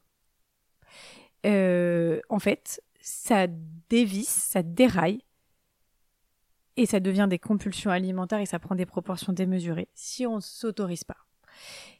Euh, 1.46 2.20
En 2.28 2.38
fait, 2.38 2.82
ça 3.00 3.46
dévisse, 3.88 4.28
ça 4.28 4.62
déraille, 4.62 5.24
et 6.80 6.86
ça 6.86 6.98
devient 6.98 7.26
des 7.28 7.38
compulsions 7.38 7.90
alimentaires 7.90 8.40
et 8.40 8.46
ça 8.46 8.58
prend 8.58 8.74
des 8.74 8.86
proportions 8.86 9.34
démesurées 9.34 9.88
si 9.94 10.26
on 10.26 10.36
ne 10.36 10.40
s'autorise 10.40 11.04
pas 11.04 11.16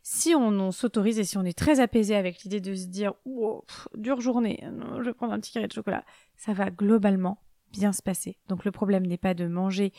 si 0.02 0.34
on, 0.34 0.72
s'autorise 0.72 1.18
et 1.18 1.24
si 1.24 1.36
on 1.36 1.44
est 1.44 1.58
très 1.58 1.80
apaisé 1.80 2.16
avec 2.16 2.42
l'idée 2.42 2.60
de 2.60 2.74
se 2.74 2.86
dire 2.86 3.12
wow, 3.26 3.64
dure 3.94 4.22
journée, 4.22 4.64
je 4.98 5.02
vais 5.02 5.12
prendre 5.12 5.34
un 5.34 5.40
petit 5.40 5.52
carré 5.52 5.68
de 5.68 5.72
chocolat, 5.72 6.02
ça 6.36 6.54
va 6.54 6.70
globalement 6.70 7.42
bien 7.70 7.92
se 7.92 8.00
passer. 8.00 8.38
Donc 8.48 8.64
le 8.64 8.70
problème 8.70 9.06
n'est 9.06 9.18
pas 9.18 9.34
de 9.34 9.46
manger 9.46 9.92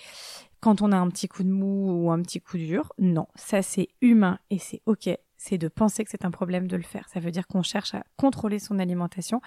quand 0.60 0.82
on 0.82 0.92
a 0.92 0.98
un 0.98 1.10
petit 1.10 1.28
coup 1.28 1.44
de 1.44 1.52
mou 1.52 1.92
ou 1.92 2.12
un 2.12 2.22
petit 2.24 2.42
coup 2.42 2.58
dur. 2.58 2.92
Non, 2.98 3.28
ça 3.36 3.62
c'est 3.62 3.90
humain 4.02 4.40
et 4.50 4.58
c'est 4.58 4.82
ok. 4.88 5.10
C'est 5.38 5.58
de 5.58 5.68
penser 5.68 6.04
que 6.04 6.12
c'est 6.12 6.26
un 6.26 6.32
problème 6.32 6.68
de 6.68 6.76
le 6.76 6.84
faire. 6.84 7.08
Ça 7.10 7.20
veut 7.20 7.32
dire 7.32 7.48
qu'on 7.48 7.64
cherche 7.64 7.94
à 7.94 8.04
contrôler 8.18 8.58
son 8.58 8.80
alimentation 8.80 9.42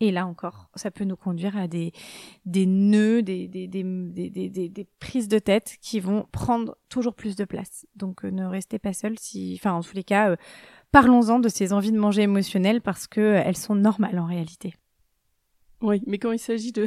et 0.00 0.10
là 0.10 0.26
encore, 0.26 0.70
ça 0.76 0.90
peut 0.90 1.04
nous 1.04 1.16
conduire 1.16 1.58
à 1.58 1.68
des, 1.68 1.92
des 2.46 2.64
nœuds, 2.64 3.20
des, 3.22 3.48
des, 3.48 3.68
des, 3.68 3.84
des, 4.48 4.68
des 4.68 4.86
prises 4.98 5.28
de 5.28 5.38
tête 5.38 5.76
qui 5.82 6.00
vont 6.00 6.26
prendre 6.32 6.78
toujours 6.88 7.14
plus 7.14 7.36
de 7.36 7.44
place. 7.44 7.86
Donc 7.96 8.24
euh, 8.24 8.30
ne 8.30 8.46
restez 8.46 8.78
pas 8.78 8.94
seul 8.94 9.18
si, 9.18 9.58
enfin 9.60 9.72
en 9.72 9.82
tous 9.82 9.94
les 9.94 10.02
cas, 10.02 10.30
euh, 10.30 10.36
parlons-en 10.90 11.38
de 11.38 11.50
ces 11.50 11.74
envies 11.74 11.92
de 11.92 11.98
manger 11.98 12.22
émotionnelles 12.22 12.80
parce 12.80 13.06
que 13.06 13.20
euh, 13.20 13.42
elles 13.44 13.58
sont 13.58 13.74
normales 13.74 14.18
en 14.18 14.24
réalité. 14.24 14.74
Oui, 15.82 16.02
mais 16.06 16.16
quand 16.16 16.32
il 16.32 16.38
s'agit 16.38 16.72
de, 16.72 16.86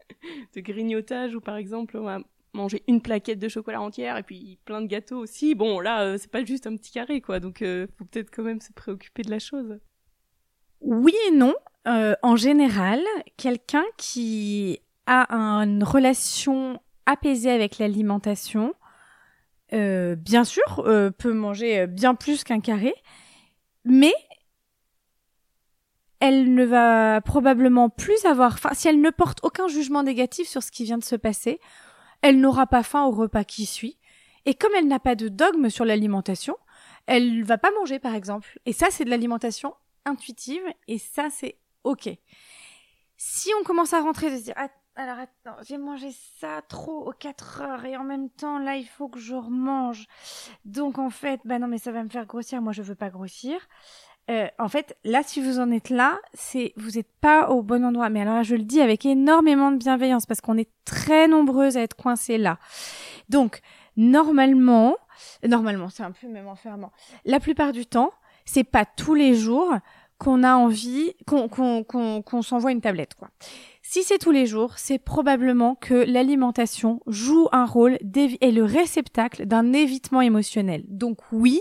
de 0.56 0.60
grignotage 0.60 1.34
ou 1.34 1.42
par 1.42 1.56
exemple 1.56 1.98
on 1.98 2.04
va 2.04 2.20
manger 2.54 2.82
une 2.88 3.02
plaquette 3.02 3.40
de 3.40 3.48
chocolat 3.48 3.82
entière 3.82 4.16
et 4.16 4.22
puis 4.22 4.58
plein 4.64 4.80
de 4.80 4.86
gâteaux 4.86 5.18
aussi, 5.18 5.54
bon 5.54 5.80
là 5.80 6.16
c'est 6.16 6.30
pas 6.30 6.44
juste 6.44 6.66
un 6.66 6.76
petit 6.76 6.92
carré 6.92 7.20
quoi, 7.20 7.40
donc 7.40 7.58
faut 7.58 8.04
peut-être 8.04 8.30
quand 8.30 8.44
même 8.44 8.60
se 8.60 8.72
préoccuper 8.72 9.22
de 9.22 9.30
la 9.30 9.38
chose. 9.38 9.78
Oui 10.80 11.14
et 11.28 11.30
non. 11.32 11.54
Euh, 11.86 12.14
en 12.22 12.36
général, 12.36 13.00
quelqu'un 13.36 13.84
qui 13.96 14.80
a 15.06 15.30
une 15.34 15.84
relation 15.84 16.80
apaisée 17.06 17.50
avec 17.50 17.78
l'alimentation, 17.78 18.74
euh, 19.72 20.14
bien 20.14 20.44
sûr, 20.44 20.84
euh, 20.86 21.10
peut 21.10 21.32
manger 21.34 21.86
bien 21.86 22.14
plus 22.14 22.42
qu'un 22.42 22.60
carré, 22.60 22.94
mais 23.84 24.14
elle 26.20 26.54
ne 26.54 26.64
va 26.64 27.20
probablement 27.20 27.90
plus 27.90 28.24
avoir 28.24 28.58
faim. 28.58 28.70
Si 28.72 28.88
elle 28.88 29.02
ne 29.02 29.10
porte 29.10 29.40
aucun 29.42 29.68
jugement 29.68 30.02
négatif 30.02 30.48
sur 30.48 30.62
ce 30.62 30.70
qui 30.70 30.84
vient 30.84 30.96
de 30.96 31.04
se 31.04 31.16
passer, 31.16 31.60
elle 32.22 32.40
n'aura 32.40 32.66
pas 32.66 32.82
faim 32.82 33.04
au 33.04 33.10
repas 33.10 33.44
qui 33.44 33.66
suit. 33.66 33.98
Et 34.46 34.54
comme 34.54 34.72
elle 34.74 34.88
n'a 34.88 35.00
pas 35.00 35.16
de 35.16 35.28
dogme 35.28 35.68
sur 35.68 35.84
l'alimentation, 35.84 36.56
elle 37.06 37.44
va 37.44 37.58
pas 37.58 37.70
manger, 37.72 37.98
par 37.98 38.14
exemple. 38.14 38.58
Et 38.64 38.72
ça, 38.72 38.86
c'est 38.90 39.04
de 39.04 39.10
l'alimentation 39.10 39.74
intuitive, 40.06 40.62
et 40.88 40.98
ça, 40.98 41.28
c'est 41.30 41.56
ok. 41.84 42.10
Si 43.16 43.50
on 43.60 43.64
commence 43.64 43.92
à 43.92 44.00
rentrer, 44.00 44.30
de 44.30 44.36
se 44.36 44.42
dire, 44.42 44.54
alors 44.96 45.18
attends, 45.18 45.56
j'ai 45.66 45.78
mangé 45.78 46.10
ça 46.40 46.62
trop 46.68 47.08
aux 47.08 47.12
4 47.12 47.62
heures 47.62 47.84
et 47.84 47.96
en 47.96 48.04
même 48.04 48.30
temps 48.30 48.58
là 48.58 48.76
il 48.76 48.86
faut 48.86 49.08
que 49.08 49.18
je 49.18 49.34
remange. 49.34 50.06
Donc 50.64 50.98
en 50.98 51.10
fait, 51.10 51.40
bah 51.44 51.58
non 51.58 51.66
mais 51.66 51.78
ça 51.78 51.92
va 51.92 52.02
me 52.04 52.08
faire 52.08 52.26
grossir, 52.26 52.62
moi 52.62 52.72
je 52.72 52.82
veux 52.82 52.94
pas 52.94 53.10
grossir. 53.10 53.58
Euh, 54.30 54.48
en 54.58 54.68
fait, 54.68 54.96
là, 55.04 55.22
si 55.22 55.42
vous 55.42 55.60
en 55.60 55.70
êtes 55.70 55.90
là, 55.90 56.18
c'est 56.32 56.72
vous 56.76 56.92
n'êtes 56.92 57.12
pas 57.20 57.50
au 57.50 57.62
bon 57.62 57.84
endroit. 57.84 58.08
Mais 58.08 58.22
alors, 58.22 58.42
je 58.42 58.56
le 58.56 58.62
dis 58.62 58.80
avec 58.80 59.04
énormément 59.04 59.70
de 59.70 59.76
bienveillance 59.76 60.24
parce 60.24 60.40
qu'on 60.40 60.56
est 60.56 60.70
très 60.86 61.28
nombreuses 61.28 61.76
à 61.76 61.82
être 61.82 61.94
coincées 61.94 62.38
là. 62.38 62.58
Donc, 63.28 63.60
normalement, 63.98 64.96
normalement, 65.46 65.90
c'est 65.90 66.04
un 66.04 66.12
peu 66.12 66.26
même 66.28 66.48
enfermant. 66.48 66.90
La 67.26 67.38
plupart 67.38 67.72
du 67.72 67.84
temps, 67.84 68.12
c'est 68.46 68.64
pas 68.64 68.86
tous 68.86 69.14
les 69.14 69.34
jours 69.34 69.74
qu'on 70.18 70.42
a 70.42 70.54
envie, 70.54 71.14
qu'on 71.26 72.42
s'envoie 72.42 72.72
une 72.72 72.80
tablette, 72.80 73.14
quoi. 73.14 73.30
Si 73.82 74.02
c'est 74.02 74.18
tous 74.18 74.30
les 74.30 74.46
jours, 74.46 74.78
c'est 74.78 74.98
probablement 74.98 75.74
que 75.74 75.94
l'alimentation 75.94 77.00
joue 77.06 77.48
un 77.52 77.66
rôle 77.66 77.98
et 78.40 78.50
le 78.50 78.64
réceptacle 78.64 79.46
d'un 79.46 79.72
évitement 79.72 80.22
émotionnel. 80.22 80.84
Donc 80.88 81.18
oui, 81.32 81.60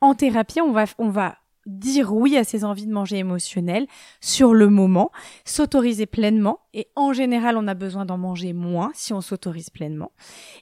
en 0.00 0.14
thérapie, 0.14 0.60
on 0.60 0.72
va, 0.72 1.36
dire 1.66 2.14
oui 2.14 2.36
à 2.36 2.44
ses 2.44 2.64
envies 2.64 2.86
de 2.86 2.92
manger 2.92 3.18
émotionnelles 3.18 3.86
sur 4.20 4.54
le 4.54 4.68
moment, 4.68 5.10
s'autoriser 5.44 6.06
pleinement 6.06 6.60
et 6.74 6.88
en 6.94 7.12
général 7.12 7.56
on 7.56 7.66
a 7.66 7.74
besoin 7.74 8.04
d'en 8.04 8.18
manger 8.18 8.52
moins 8.52 8.90
si 8.94 9.12
on 9.12 9.20
s'autorise 9.20 9.70
pleinement 9.70 10.12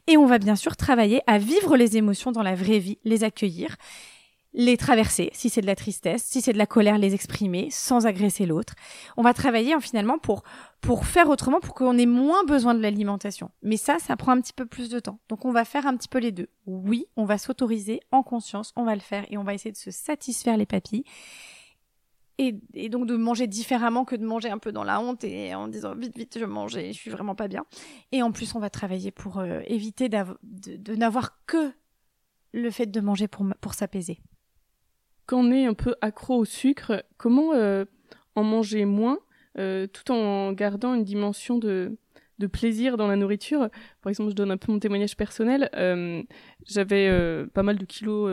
et 0.07 0.17
on 0.17 0.27
va 0.27 0.39
bien 0.39 0.57
sûr 0.57 0.77
travailler 0.77 1.21
à 1.27 1.39
vivre 1.39 1.77
les 1.77 1.97
émotions 1.97 2.33
dans 2.33 2.43
la 2.43 2.55
vraie 2.55 2.79
vie, 2.79 2.99
les 3.05 3.25
accueillir 3.25 3.77
les 4.55 4.77
traverser, 4.77 5.31
si 5.33 5.49
c'est 5.49 5.63
de 5.63 5.67
la 5.67 5.75
tristesse, 5.75 6.25
si 6.25 6.43
c'est 6.43 6.53
de 6.53 6.59
la 6.59 6.67
colère, 6.67 6.99
les 6.99 7.15
exprimer 7.15 7.69
sans 7.71 8.07
agresser 8.07 8.45
l'autre. 8.45 8.75
On 9.17 9.23
va 9.23 9.33
travailler 9.33 9.79
finalement 9.81 10.19
pour 10.19 10.43
pour 10.81 11.07
faire 11.07 11.29
autrement, 11.29 11.61
pour 11.61 11.75
qu'on 11.75 11.97
ait 11.97 12.07
moins 12.07 12.45
besoin 12.45 12.75
de 12.75 12.83
l'alimentation. 12.83 13.53
Mais 13.63 13.77
ça, 13.77 13.99
ça 14.01 14.17
prend 14.17 14.33
un 14.33 14.41
petit 14.41 14.53
peu 14.53 14.67
plus 14.67 14.91
de 14.91 14.99
temps. 14.99 15.21
Donc 15.29 15.45
on 15.45 15.53
va 15.53 15.65
faire 15.65 15.87
un 15.87 15.97
petit 15.97 16.09
peu 16.09 16.19
les 16.19 16.33
deux. 16.33 16.49
Oui, 16.67 17.07
on 17.17 17.25
va 17.25 17.39
s'autoriser 17.39 18.01
en 18.11 18.23
conscience, 18.23 18.73
on 18.77 18.85
va 18.85 18.95
le 18.95 19.01
faire 19.01 19.25
et 19.31 19.39
on 19.39 19.45
va 19.45 19.55
essayer 19.55 19.73
de 19.73 19.77
se 19.77 19.91
satisfaire 19.91 20.57
les 20.57 20.67
papilles. 20.67 21.05
et, 22.39 22.89
donc 22.89 23.07
de 23.07 23.17
manger 23.17 23.47
différemment 23.47 24.05
que 24.05 24.17
de 24.17 24.27
manger 24.27 24.51
un 24.51 24.59
peu 24.59 24.73
dans 24.73 24.85
la 24.85 25.01
honte 25.01 25.23
et 25.23 25.55
en 25.55 25.69
disant 25.69 25.95
vite 25.95 26.17
vite 26.17 26.39
je 26.39 26.45
mange 26.45 26.77
et 26.77 26.93
je 26.93 26.99
suis 26.99 27.11
vraiment 27.11 27.35
pas 27.35 27.49
bien. 27.49 27.65
Et 28.11 28.23
en 28.23 28.33
plus 28.33 28.55
on 28.55 28.59
va 28.59 28.69
travailler 28.69 29.13
pour 29.13 29.39
euh, 29.39 29.61
éviter 29.67 30.09
de, 30.09 30.25
de 30.43 30.95
n'avoir 30.97 31.45
que 31.47 31.73
le 32.53 32.71
fait 32.71 32.87
de 32.87 33.01
manger 33.01 33.29
pour, 33.29 33.47
pour 33.61 33.75
s'apaiser. 33.75 34.21
Est 35.33 35.65
un 35.65 35.73
peu 35.73 35.95
accro 36.03 36.37
au 36.37 36.45
sucre, 36.45 37.05
comment 37.17 37.55
euh, 37.55 37.87
en 38.35 38.43
manger 38.43 38.85
moins 38.85 39.19
euh, 39.59 39.87
tout 39.87 40.13
en 40.13 40.53
gardant 40.53 40.93
une 40.93 41.05
dimension 41.05 41.57
de, 41.57 41.97
de 42.39 42.47
plaisir 42.47 42.99
dans 42.99 43.07
la 43.07 43.17
nourriture? 43.17 43.71
Par 44.03 44.11
exemple, 44.11 44.29
je 44.29 44.35
donne 44.35 44.51
un 44.51 44.59
peu 44.59 44.71
mon 44.71 44.79
témoignage 44.79 45.17
personnel. 45.17 45.71
J'avais 46.67 47.47
pas 47.55 47.63
mal 47.63 47.79
de 47.79 47.85
kilos 47.87 48.31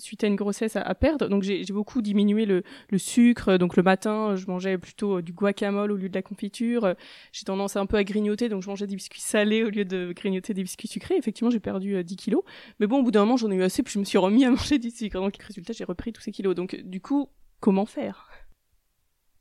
suite 0.00 0.24
à 0.24 0.26
une 0.26 0.36
grossesse 0.36 0.76
à, 0.76 0.94
perdre. 0.94 1.28
Donc 1.28 1.42
j'ai 1.42 1.64
beaucoup 1.70 2.02
diminué 2.02 2.46
le, 2.46 2.62
sucre. 2.98 3.56
Donc 3.56 3.76
le 3.76 3.82
matin, 3.82 4.36
je 4.36 4.46
mangeais 4.46 4.78
plutôt 4.78 5.18
euh, 5.18 5.22
du 5.22 5.32
guacamole 5.32 5.92
au 5.92 5.96
lieu 5.96 6.08
de 6.08 6.14
la 6.14 6.22
confiture. 6.22 6.94
J'ai 7.32 7.44
tendance 7.44 7.76
un 7.76 7.86
peu 7.86 7.96
à 7.96 8.04
grignoter, 8.04 8.48
donc 8.48 8.62
je 8.62 8.68
mangeais 8.68 8.86
des 8.86 8.96
biscuits 8.96 9.20
salés 9.20 9.64
au 9.64 9.70
lieu 9.70 9.84
de 9.84 10.12
grignoter 10.12 10.54
des 10.54 10.62
biscuits 10.62 10.88
sucrés. 10.88 11.16
Effectivement, 11.16 11.50
j'ai 11.50 11.60
perdu 11.60 12.02
10 12.02 12.14
euh, 12.14 12.16
kilos. 12.16 12.42
Mais 12.78 12.86
bon, 12.86 13.00
au 13.00 13.02
bout 13.02 13.10
d'un 13.10 13.20
moment, 13.20 13.36
j'en 13.36 13.50
ai 13.50 13.56
eu 13.56 13.62
assez, 13.62 13.82
puis 13.82 13.92
je 13.92 13.98
me 13.98 14.04
suis 14.04 14.18
remis 14.18 14.44
à 14.44 14.50
manger 14.50 14.78
du 14.78 14.90
sucre. 14.90 15.20
Donc 15.20 15.36
résultat, 15.36 15.72
j'ai 15.72 15.84
repris 15.84 16.12
tous 16.12 16.22
ces 16.22 16.32
kilos. 16.32 16.54
Donc 16.54 16.76
du 16.76 17.00
coup, 17.00 17.28
comment 17.60 17.86
faire? 17.86 18.29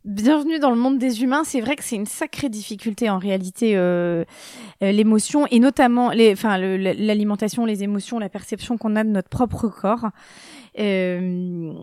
Bienvenue 0.06 0.60
dans 0.60 0.70
le 0.70 0.78
monde 0.78 0.98
des 0.98 1.24
humains. 1.24 1.44
C'est 1.44 1.60
vrai 1.60 1.76
que 1.76 1.84
c'est 1.84 1.98
une 1.98 2.06
sacrée 2.06 2.48
difficulté 2.48 3.10
en 3.10 3.18
réalité, 3.18 3.76
euh, 3.76 4.24
euh, 4.82 4.94
l'émotion 4.94 5.46
et 5.48 5.60
notamment 5.60 6.14
enfin, 6.32 6.58
l'alimentation, 6.58 7.66
les 7.66 7.84
émotions, 7.84 8.18
la 8.18 8.30
perception 8.30 8.78
qu'on 8.78 8.96
a 8.96 9.04
de 9.04 9.10
notre 9.10 9.28
propre 9.28 9.68
corps. 9.68 10.08
Euh, 10.80 11.74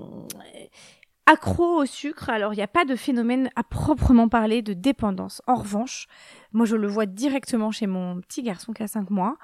accro 1.26 1.82
au 1.82 1.84
sucre, 1.84 2.30
alors 2.30 2.54
il 2.54 2.56
n'y 2.56 2.62
a 2.62 2.68
pas 2.68 2.86
de 2.86 2.96
phénomène 2.96 3.50
à 3.54 3.62
proprement 3.62 4.30
parler 4.30 4.62
de 4.62 4.72
dépendance. 4.72 5.42
En 5.46 5.56
revanche, 5.56 6.06
moi 6.52 6.64
je 6.64 6.76
le 6.76 6.86
vois 6.86 7.04
directement 7.04 7.70
chez 7.70 7.86
mon 7.86 8.22
petit 8.22 8.42
garçon 8.42 8.72
qui 8.72 8.82
a 8.82 8.88
5 8.88 9.10
mois. 9.10 9.36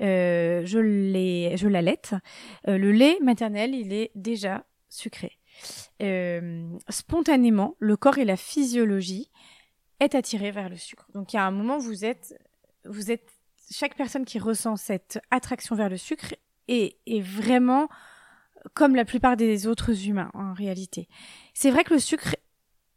Euh, 0.00 0.62
je 0.66 0.78
l'ai, 0.78 1.56
je 1.56 1.66
l'allaite. 1.66 2.14
Le 2.68 2.92
lait 2.92 3.18
maternel, 3.22 3.74
il 3.74 3.92
est 3.92 4.12
déjà 4.14 4.62
sucré. 4.88 5.39
Euh, 6.02 6.68
spontanément, 6.88 7.76
le 7.78 7.96
corps 7.96 8.18
et 8.18 8.24
la 8.24 8.36
physiologie 8.36 9.30
est 10.00 10.14
attiré 10.14 10.50
vers 10.50 10.68
le 10.68 10.76
sucre. 10.76 11.06
Donc 11.14 11.32
il 11.32 11.36
y 11.36 11.38
a 11.38 11.44
un 11.44 11.50
moment, 11.50 11.78
vous 11.78 12.04
êtes, 12.04 12.38
vous 12.84 13.10
êtes, 13.10 13.28
chaque 13.70 13.96
personne 13.96 14.24
qui 14.24 14.38
ressent 14.38 14.76
cette 14.76 15.20
attraction 15.30 15.76
vers 15.76 15.88
le 15.88 15.96
sucre 15.96 16.34
est, 16.68 16.96
est 17.06 17.20
vraiment 17.20 17.88
comme 18.74 18.94
la 18.94 19.04
plupart 19.04 19.36
des 19.36 19.66
autres 19.66 20.06
humains 20.06 20.30
en 20.34 20.52
réalité. 20.52 21.08
C'est 21.54 21.70
vrai 21.70 21.84
que 21.84 21.94
le 21.94 22.00
sucre 22.00 22.36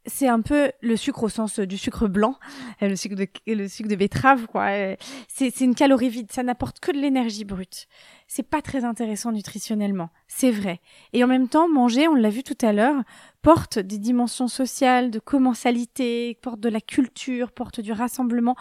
c'est 0.06 0.28
un 0.28 0.40
peu 0.40 0.70
le 0.80 0.96
sucre 0.96 1.22
au 1.22 1.28
sens 1.28 1.58
du 1.58 1.78
sucre 1.78 2.08
blanc, 2.08 2.36
euh, 2.82 2.88
le 2.88 2.96
sucre 2.96 3.16
de, 3.16 3.26
le 3.46 3.68
sucre 3.68 3.88
de 3.88 3.96
betterave, 3.96 4.46
quoi. 4.46 4.66
Euh, 4.70 4.96
c'est, 5.28 5.60
une 5.60 5.74
calorie 5.74 6.08
vide, 6.08 6.32
ça 6.32 6.42
n'apporte 6.42 6.80
que 6.80 6.92
de 6.92 6.98
l'énergie 6.98 7.44
brute. 7.44 7.86
C'est 8.26 8.42
pas 8.42 8.62
très 8.62 8.84
intéressant 8.84 9.32
nutritionnellement, 9.32 10.10
c'est 10.28 10.50
vrai. 10.50 10.80
Et 11.12 11.22
en 11.22 11.26
même 11.26 11.48
temps, 11.48 11.68
manger, 11.68 12.08
on 12.08 12.14
l'a 12.14 12.30
vu 12.30 12.42
tout 12.42 12.58
à 12.62 12.72
l'heure, 12.72 13.02
porte 13.42 13.78
des 13.78 13.98
dimensions 13.98 14.48
sociales, 14.48 15.10
de 15.10 15.18
commensalité, 15.18 16.38
porte 16.42 16.60
de 16.60 16.68
la 16.68 16.80
culture, 16.80 17.52
porte 17.52 17.80
du 17.80 17.92
rassemblement. 17.92 18.56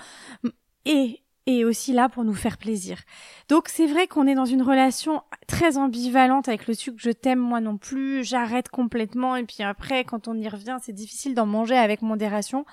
Et 0.86 1.23
et 1.46 1.66
aussi 1.66 1.91
là 1.91 2.10
pour 2.10 2.24
nous 2.24 2.34
faire 2.34 2.58
plaisir. 2.58 3.00
Donc 3.50 3.68
c'est 3.68 3.86
vrai 3.86 4.08
qu'on 4.08 4.28
est 4.28 4.36
dans 4.36 4.46
une 4.46 4.62
relation 4.62 5.22
très 5.48 5.78
ambivalente 5.78 6.48
avec 6.48 6.68
le 6.68 6.74
sucre. 6.74 6.98
Je 7.00 7.12
t'aime 7.12 7.39
moi 7.39 7.60
non 7.60 7.78
plus, 7.78 8.24
j'arrête 8.24 8.70
complètement 8.70 9.36
et 9.36 9.44
puis 9.44 9.64
après 9.64 10.06
quand 10.06 10.28
on 10.28 10.38
y 10.38 10.48
revient, 10.48 10.78
c'est 10.82 10.94
difficile 10.94 11.36
d'en 11.36 11.46
manger 11.46 11.76
avec 11.76 12.02
modération. 12.02 12.66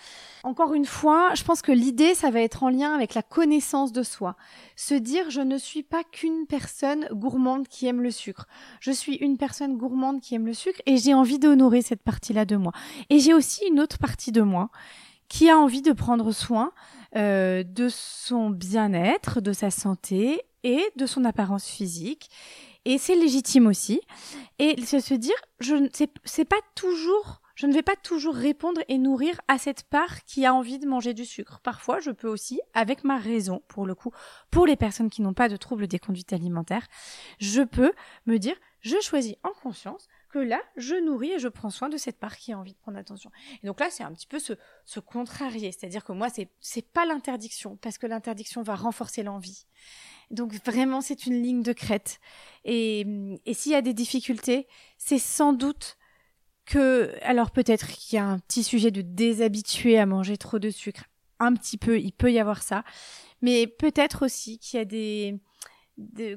Encore 0.44 0.74
une 0.74 0.84
fois, 0.84 1.34
je 1.34 1.42
pense 1.42 1.62
que 1.62 1.72
l'idée 1.72 2.14
ça 2.14 2.30
va 2.30 2.40
être 2.40 2.62
en 2.62 2.68
lien 2.68 2.94
avec 2.94 3.14
la 3.14 3.22
connaissance 3.22 3.92
de 3.92 4.02
soi. 4.02 4.36
Se 4.76 4.94
dire 4.94 5.30
je 5.30 5.40
ne 5.40 5.58
suis 5.58 5.82
pas 5.82 6.04
qu'une 6.04 6.46
personne 6.46 7.08
gourmande 7.12 7.66
qui 7.66 7.86
aime 7.86 8.02
le 8.02 8.10
sucre. 8.10 8.46
Je 8.80 8.92
suis 8.92 9.16
une 9.16 9.36
personne 9.36 9.76
gourmande 9.76 10.20
qui 10.20 10.34
aime 10.36 10.46
le 10.46 10.54
sucre 10.54 10.80
et 10.86 10.96
j'ai 10.96 11.14
envie 11.14 11.38
d'honorer 11.40 11.82
cette 11.82 12.02
partie-là 12.02 12.44
de 12.44 12.56
moi. 12.56 12.72
Et 13.10 13.18
j'ai 13.18 13.34
aussi 13.34 13.64
une 13.66 13.80
autre 13.80 13.98
partie 13.98 14.32
de 14.32 14.42
moi 14.42 14.70
qui 15.28 15.48
a 15.48 15.56
envie 15.56 15.80
de 15.80 15.92
prendre 15.92 16.32
soin 16.32 16.72
euh, 17.16 17.62
de 17.64 17.88
son 17.88 18.50
bien-être, 18.50 19.40
de 19.40 19.52
sa 19.52 19.70
santé 19.70 20.42
et 20.62 20.84
de 20.96 21.06
son 21.06 21.24
apparence 21.24 21.66
physique. 21.66 22.30
Et 22.84 22.98
c'est 22.98 23.16
légitime 23.16 23.66
aussi. 23.66 24.00
Et 24.58 24.80
se 24.84 25.14
dire, 25.14 25.34
je 25.58 25.88
c'est 26.24 26.44
pas 26.44 26.60
toujours, 26.74 27.42
je 27.54 27.66
ne 27.66 27.72
vais 27.72 27.82
pas 27.82 27.96
toujours 27.96 28.34
répondre 28.34 28.80
et 28.88 28.96
nourrir 28.96 29.40
à 29.48 29.58
cette 29.58 29.82
part 29.84 30.24
qui 30.24 30.46
a 30.46 30.54
envie 30.54 30.78
de 30.78 30.86
manger 30.86 31.12
du 31.12 31.24
sucre. 31.24 31.60
Parfois, 31.62 32.00
je 32.00 32.10
peux 32.10 32.28
aussi, 32.28 32.60
avec 32.72 33.04
ma 33.04 33.18
raison, 33.18 33.62
pour 33.68 33.86
le 33.86 33.94
coup, 33.94 34.12
pour 34.50 34.66
les 34.66 34.76
personnes 34.76 35.10
qui 35.10 35.20
n'ont 35.20 35.34
pas 35.34 35.48
de 35.48 35.56
troubles 35.56 35.88
des 35.88 35.98
conduites 35.98 36.32
alimentaires, 36.32 36.86
je 37.38 37.62
peux 37.62 37.92
me 38.26 38.38
dire, 38.38 38.56
je 38.80 38.98
choisis 39.00 39.34
en 39.42 39.50
conscience 39.62 40.08
que 40.30 40.38
là, 40.38 40.60
je 40.76 40.94
nourris 40.94 41.32
et 41.32 41.38
je 41.38 41.48
prends 41.48 41.70
soin 41.70 41.88
de 41.88 41.96
cette 41.96 42.18
part 42.18 42.36
qui 42.36 42.52
a 42.52 42.58
envie 42.58 42.72
de 42.72 42.78
prendre 42.78 42.98
attention. 42.98 43.30
Et 43.62 43.66
donc 43.66 43.80
là, 43.80 43.88
c'est 43.90 44.02
un 44.02 44.12
petit 44.12 44.26
peu 44.26 44.38
se, 44.38 44.54
contrarier. 45.00 45.72
C'est-à-dire 45.72 46.04
que 46.04 46.12
moi, 46.12 46.28
c'est, 46.30 46.48
c'est 46.60 46.86
pas 46.86 47.04
l'interdiction, 47.04 47.76
parce 47.76 47.98
que 47.98 48.06
l'interdiction 48.06 48.62
va 48.62 48.76
renforcer 48.76 49.22
l'envie. 49.22 49.66
Donc 50.30 50.54
vraiment, 50.64 51.00
c'est 51.00 51.26
une 51.26 51.42
ligne 51.42 51.62
de 51.62 51.72
crête. 51.72 52.20
Et, 52.64 53.06
et 53.44 53.54
s'il 53.54 53.72
y 53.72 53.74
a 53.74 53.82
des 53.82 53.94
difficultés, 53.94 54.68
c'est 54.96 55.18
sans 55.18 55.52
doute 55.52 55.98
que, 56.64 57.12
alors 57.22 57.50
peut-être 57.50 57.88
qu'il 57.88 58.16
y 58.16 58.18
a 58.18 58.26
un 58.26 58.38
petit 58.38 58.62
sujet 58.62 58.90
de 58.90 59.02
déshabituer 59.02 59.98
à 59.98 60.06
manger 60.06 60.36
trop 60.36 60.58
de 60.58 60.70
sucre. 60.70 61.04
Un 61.40 61.54
petit 61.54 61.78
peu, 61.78 61.98
il 61.98 62.12
peut 62.12 62.32
y 62.32 62.38
avoir 62.38 62.62
ça. 62.62 62.84
Mais 63.42 63.66
peut-être 63.66 64.24
aussi 64.24 64.58
qu'il 64.58 64.78
y 64.78 64.80
a 64.82 64.84
des, 64.84 65.40
des 65.96 66.36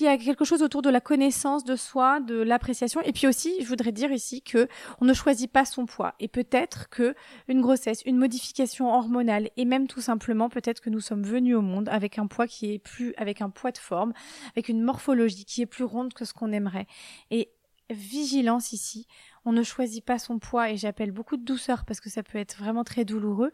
qu'il 0.00 0.06
y 0.06 0.08
a 0.08 0.16
quelque 0.16 0.46
chose 0.46 0.62
autour 0.62 0.80
de 0.80 0.88
la 0.88 1.02
connaissance 1.02 1.62
de 1.62 1.76
soi, 1.76 2.20
de 2.20 2.36
l'appréciation. 2.36 3.02
Et 3.02 3.12
puis 3.12 3.26
aussi, 3.26 3.54
je 3.60 3.66
voudrais 3.66 3.92
dire 3.92 4.10
ici 4.10 4.40
que 4.40 4.66
on 5.02 5.04
ne 5.04 5.12
choisit 5.12 5.52
pas 5.52 5.66
son 5.66 5.84
poids. 5.84 6.14
Et 6.20 6.28
peut-être 6.28 6.88
que 6.88 7.14
une 7.48 7.60
grossesse, 7.60 8.00
une 8.06 8.16
modification 8.16 8.94
hormonale, 8.94 9.50
et 9.58 9.66
même 9.66 9.88
tout 9.88 10.00
simplement 10.00 10.48
peut-être 10.48 10.80
que 10.80 10.88
nous 10.88 11.00
sommes 11.00 11.22
venus 11.22 11.54
au 11.54 11.60
monde 11.60 11.90
avec 11.90 12.18
un 12.18 12.26
poids 12.28 12.46
qui 12.46 12.72
est 12.72 12.78
plus, 12.78 13.12
avec 13.18 13.42
un 13.42 13.50
poids 13.50 13.72
de 13.72 13.78
forme, 13.78 14.14
avec 14.54 14.70
une 14.70 14.80
morphologie 14.80 15.44
qui 15.44 15.60
est 15.60 15.66
plus 15.66 15.84
ronde 15.84 16.14
que 16.14 16.24
ce 16.24 16.32
qu'on 16.32 16.50
aimerait. 16.50 16.86
Et 17.30 17.50
vigilance 17.90 18.72
ici 18.72 19.06
on 19.44 19.52
ne 19.52 19.62
choisit 19.62 20.04
pas 20.04 20.18
son 20.18 20.38
poids 20.38 20.70
et 20.70 20.76
j'appelle 20.76 21.12
beaucoup 21.12 21.36
de 21.36 21.44
douceur 21.44 21.84
parce 21.84 22.00
que 22.00 22.10
ça 22.10 22.22
peut 22.22 22.38
être 22.38 22.58
vraiment 22.58 22.84
très 22.84 23.04
douloureux, 23.04 23.52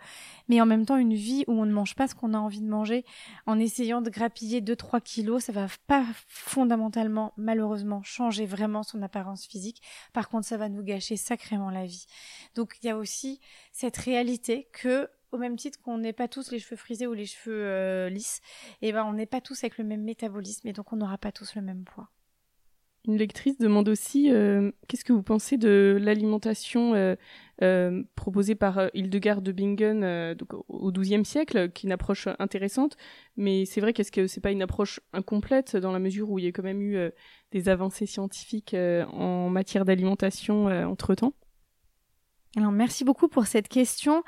mais 0.48 0.60
en 0.60 0.66
même 0.66 0.84
temps 0.84 0.96
une 0.96 1.14
vie 1.14 1.44
où 1.46 1.52
on 1.52 1.66
ne 1.66 1.72
mange 1.72 1.94
pas 1.94 2.08
ce 2.08 2.14
qu'on 2.14 2.34
a 2.34 2.38
envie 2.38 2.60
de 2.60 2.68
manger 2.68 3.04
en 3.46 3.58
essayant 3.58 4.02
de 4.02 4.10
grappiller 4.10 4.60
2-3 4.60 5.00
kilos, 5.00 5.44
ça 5.44 5.52
va 5.52 5.66
pas 5.86 6.04
fondamentalement 6.28 7.32
malheureusement 7.36 8.02
changer 8.02 8.46
vraiment 8.46 8.82
son 8.82 9.02
apparence 9.02 9.46
physique, 9.46 9.82
par 10.12 10.28
contre 10.28 10.46
ça 10.46 10.56
va 10.56 10.68
nous 10.68 10.82
gâcher 10.82 11.16
sacrément 11.16 11.70
la 11.70 11.86
vie. 11.86 12.06
Donc 12.54 12.76
il 12.82 12.86
y 12.86 12.90
a 12.90 12.96
aussi 12.96 13.40
cette 13.72 13.96
réalité 13.96 14.68
que 14.72 15.08
au 15.32 15.38
même 15.38 15.56
titre 15.56 15.80
qu'on 15.82 15.98
n'est 15.98 16.12
pas 16.12 16.28
tous 16.28 16.50
les 16.50 16.58
cheveux 16.58 16.76
frisés 16.76 17.06
ou 17.06 17.12
les 17.12 17.26
cheveux 17.26 17.64
euh, 17.64 18.08
lisses, 18.08 18.40
et 18.80 18.88
eh 18.88 18.92
ben 18.92 19.04
on 19.04 19.12
n'est 19.12 19.26
pas 19.26 19.40
tous 19.40 19.62
avec 19.64 19.78
le 19.78 19.84
même 19.84 20.02
métabolisme 20.02 20.66
et 20.68 20.72
donc 20.72 20.92
on 20.92 20.96
n'aura 20.96 21.18
pas 21.18 21.32
tous 21.32 21.54
le 21.54 21.62
même 21.62 21.84
poids. 21.84 22.08
Une 23.06 23.18
lectrice 23.18 23.56
demande 23.58 23.88
aussi 23.88 24.32
euh, 24.32 24.72
qu'est-ce 24.88 25.04
que 25.04 25.12
vous 25.12 25.22
pensez 25.22 25.58
de 25.58 25.96
l'alimentation 26.00 26.94
euh, 26.94 27.14
euh, 27.62 28.02
proposée 28.16 28.56
par 28.56 28.90
Hildegard 28.94 29.42
de 29.42 29.52
Bingen 29.52 30.34
au 30.68 30.90
XIIe 30.90 31.24
siècle, 31.24 31.70
qui 31.70 31.86
est 31.86 31.88
une 31.88 31.92
approche 31.92 32.26
intéressante, 32.40 32.96
mais 33.36 33.64
c'est 33.64 33.80
vrai 33.80 33.92
qu'est-ce 33.92 34.10
que 34.10 34.26
c'est 34.26 34.40
pas 34.40 34.50
une 34.50 34.62
approche 34.62 34.98
incomplète 35.12 35.76
dans 35.76 35.92
la 35.92 36.00
mesure 36.00 36.30
où 36.30 36.40
il 36.40 36.46
y 36.46 36.48
a 36.48 36.52
quand 36.52 36.64
même 36.64 36.82
eu 36.82 36.98
des 37.52 37.68
avancées 37.68 38.06
scientifiques 38.06 38.74
en 38.74 39.50
matière 39.50 39.84
d'alimentation 39.84 40.66
entre 40.66 41.14
temps 41.14 41.32
alors, 42.56 42.72
merci 42.72 43.04
beaucoup 43.04 43.28
pour 43.28 43.46
cette 43.46 43.68
question. 43.68 44.24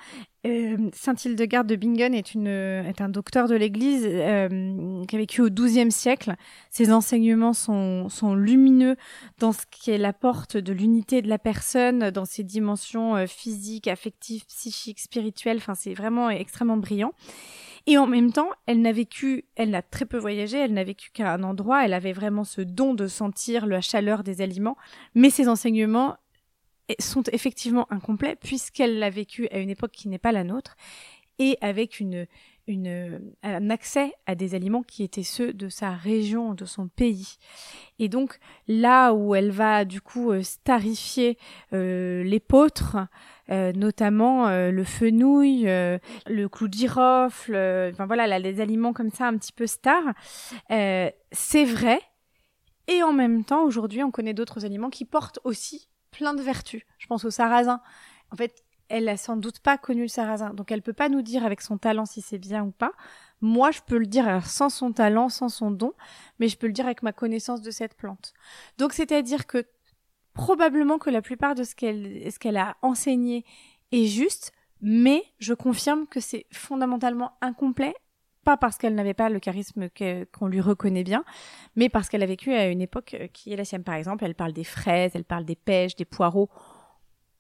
Euh, 0.47 0.91
Saint 0.93 1.15
Hildegarde 1.15 1.67
de 1.67 1.77
Bingen 1.77 2.13
est, 2.13 3.01
un 3.01 3.09
docteur 3.09 3.49
de 3.49 3.57
l'Église 3.57 4.05
euh, 4.07 5.03
qui 5.07 5.17
a 5.17 5.19
vécu 5.19 5.41
au 5.41 5.49
XIIe 5.49 5.91
siècle. 5.91 6.35
Ses 6.69 6.93
enseignements 6.93 7.55
sont, 7.55 8.35
lumineux 8.35 8.97
dans 9.39 9.53
ce 9.53 9.63
qui 9.71 9.93
est 9.93 9.99
la 9.99 10.13
porte 10.13 10.59
de 10.59 10.75
l'unité 10.75 11.23
de 11.23 11.29
la 11.29 11.39
personne, 11.39 12.11
dans 12.11 12.27
ses 12.27 12.45
dimensions 12.45 13.17
euh, 13.17 13.27
physiques, 13.27 13.89
affectives, 13.89 14.45
psychiques, 14.45 15.01
spirituelles. 15.01 15.57
Enfin, 15.57 15.75
c'est 15.75 15.95
vraiment 15.95 16.29
extrêmement 16.29 16.77
brillant. 16.77 17.15
Et 17.87 17.97
en 17.97 18.07
même 18.07 18.31
temps, 18.31 18.51
elle 18.67 18.83
n'a 18.83 18.93
vécu, 18.93 19.47
elle 19.57 19.71
n'a 19.71 19.81
très 19.81 20.05
peu 20.05 20.19
voyagé, 20.19 20.59
elle 20.59 20.75
n'a 20.75 20.85
vécu 20.85 21.11
qu'à 21.15 21.33
un 21.33 21.43
endroit, 21.43 21.87
elle 21.87 21.95
avait 21.95 22.13
vraiment 22.13 22.45
ce 22.45 22.61
don 22.61 22.93
de 22.93 23.07
sentir 23.07 23.65
la 23.65 23.81
chaleur 23.81 24.23
des 24.23 24.43
aliments, 24.43 24.77
mais 25.15 25.31
ses 25.31 25.49
enseignements 25.49 26.19
sont 26.99 27.25
effectivement 27.33 27.87
incomplets 27.91 28.37
puisqu'elle 28.37 28.99
l'a 28.99 29.11
vécu 29.11 29.49
à 29.49 29.59
une 29.59 29.71
époque 29.71 29.93
qui 29.93 30.09
n'est 30.09 30.19
pas 30.19 30.33
la 30.33 30.45
nôtre 30.45 30.77
et 31.39 31.57
avec 31.61 32.01
une, 32.01 32.27
une, 32.67 33.33
un 33.43 33.71
accès 33.71 34.13
à 34.27 34.35
des 34.35 34.55
aliments 34.55 34.83
qui 34.83 35.03
étaient 35.03 35.23
ceux 35.23 35.53
de 35.53 35.69
sa 35.69 35.93
région, 35.93 36.55
de 36.55 36.65
son 36.65 36.89
pays. 36.89 37.37
Et 37.99 38.09
donc 38.09 38.39
là 38.67 39.13
où 39.13 39.35
elle 39.35 39.51
va 39.51 39.85
du 39.85 40.01
coup 40.01 40.31
euh, 40.31 40.43
starifier 40.43 41.39
euh, 41.73 42.23
l'épeautre, 42.25 42.97
euh, 43.51 43.73
notamment 43.73 44.49
euh, 44.49 44.71
le 44.71 44.85
fenouil, 44.85 45.65
le 45.65 46.47
clou 46.49 46.69
de 46.69 46.75
girofle, 46.75 47.57
enfin 47.93 48.07
voilà, 48.07 48.27
là, 48.27 48.39
les 48.39 48.61
aliments 48.61 48.93
comme 48.93 49.11
ça 49.11 49.27
un 49.27 49.37
petit 49.37 49.53
peu 49.53 49.67
stars, 49.67 50.15
c'est 50.69 51.65
vrai. 51.65 52.01
Et 52.89 53.03
en 53.03 53.13
même 53.13 53.45
temps, 53.45 53.65
aujourd'hui, 53.65 54.03
on 54.03 54.11
connaît 54.11 54.33
d'autres 54.33 54.65
aliments 54.65 54.89
qui 54.89 55.05
portent 55.05 55.41
aussi 55.45 55.89
plein 56.19 56.35
de 56.35 56.43
vertus. 56.43 56.83
Je 56.99 57.07
pense 57.07 57.25
au 57.25 57.31
sarrasin. 57.31 57.81
En 58.33 58.37
fait, 58.37 58.65
elle 58.89 59.09
a 59.09 59.17
sans 59.17 59.37
doute 59.37 59.61
pas 59.61 59.79
connu 59.79 60.03
le 60.03 60.09
sarrasin, 60.09 60.53
donc 60.53 60.73
elle 60.73 60.83
peut 60.83 60.93
pas 60.93 61.09
nous 61.09 61.23
dire 61.23 61.45
avec 61.45 61.61
son 61.61 61.79
talent 61.79 62.07
si 62.07 62.21
c'est 62.21 62.39
bien 62.39 62.65
ou 62.65 62.73
pas. 62.73 62.93
Moi, 63.41 63.71
je 63.71 63.81
peux 63.87 63.99
le 63.99 64.07
dire 64.07 64.45
sans 64.45 64.69
son 64.69 64.93
talent, 64.93 65.29
sans 65.29 65.49
son 65.49 65.71
don, 65.71 65.93
mais 66.41 66.49
je 66.49 66.57
peux 66.57 66.67
le 66.67 66.73
dire 66.73 66.87
avec 66.87 67.03
ma 67.03 67.13
connaissance 67.13 67.63
de 67.63 67.71
cette 67.71 67.95
plante. 67.95 68.35
Donc, 68.79 68.93
c'est-à-dire 68.95 69.47
que 69.47 69.65
probablement 70.35 70.99
que 70.99 71.11
la 71.11 71.23
plupart 71.23 71.55
de 71.55 71.63
ce 71.63 71.75
qu'elle 71.75 72.31
ce 72.33 72.39
qu'elle 72.39 72.57
a 72.57 72.77
enseigné 72.83 73.45
est 73.93 74.07
juste, 74.07 74.53
mais 74.81 75.23
je 75.39 75.55
confirme 75.55 76.07
que 76.07 76.21
c'est 76.21 76.47
fondamentalement 76.51 77.33
incomplet 77.41 77.95
pas 78.49 78.57
parce 78.57 78.79
qu'elle 78.79 78.95
n'avait 78.95 79.13
pas 79.13 79.29
le 79.29 79.41
charisme 79.41 79.91
qu'on 80.33 80.47
lui 80.47 80.63
reconnaît 80.63 81.05
bien, 81.05 81.23
mais 81.77 81.91
parce 81.91 82.09
qu'elle 82.09 82.23
a 82.23 82.27
vécu 82.27 82.55
à 82.55 82.69
une 82.69 82.81
époque 82.81 83.15
qui 83.35 83.53
est 83.53 83.57
la 83.57 83.67
sienne. 83.67 83.85
Par 83.85 83.95
exemple, 83.95 84.25
elle 84.25 84.35
parle 84.35 84.55
des 84.55 84.65
fraises, 84.65 85.13
elle 85.15 85.27
parle 85.27 85.45
des 85.45 85.55
pêches, 85.55 85.97
des 85.97 86.07
poireaux. 86.07 86.49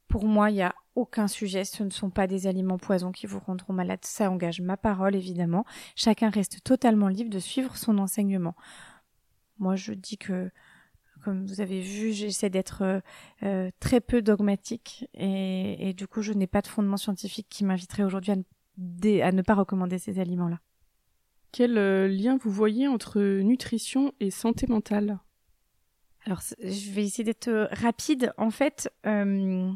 Pour 0.09 0.26
moi, 0.26 0.50
il 0.50 0.56
n'y 0.56 0.62
a 0.62 0.74
aucun 0.96 1.26
sujet. 1.26 1.64
Ce 1.64 1.82
ne 1.82 1.88
sont 1.88 2.11
pas 2.11 2.26
des 2.26 2.46
aliments 2.46 2.76
poisons 2.76 3.11
qui 3.11 3.26
vous 3.26 3.38
rendront 3.38 3.72
malade. 3.72 4.00
Ça 4.02 4.30
engage 4.30 4.61
ma 4.61 4.76
parole, 4.76 5.16
évidemment. 5.16 5.64
Chacun 5.96 6.28
reste 6.28 6.62
totalement 6.62 7.09
libre 7.09 7.30
de 7.30 7.38
suivre 7.38 7.74
son 7.78 7.96
enseignement. 7.96 8.54
Moi, 9.59 9.76
je 9.76 9.94
dis 9.94 10.18
que, 10.18 10.50
comme 11.24 11.46
vous 11.46 11.62
avez 11.62 11.80
vu, 11.80 12.12
j'essaie 12.12 12.50
d'être 12.50 12.82
euh, 12.82 13.00
euh, 13.44 13.70
très 13.80 14.02
peu 14.02 14.20
dogmatique 14.20 15.09
et, 15.14 15.94
du 15.94 16.06
coup, 16.06 16.20
je 16.20 16.34
n'ai 16.34 16.46
pas 16.46 16.61
de 16.61 16.66
fondement 16.66 16.98
scientifique 16.98 17.46
qui 17.48 17.64
m'inviterait 17.64 18.02
aujourd'hui 18.02 18.32
à 18.32 19.32
ne 19.32 19.40
pas 19.40 19.54
recommander 19.54 19.96
ces 19.96 20.20
aliments-là. 20.20 20.59
Quel 21.53 21.78
euh, 21.78 22.09
lien 22.09 22.36
vous 22.36 22.51
voyez 22.51 22.88
entre 22.88 23.20
nutrition 23.20 24.12
et 24.20 24.30
santé 24.30 24.66
mentale? 24.66 25.18
Alors, 26.26 26.42
je 26.62 26.90
vais 26.90 27.05
essayer 27.05 27.24
d'être 27.24 27.49
euh, 27.49 27.68
rapide. 27.70 28.34
En 28.36 28.51
fait, 28.51 28.92
euh, 29.07 29.70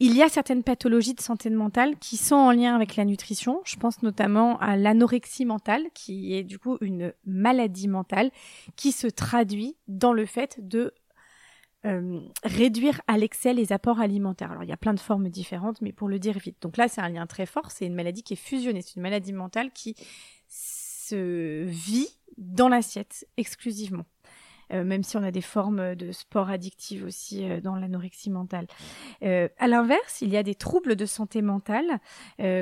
il 0.00 0.14
y 0.14 0.22
a 0.22 0.28
certaines 0.28 0.62
pathologies 0.62 1.14
de 1.14 1.22
santé 1.22 1.48
mentale 1.48 1.98
qui 1.98 2.18
sont 2.18 2.34
en 2.34 2.52
lien 2.52 2.74
avec 2.74 2.96
la 2.96 3.06
nutrition. 3.06 3.62
Je 3.64 3.76
pense 3.76 4.02
notamment 4.02 4.58
à 4.58 4.76
l'anorexie 4.76 5.46
mentale, 5.46 5.84
qui 5.94 6.34
est 6.34 6.44
du 6.44 6.58
coup 6.58 6.76
une 6.82 7.14
maladie 7.24 7.88
mentale 7.88 8.30
qui 8.76 8.92
se 8.92 9.06
traduit 9.06 9.76
dans 9.88 10.12
le 10.12 10.26
fait 10.26 10.58
de 10.60 10.92
réduire 12.44 13.02
à 13.08 13.18
l'excès 13.18 13.52
les 13.52 13.70
apports 13.70 14.00
alimentaires. 14.00 14.50
Alors, 14.50 14.62
il 14.62 14.70
y 14.70 14.72
a 14.72 14.76
plein 14.78 14.94
de 14.94 15.00
formes 15.00 15.28
différentes, 15.28 15.82
mais 15.82 15.92
pour 15.92 16.08
le 16.08 16.18
dire 16.18 16.38
vite. 16.38 16.56
Donc 16.62 16.78
là, 16.78 16.88
c'est 16.88 17.02
un 17.02 17.10
lien 17.10 17.26
très 17.26 17.44
fort. 17.44 17.70
C'est 17.70 17.84
une 17.84 17.94
maladie 17.94 18.22
qui 18.22 18.32
est 18.32 18.36
fusionnée. 18.36 18.80
C'est 18.80 18.96
une 18.96 19.02
maladie 19.02 19.34
mentale 19.34 19.70
qui 19.70 19.94
se 21.08 21.64
vit 21.64 22.08
dans 22.36 22.68
l'assiette 22.68 23.26
exclusivement. 23.36 24.04
Euh, 24.72 24.84
même 24.84 25.02
si 25.02 25.16
on 25.16 25.22
a 25.22 25.30
des 25.30 25.40
formes 25.40 25.94
de 25.94 26.12
sport 26.12 26.50
addictives 26.50 27.04
aussi 27.04 27.44
euh, 27.44 27.60
dans 27.60 27.76
l'anorexie 27.76 28.30
mentale. 28.30 28.66
Euh, 29.22 29.48
à 29.58 29.68
l'inverse, 29.68 30.22
il 30.22 30.30
y 30.30 30.36
a 30.36 30.42
des 30.42 30.54
troubles 30.54 30.96
de 30.96 31.06
santé 31.06 31.42
mentale, 31.42 31.98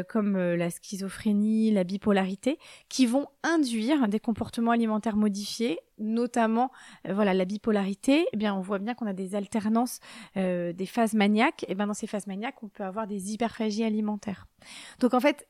comme 0.08 0.36
la 0.36 0.70
schizophrénie, 0.70 1.70
la 1.70 1.84
bipolarité, 1.84 2.58
qui 2.88 3.06
vont 3.06 3.26
induire 3.42 4.08
des 4.08 4.20
comportements 4.20 4.70
alimentaires 4.70 5.16
modifiés, 5.16 5.78
notamment 5.98 6.70
voilà 7.08 7.34
la 7.34 7.44
bipolarité. 7.44 8.26
Eh 8.32 8.36
bien, 8.36 8.54
on 8.54 8.60
voit 8.60 8.78
bien 8.78 8.94
qu'on 8.94 9.06
a 9.06 9.12
des 9.12 9.34
alternances 9.34 10.00
des 10.36 10.86
phases 10.86 11.14
maniaques. 11.14 11.64
Et 11.68 11.74
bien, 11.74 11.86
dans 11.86 11.94
ces 11.94 12.06
phases 12.06 12.26
maniaques, 12.26 12.62
on 12.62 12.68
peut 12.68 12.84
avoir 12.84 13.06
des 13.06 13.32
hyperphagies 13.32 13.84
alimentaires. 13.84 14.46
Donc, 15.00 15.14
en 15.14 15.20
fait, 15.20 15.46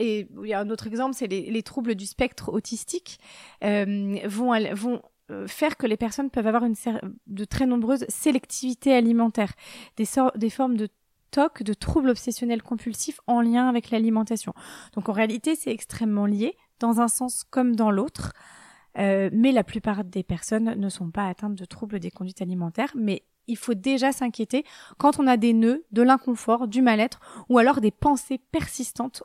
et 0.00 0.26
il 0.42 0.48
y 0.48 0.54
a 0.54 0.60
un 0.60 0.70
autre 0.70 0.86
exemple, 0.86 1.14
c'est 1.14 1.26
les, 1.26 1.50
les, 1.50 1.62
troubles 1.62 1.94
du 1.94 2.06
spectre 2.06 2.50
autistique 2.50 3.20
euh, 3.62 4.16
vont, 4.24 4.54
euh, 4.54 5.46
faire 5.46 5.76
que 5.76 5.86
les 5.86 5.98
personnes 5.98 6.30
peuvent 6.30 6.46
avoir 6.46 6.64
une 6.64 6.74
de 7.26 7.44
très 7.44 7.66
nombreuses 7.66 8.06
sélectivités 8.08 8.94
alimentaires, 8.94 9.52
des, 9.98 10.06
des 10.36 10.48
formes 10.48 10.78
de 10.78 10.88
TOC, 11.32 11.64
de 11.64 11.74
troubles 11.74 12.08
obsessionnels 12.08 12.62
compulsifs 12.62 13.20
en 13.26 13.42
lien 13.42 13.68
avec 13.68 13.90
l'alimentation. 13.90 14.54
Donc 14.94 15.10
en 15.10 15.12
réalité, 15.12 15.54
c'est 15.54 15.70
extrêmement 15.70 16.24
lié, 16.24 16.56
dans 16.78 17.00
un 17.02 17.08
sens 17.08 17.44
comme 17.44 17.76
dans 17.76 17.90
l'autre. 17.90 18.32
Euh, 18.98 19.28
mais 19.34 19.52
la 19.52 19.64
plupart 19.64 20.02
des 20.02 20.22
personnes 20.22 20.76
ne 20.76 20.88
sont 20.88 21.10
pas 21.10 21.28
atteintes 21.28 21.56
de 21.56 21.64
troubles 21.66 22.00
des 22.00 22.10
conduites 22.10 22.40
alimentaires, 22.40 22.92
mais 22.96 23.22
il 23.48 23.58
faut 23.58 23.74
déjà 23.74 24.12
s'inquiéter 24.12 24.64
quand 24.96 25.20
on 25.20 25.26
a 25.26 25.36
des 25.36 25.52
nœuds, 25.52 25.84
de 25.92 26.02
l'inconfort, 26.02 26.68
du 26.68 26.80
mal-être, 26.80 27.20
ou 27.50 27.58
alors 27.58 27.82
des 27.82 27.90
pensées 27.90 28.40
persistantes 28.50 29.24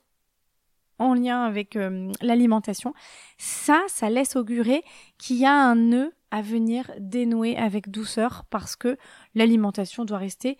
en 0.99 1.13
lien 1.13 1.43
avec 1.43 1.75
euh, 1.75 2.11
l'alimentation, 2.21 2.93
ça, 3.37 3.81
ça 3.87 4.09
laisse 4.09 4.35
augurer 4.35 4.83
qu'il 5.17 5.37
y 5.37 5.45
a 5.45 5.53
un 5.53 5.75
nœud 5.75 6.13
à 6.31 6.41
venir 6.41 6.91
dénouer 6.99 7.55
avec 7.57 7.89
douceur 7.89 8.45
parce 8.49 8.75
que 8.75 8.97
l'alimentation 9.35 10.05
doit 10.05 10.17
rester 10.17 10.57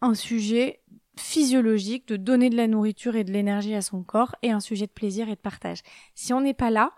un 0.00 0.14
sujet 0.14 0.80
physiologique 1.16 2.08
de 2.08 2.16
donner 2.16 2.50
de 2.50 2.56
la 2.56 2.66
nourriture 2.66 3.16
et 3.16 3.24
de 3.24 3.32
l'énergie 3.32 3.74
à 3.74 3.82
son 3.82 4.02
corps 4.02 4.34
et 4.42 4.50
un 4.50 4.60
sujet 4.60 4.86
de 4.86 4.92
plaisir 4.92 5.28
et 5.28 5.34
de 5.34 5.40
partage. 5.40 5.82
Si 6.14 6.32
on 6.32 6.40
n'est 6.40 6.54
pas 6.54 6.70
là, 6.70 6.92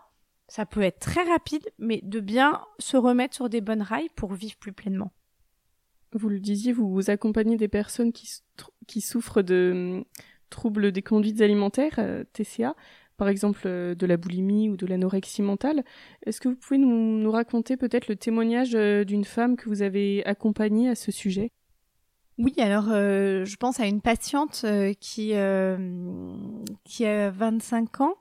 ça 0.48 0.66
peut 0.66 0.82
être 0.82 1.00
très 1.00 1.22
rapide, 1.24 1.68
mais 1.78 2.00
de 2.02 2.20
bien 2.20 2.62
se 2.78 2.96
remettre 2.96 3.34
sur 3.34 3.48
des 3.48 3.60
bonnes 3.60 3.82
rails 3.82 4.10
pour 4.14 4.34
vivre 4.34 4.56
plus 4.56 4.72
pleinement. 4.72 5.12
Vous 6.12 6.28
le 6.28 6.38
disiez, 6.38 6.72
vous, 6.72 7.10
accompagnez 7.10 7.56
des 7.56 7.66
personnes 7.66 8.12
qui, 8.12 8.30
qui 8.86 9.00
souffrent 9.00 9.42
de 9.42 10.04
troubles 10.54 10.92
des 10.92 11.02
conduites 11.02 11.40
alimentaires, 11.40 11.96
euh, 11.98 12.22
TCA, 12.32 12.74
par 13.16 13.28
exemple 13.28 13.62
euh, 13.66 13.94
de 13.94 14.06
la 14.06 14.16
boulimie 14.16 14.70
ou 14.70 14.76
de 14.76 14.86
l'anorexie 14.86 15.42
mentale. 15.42 15.84
Est-ce 16.24 16.40
que 16.40 16.48
vous 16.48 16.54
pouvez 16.54 16.78
nous, 16.78 17.30
raconter 17.30 17.76
peut-être 17.76 18.06
le 18.08 18.14
témoignage 18.14 18.74
euh, 18.74 19.04
d'une 19.04 19.24
femme 19.24 19.56
que 19.56 19.68
vous 19.68 19.82
avez 19.82 20.24
accompagnée 20.24 20.88
à 20.88 20.94
ce 20.94 21.10
sujet? 21.10 21.50
Oui, 22.38 22.54
alors 22.58 22.86
je 22.86 23.56
pense 23.56 23.78
à 23.78 23.86
une 23.86 24.00
patiente 24.00 24.66
qui 24.98 25.34
qui 26.84 27.06
a 27.06 27.30
25 27.30 28.00
ans 28.00 28.16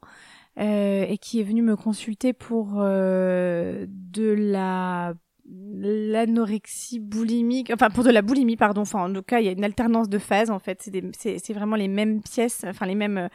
et 0.56 1.18
qui 1.20 1.40
est 1.40 1.44
venue 1.44 1.64
me 1.64 1.76
consulter 1.76 2.32
pour 2.32 2.76
de 2.76 3.88
la 4.38 5.16
l'anorexie 5.76 6.99
boulimique, 6.99 7.72
enfin 7.74 7.89
pour 7.89 8.04
de 8.04 8.10
la 8.10 8.22
boulimie, 8.22 8.56
pardon. 8.56 8.82
Enfin, 8.82 9.10
en 9.10 9.14
tout 9.14 9.22
cas, 9.22 9.39
il 9.39 9.45
y 9.45 9.49
a 9.49 9.51
une 9.51 9.64
alternance 9.64 10.10
de 10.10 10.18
phases 10.18 10.49
en 10.49 10.60
fait. 10.60 10.89
C'est 11.18 11.54
vraiment 11.54 11.76
les 11.76 11.88
mêmes 11.88 12.22
pièces, 12.22 12.66
enfin 12.68 12.86
les 12.86 12.95
mêmes. 12.95 13.30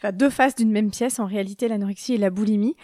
Enfin, 0.00 0.12
deux 0.12 0.30
faces 0.30 0.54
d'une 0.54 0.70
même 0.70 0.92
pièce, 0.92 1.18
en 1.18 1.26
réalité, 1.26 1.66
l'anorexie 1.66 2.14
et 2.14 2.18
la 2.18 2.30
boulimie. 2.30 2.76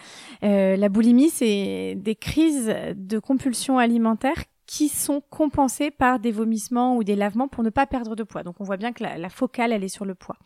Euh, 0.43 0.77
la 0.77 0.89
boulimie, 0.89 1.31
c'est 1.31 1.95
des 1.97 2.17
crises 2.17 2.75
de 2.97 3.19
compulsion 3.21 3.79
alimentaire 3.79 4.43
qui 4.67 4.89
sont 4.89 5.23
compensées 5.31 5.93
par 5.93 6.19
des 6.19 6.33
vomissements 6.33 6.97
ou 6.97 7.05
des 7.05 7.15
lavements 7.15 7.47
pour 7.47 7.63
ne 7.63 7.71
pas 7.71 7.87
perdre 7.87 8.17
de 8.17 8.25
poids. 8.25 8.43
Donc, 8.43 8.57
on 8.61 8.65
voit 8.65 8.79
bien 8.79 8.93
que 8.93 9.05
la, 9.05 9.17
la 9.17 9.29
focale, 9.29 9.71
elle 9.71 9.85
est 9.85 9.89
sur 9.89 10.05
le 10.05 10.17
poids. 10.17 10.37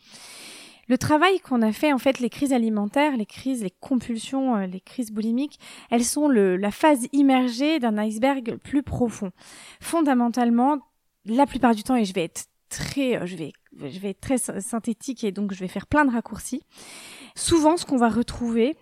Le 0.89 0.97
travail 0.97 1.39
qu'on 1.39 1.61
a 1.61 1.71
fait, 1.71 1.93
en 1.93 1.99
fait, 1.99 2.19
les 2.19 2.31
crises 2.31 2.51
alimentaires, 2.51 3.15
les 3.15 3.27
crises, 3.27 3.61
les 3.61 3.69
compulsions, 3.79 4.55
euh, 4.55 4.65
les 4.65 4.81
crises 4.81 5.11
boulimiques, 5.11 5.59
elles 5.91 6.03
sont 6.03 6.27
la 6.27 6.71
phase 6.71 7.05
immergée 7.13 7.79
d'un 7.79 7.95
iceberg 7.99 8.57
plus 8.57 8.81
profond. 8.81 9.31
Fondamentalement, 9.79 10.79
la 11.25 11.45
plupart 11.45 11.75
du 11.75 11.83
temps, 11.83 11.95
et 11.95 12.05
je 12.05 12.13
vais 12.13 12.23
être 12.23 12.45
très, 12.69 13.17
euh, 13.17 13.27
je 13.27 13.35
vais, 13.35 13.53
je 13.77 13.99
vais 13.99 14.09
être 14.09 14.19
très 14.19 14.39
synthétique 14.39 15.23
et 15.23 15.31
donc 15.31 15.53
je 15.53 15.59
vais 15.59 15.67
faire 15.67 15.85
plein 15.85 16.05
de 16.05 16.11
raccourcis. 16.11 16.63
Souvent, 17.35 17.77
ce 17.77 17.85
qu'on 17.85 17.97
va 17.97 18.09
retrouver, 18.09 18.75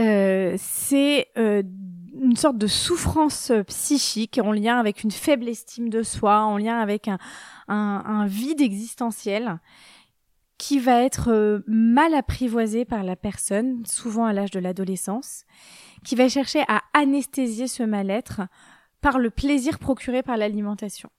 euh, 0.00 0.56
c'est 0.58 1.28
une 1.36 2.36
sorte 2.36 2.58
de 2.58 2.66
souffrance 2.66 3.52
psychique 3.68 4.40
en 4.42 4.50
lien 4.50 4.78
avec 4.80 5.04
une 5.04 5.12
faible 5.12 5.48
estime 5.48 5.88
de 5.88 6.02
soi, 6.02 6.40
en 6.40 6.56
lien 6.58 6.80
avec 6.80 7.08
un 7.68 8.26
vide 8.26 8.60
existentiel 8.60 9.60
qui 10.58 10.80
va 10.80 11.02
être 11.02 11.30
euh, 11.30 11.60
mal 11.66 12.14
apprivoisé 12.14 12.84
par 12.84 13.04
la 13.04 13.16
personne, 13.16 13.84
souvent 13.86 14.24
à 14.24 14.32
l'âge 14.32 14.50
de 14.50 14.58
l'adolescence, 14.58 15.44
qui 16.04 16.16
va 16.16 16.28
chercher 16.28 16.64
à 16.68 16.82
anesthésier 16.92 17.68
ce 17.68 17.84
mal-être 17.84 18.42
par 19.00 19.18
le 19.18 19.30
plaisir 19.30 19.78
procuré 19.78 20.22
par 20.22 20.36
l'alimentation. 20.36 21.10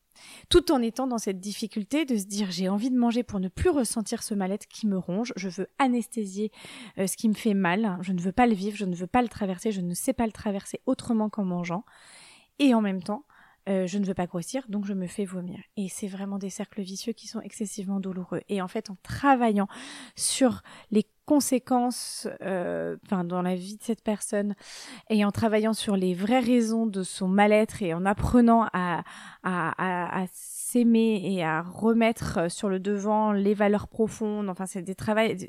Tout 0.50 0.74
en 0.74 0.82
étant 0.82 1.08
dans 1.08 1.18
cette 1.18 1.40
difficulté 1.40 2.04
de 2.04 2.18
se 2.18 2.26
dire 2.26 2.52
j'ai 2.52 2.68
envie 2.68 2.92
de 2.92 2.98
manger 2.98 3.24
pour 3.24 3.40
ne 3.40 3.48
plus 3.48 3.70
ressentir 3.70 4.22
ce 4.22 4.34
mal-être 4.34 4.68
qui 4.68 4.86
me 4.86 4.98
ronge, 4.98 5.32
je 5.38 5.48
veux 5.48 5.68
anesthésier 5.80 6.52
euh, 6.98 7.08
ce 7.08 7.16
qui 7.16 7.30
me 7.30 7.34
fait 7.34 7.54
mal, 7.54 7.98
je 8.02 8.12
ne 8.12 8.20
veux 8.20 8.34
pas 8.34 8.46
le 8.46 8.54
vivre, 8.54 8.76
je 8.76 8.86
ne 8.86 8.96
veux 8.96 9.08
pas 9.08 9.22
le 9.22 9.30
traverser, 9.30 9.72
je 9.72 9.80
ne 9.80 9.94
sais 9.94 10.14
pas 10.14 10.26
le 10.26 10.34
traverser 10.34 10.82
autrement 10.86 11.30
qu'en 11.30 11.46
mangeant. 11.46 11.86
Et 12.60 12.74
en 12.74 12.82
même 12.82 13.02
temps, 13.02 13.24
euh, 13.68 13.88
je 13.88 13.98
ne 13.98 14.06
veux 14.06 14.14
pas 14.14 14.28
grossir, 14.28 14.64
donc 14.70 14.86
je 14.86 14.94
me 14.94 15.08
fais 15.08 15.26
vomir. 15.26 15.60
Et 15.78 15.90
c'est 15.90 16.08
vraiment 16.08 16.38
des 16.38 16.50
cercles 16.50 16.82
vicieux 16.82 17.14
qui 17.14 17.28
sont 17.28 17.42
excessivement 17.42 18.00
douloureux. 18.00 18.42
Et 18.50 18.62
en 18.62 18.68
fait, 18.68 18.90
en 18.90 18.98
travaillant 19.04 19.68
sur 20.16 20.62
les 20.92 21.06
conséquences 21.30 22.28
euh, 22.42 22.98
dans 23.12 23.44
la 23.44 23.54
vie 23.54 23.78
de 23.78 23.84
cette 23.84 24.04
personne 24.04 24.56
et 25.12 25.24
en 25.24 25.30
travaillant 25.32 25.74
sur 25.74 25.96
les 25.96 26.16
vraies 26.16 26.40
raisons 26.40 26.88
de 26.88 27.04
son 27.04 27.28
mal-être 27.28 27.84
et 27.84 27.94
en 27.94 28.04
apprenant 28.04 28.66
à, 28.74 29.04
s'aimer 30.32 31.22
et 31.24 31.44
à 31.44 31.62
remettre 31.62 32.52
sur 32.52 32.68
le 32.68 32.80
devant 32.80 33.32
les 33.32 33.54
valeurs 33.54 33.88
profondes. 33.88 34.50
Enfin, 34.50 34.66
c'est 34.66 34.84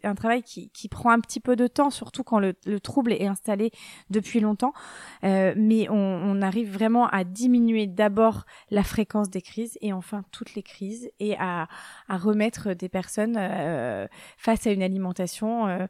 un 0.03 0.15
travail 0.15 0.43
qui, 0.43 0.89
prend 0.91 1.13
un 1.13 1.21
petit 1.21 1.41
peu 1.41 1.57
de 1.57 1.67
temps, 1.67 1.89
surtout 1.89 2.25
quand 2.25 2.41
le, 2.41 2.53
le 2.67 2.81
trouble 2.81 3.13
est 3.13 3.27
installé 3.27 3.71
depuis 4.11 4.41
longtemps. 4.41 4.75
Euh, 5.25 5.55
mais 5.57 5.89
on, 5.89 6.43
arrive 6.43 6.73
vraiment 6.73 7.07
à 7.09 7.25
diminuer 7.25 7.87
d'abord 7.87 8.45
la 8.71 8.83
fréquence 8.83 9.29
des 9.29 9.43
crises 9.43 9.77
et 9.83 9.93
enfin 9.93 10.23
toutes 10.31 10.55
les 10.55 10.63
crises 10.63 11.11
et 11.21 11.37
à, 11.39 11.69
remettre 12.09 12.73
des 12.73 12.89
personnes 12.89 13.37
euh, 13.39 14.07
face 14.39 14.67
à 14.67 14.73
une 14.73 14.83
alimentation 14.83 15.70
euh, 15.71 15.87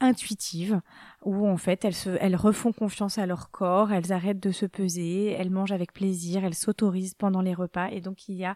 intuitive 0.00 0.80
où 1.22 1.46
en 1.46 1.56
fait 1.56 1.84
elles 1.84 1.94
se 1.94 2.10
elles 2.20 2.36
refont 2.36 2.72
confiance 2.72 3.18
à 3.18 3.26
leur 3.26 3.50
corps, 3.50 3.92
elles 3.92 4.12
arrêtent 4.12 4.40
de 4.40 4.50
se 4.50 4.66
peser, 4.66 5.30
elles 5.32 5.50
mangent 5.50 5.72
avec 5.72 5.92
plaisir, 5.92 6.44
elles 6.44 6.54
s'autorisent 6.54 7.14
pendant 7.14 7.40
les 7.40 7.54
repas 7.54 7.88
et 7.88 8.00
donc 8.00 8.28
il 8.28 8.34
y 8.34 8.44
a 8.44 8.54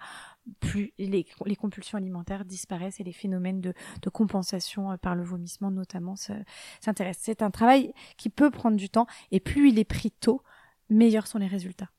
plus 0.61 0.93
les, 0.99 1.26
compulsions 1.57 1.97
alimentaires 1.97 2.45
disparaissent 2.45 3.01
et 3.01 3.05
les 3.05 3.12
phénomènes 3.12 3.61
de, 3.61 3.72
de 4.03 4.11
compensation 4.11 4.93
euh, 4.93 4.97
par 4.97 5.14
le 5.14 5.22
vomissement 5.22 5.70
notamment 5.70 6.16
s'intéressent. 6.16 7.24
C'est 7.24 7.43
un 7.43 7.51
travail 7.51 7.93
qui 8.16 8.31
peut 8.31 8.51
prendre 8.51 8.76
du 8.76 8.91
temps 8.91 9.07
et 9.31 9.41
plus 9.41 9.70
il 9.70 9.79
est 9.79 9.85
pris 9.85 10.11
tôt, 10.11 10.43
meilleurs 10.91 11.26
sont 11.26 11.39
les 11.39 11.47
résultats. 11.47 11.91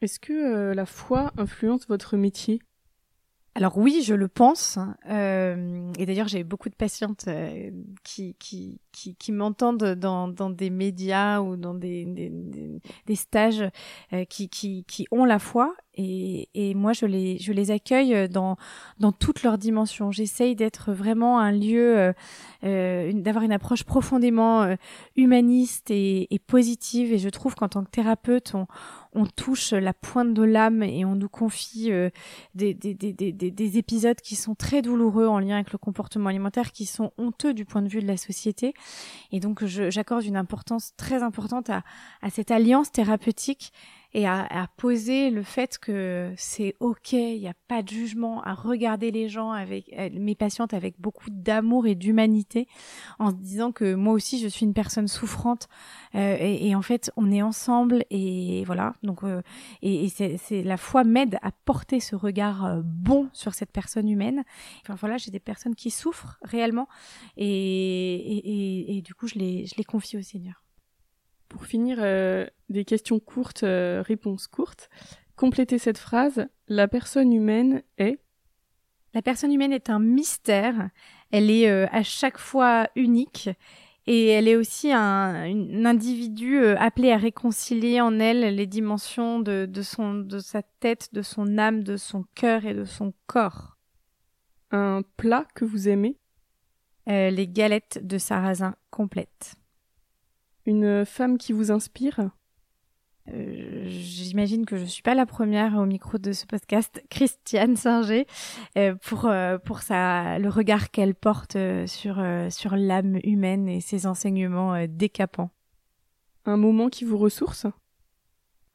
Est-ce 0.00 0.20
que 0.20 0.32
euh, 0.32 0.74
la 0.74 0.86
foi 0.86 1.32
influence 1.38 1.86
votre 1.88 2.16
métier? 2.16 2.60
Alors 3.56 3.78
oui, 3.78 4.02
je 4.04 4.14
le 4.14 4.26
pense. 4.26 4.78
Euh, 5.08 5.92
et 5.96 6.06
d'ailleurs, 6.06 6.26
j'ai 6.26 6.42
beaucoup 6.42 6.68
de 6.68 6.74
patientes 6.74 7.26
euh, 7.28 7.70
qui, 8.02 8.34
qui, 8.40 8.80
qui, 8.90 9.14
qui 9.14 9.32
m'entendent 9.32 9.94
dans, 9.94 10.26
dans 10.26 10.50
des 10.50 10.70
médias 10.70 11.40
ou 11.40 11.56
dans 11.56 11.74
des, 11.74 12.04
des, 13.06 13.14
stages 13.14 13.64
euh, 14.12 14.24
qui, 14.24 14.48
qui, 14.48 14.84
qui 14.88 15.06
ont 15.12 15.24
la 15.24 15.38
foi. 15.38 15.72
Et, 15.96 16.48
et 16.54 16.74
moi, 16.74 16.92
je 16.92 17.06
les, 17.06 17.38
je 17.38 17.52
les 17.52 17.70
accueille 17.70 18.28
dans, 18.28 18.56
dans 18.98 19.12
toutes 19.12 19.42
leurs 19.42 19.58
dimensions. 19.58 20.10
J'essaye 20.10 20.56
d'être 20.56 20.92
vraiment 20.92 21.38
un 21.38 21.52
lieu, 21.52 21.98
euh, 21.98 22.12
euh 22.64 23.12
d'avoir 23.14 23.44
une 23.44 23.52
approche 23.52 23.84
profondément 23.84 24.76
humaniste 25.16 25.90
et, 25.90 26.32
et 26.34 26.38
positive. 26.38 27.12
Et 27.12 27.18
je 27.18 27.28
trouve 27.28 27.54
qu'en 27.54 27.68
tant 27.68 27.84
que 27.84 27.90
thérapeute, 27.90 28.54
on, 28.54 28.66
on 29.14 29.26
touche 29.26 29.72
la 29.72 29.94
pointe 29.94 30.34
de 30.34 30.42
l'âme 30.42 30.82
et 30.82 31.04
on 31.04 31.14
nous 31.14 31.28
confie 31.28 31.90
euh, 31.92 32.10
des, 32.54 32.74
des, 32.74 32.94
des, 32.94 33.12
des, 33.12 33.32
des 33.32 33.78
épisodes 33.78 34.20
qui 34.20 34.34
sont 34.34 34.54
très 34.54 34.82
douloureux 34.82 35.26
en 35.26 35.38
lien 35.38 35.54
avec 35.56 35.72
le 35.72 35.78
comportement 35.78 36.28
alimentaire, 36.28 36.72
qui 36.72 36.86
sont 36.86 37.12
honteux 37.16 37.54
du 37.54 37.64
point 37.64 37.82
de 37.82 37.88
vue 37.88 38.00
de 38.00 38.06
la 38.06 38.16
société. 38.16 38.74
Et 39.30 39.40
donc 39.40 39.64
j'accorde 39.64 40.24
une 40.24 40.36
importance 40.36 40.94
très 40.96 41.22
importante 41.22 41.70
à, 41.70 41.84
à 42.22 42.30
cette 42.30 42.50
alliance 42.50 42.90
thérapeutique 42.90 43.72
et 44.14 44.26
à, 44.26 44.46
à, 44.48 44.68
poser 44.68 45.30
le 45.30 45.42
fait 45.42 45.78
que 45.78 46.32
c'est 46.36 46.76
ok, 46.78 47.12
il 47.12 47.40
n'y 47.40 47.48
a 47.48 47.54
pas 47.68 47.82
de 47.82 47.88
jugement, 47.88 48.42
à 48.42 48.54
regarder 48.54 49.10
les 49.10 49.28
gens 49.28 49.50
avec 49.50 49.92
euh, 49.92 50.08
mes 50.12 50.36
patientes 50.36 50.72
avec 50.72 51.00
beaucoup 51.00 51.30
d'amour 51.30 51.86
et 51.88 51.96
d'humanité, 51.96 52.68
en 53.18 53.30
se 53.30 53.34
disant 53.34 53.72
que 53.72 53.94
moi 53.94 54.12
aussi 54.14 54.38
je 54.38 54.46
suis 54.46 54.64
une 54.64 54.72
personne 54.72 55.08
souffrante 55.08 55.68
euh, 56.14 56.36
et, 56.38 56.68
et, 56.68 56.74
en 56.76 56.82
fait 56.82 57.10
on 57.16 57.32
est 57.32 57.42
ensemble 57.42 58.04
et 58.10 58.62
voilà 58.66 58.94
donc 59.02 59.24
euh, 59.24 59.42
et, 59.82 60.04
et 60.04 60.08
c'est 60.08 60.62
la 60.62 60.76
foi 60.76 61.02
m'aide 61.02 61.38
à 61.42 61.50
porter 61.50 61.98
ce 61.98 62.14
regard 62.14 62.64
euh, 62.64 62.82
bon 62.84 63.28
sur 63.32 63.54
cette 63.54 63.72
personne 63.72 64.08
humaine. 64.08 64.44
Enfin 64.82 64.94
voilà 64.94 65.16
j'ai 65.16 65.32
des 65.32 65.40
personnes 65.40 65.74
qui 65.74 65.90
souffrent 65.90 66.38
réellement 66.42 66.88
et, 67.36 68.96
et 68.96 69.02
du 69.02 69.14
coup 69.14 69.26
je 69.26 69.38
les 69.38 69.66
je 69.66 69.74
les 69.76 69.84
confie 69.84 70.16
au 70.16 70.22
Seigneur. 70.22 70.63
Pour 71.54 71.66
finir, 71.66 71.98
euh, 72.00 72.48
des 72.68 72.84
questions 72.84 73.20
courtes, 73.20 73.62
euh, 73.62 74.02
réponses 74.04 74.48
courtes. 74.48 74.90
Complétez 75.36 75.78
cette 75.78 75.98
phrase. 75.98 76.48
La 76.66 76.88
personne 76.88 77.32
humaine 77.32 77.84
est? 77.96 78.18
La 79.14 79.22
personne 79.22 79.52
humaine 79.52 79.72
est 79.72 79.88
un 79.88 80.00
mystère. 80.00 80.90
Elle 81.30 81.52
est 81.52 81.70
euh, 81.70 81.86
à 81.92 82.02
chaque 82.02 82.38
fois 82.38 82.88
unique. 82.96 83.50
Et 84.08 84.26
elle 84.30 84.48
est 84.48 84.56
aussi 84.56 84.90
un, 84.90 85.44
un 85.44 85.84
individu 85.84 86.58
appelé 86.66 87.12
à 87.12 87.18
réconcilier 87.18 88.00
en 88.00 88.18
elle 88.18 88.56
les 88.56 88.66
dimensions 88.66 89.38
de, 89.38 89.64
de, 89.64 89.82
son, 89.82 90.14
de 90.14 90.40
sa 90.40 90.62
tête, 90.80 91.10
de 91.14 91.22
son 91.22 91.56
âme, 91.56 91.84
de 91.84 91.96
son 91.96 92.24
cœur 92.34 92.64
et 92.64 92.74
de 92.74 92.84
son 92.84 93.14
corps. 93.28 93.76
Un 94.72 95.02
plat 95.16 95.46
que 95.54 95.64
vous 95.64 95.88
aimez? 95.88 96.18
Euh, 97.08 97.30
Les 97.30 97.46
galettes 97.46 98.04
de 98.04 98.18
sarrasin 98.18 98.74
complètes. 98.90 99.54
Une 100.66 101.04
femme 101.04 101.38
qui 101.38 101.52
vous 101.52 101.70
inspire? 101.70 102.30
Euh, 103.32 103.84
J'imagine 103.86 104.66
que 104.66 104.76
je 104.76 104.84
suis 104.84 105.02
pas 105.02 105.14
la 105.14 105.26
première 105.26 105.76
au 105.76 105.86
micro 105.86 106.18
de 106.18 106.32
ce 106.32 106.46
podcast, 106.46 107.02
Christiane 107.10 107.76
Singer, 107.76 108.26
euh, 108.76 108.94
pour 108.94 109.26
euh, 109.26 109.58
pour 109.58 109.80
sa 109.80 110.38
le 110.38 110.48
regard 110.48 110.90
qu'elle 110.90 111.14
porte 111.14 111.56
sur 111.86 112.22
sur 112.50 112.76
l'âme 112.76 113.18
humaine 113.24 113.68
et 113.68 113.80
ses 113.80 114.06
enseignements 114.06 114.86
décapants. 114.88 115.50
Un 116.44 116.56
moment 116.56 116.88
qui 116.88 117.04
vous 117.04 117.18
ressource? 117.18 117.66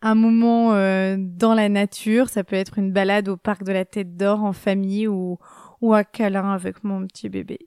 Un 0.01 0.15
moment 0.15 0.69
dans 1.17 1.53
la 1.53 1.69
nature, 1.69 2.29
ça 2.29 2.43
peut 2.43 2.55
être 2.55 2.79
une 2.79 2.91
balade 2.91 3.27
au 3.27 3.37
parc 3.37 3.63
de 3.63 3.73
la 3.73 3.85
Tête 3.85 4.15
d'Or 4.15 4.43
en 4.43 4.53
famille 4.53 5.07
ou 5.07 5.37
ou 5.81 5.93
un 5.93 6.03
câlin 6.03 6.51
avec 6.51 6.83
mon 6.83 7.05
petit 7.05 7.29
bébé. 7.29 7.59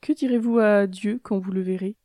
Que 0.00 0.12
direz-vous 0.12 0.58
à 0.58 0.86
Dieu 0.86 1.20
quand 1.22 1.38
vous 1.38 1.52
le 1.52 1.62
verrez? 1.62 1.96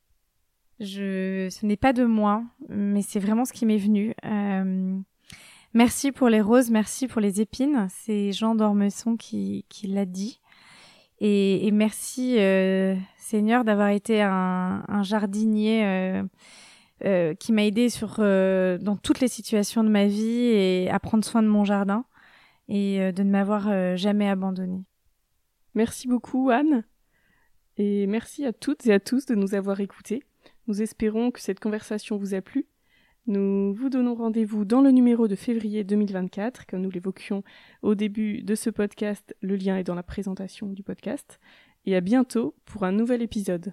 Je, 0.80 1.50
ce 1.50 1.66
n'est 1.66 1.78
pas 1.78 1.94
de 1.94 2.06
moi, 2.06 2.44
mais 2.70 3.02
c'est 3.02 3.20
vraiment 3.20 3.46
ce 3.46 3.54
qui 3.54 3.66
m'est 3.66 3.78
venu. 3.78 4.14
Euh, 4.26 4.98
merci 5.74 6.12
pour 6.12 6.30
les 6.30 6.42
roses, 6.42 6.72
merci 6.72 7.08
pour 7.08 7.22
les 7.22 7.42
épines. 7.42 7.88
C'est 7.90 8.32
Jean 8.32 8.56
d'Ormesson 8.56 9.18
qui, 9.18 9.66
qui 9.70 9.88
l'a 9.88 10.06
dit. 10.06 10.40
Et, 11.20 11.68
et 11.68 11.72
merci 11.72 12.36
euh, 12.40 12.96
Seigneur 13.18 13.66
d'avoir 13.66 13.90
été 13.90 14.22
un, 14.22 14.84
un 14.88 15.04
jardinier 15.04 15.86
euh, 15.86 16.24
euh, 17.06 17.34
qui 17.34 17.54
m'a 17.54 17.66
aidé 17.66 17.90
sur 17.90 18.18
euh, 18.20 18.78
dans 18.78 18.98
toutes 18.98 19.20
les 19.20 19.28
situations 19.28 19.84
de 19.84 19.90
ma 19.90 20.06
vie 20.06 20.48
et 20.48 20.90
à 20.90 21.00
prendre 21.00 21.24
soin 21.24 21.42
de 21.42 21.48
mon 21.48 21.64
jardin 21.64 22.06
et 22.68 23.02
euh, 23.02 23.12
de 23.12 23.24
ne 23.24 23.32
m'avoir 23.32 23.96
jamais 23.96 24.30
abandonné. 24.30 24.84
Merci 25.76 26.08
beaucoup 26.08 26.50
Anne 26.50 26.84
et 27.78 28.08
merci 28.08 28.46
à 28.46 28.52
toutes 28.52 28.86
et 28.88 28.94
à 28.94 29.00
tous 29.00 29.26
de 29.26 29.36
nous 29.36 29.56
avoir 29.56 29.80
écoutés. 29.80 30.24
Nous 30.70 30.84
espérons 30.84 31.32
que 31.32 31.41
cette 31.41 31.59
conversation 31.59 32.17
vous 32.17 32.36
a 32.36 32.41
plu. 32.41 32.67
Nous 33.26 33.74
vous 33.74 33.89
donnons 33.89 34.13
rendez-vous 34.13 34.65
dans 34.65 34.82
le 34.82 34.91
numéro 34.91 35.28
de 35.28 35.36
février 35.36 35.84
2024, 35.84 36.67
comme 36.67 36.82
nous 36.82 36.91
l'évoquions 36.91 37.43
au 37.82 37.95
début 37.95 38.43
de 38.43 38.53
ce 38.53 38.70
podcast. 38.70 39.36
Le 39.41 39.55
lien 39.55 39.78
est 39.78 39.84
dans 39.84 39.95
la 39.95 40.03
présentation 40.03 40.67
du 40.67 40.84
podcast. 40.84 41.39
Et 41.88 41.95
à 41.95 42.01
bientôt 42.01 42.53
pour 42.65 42.84
un 42.84 42.91
nouvel 42.91 43.24
épisode. 43.24 43.65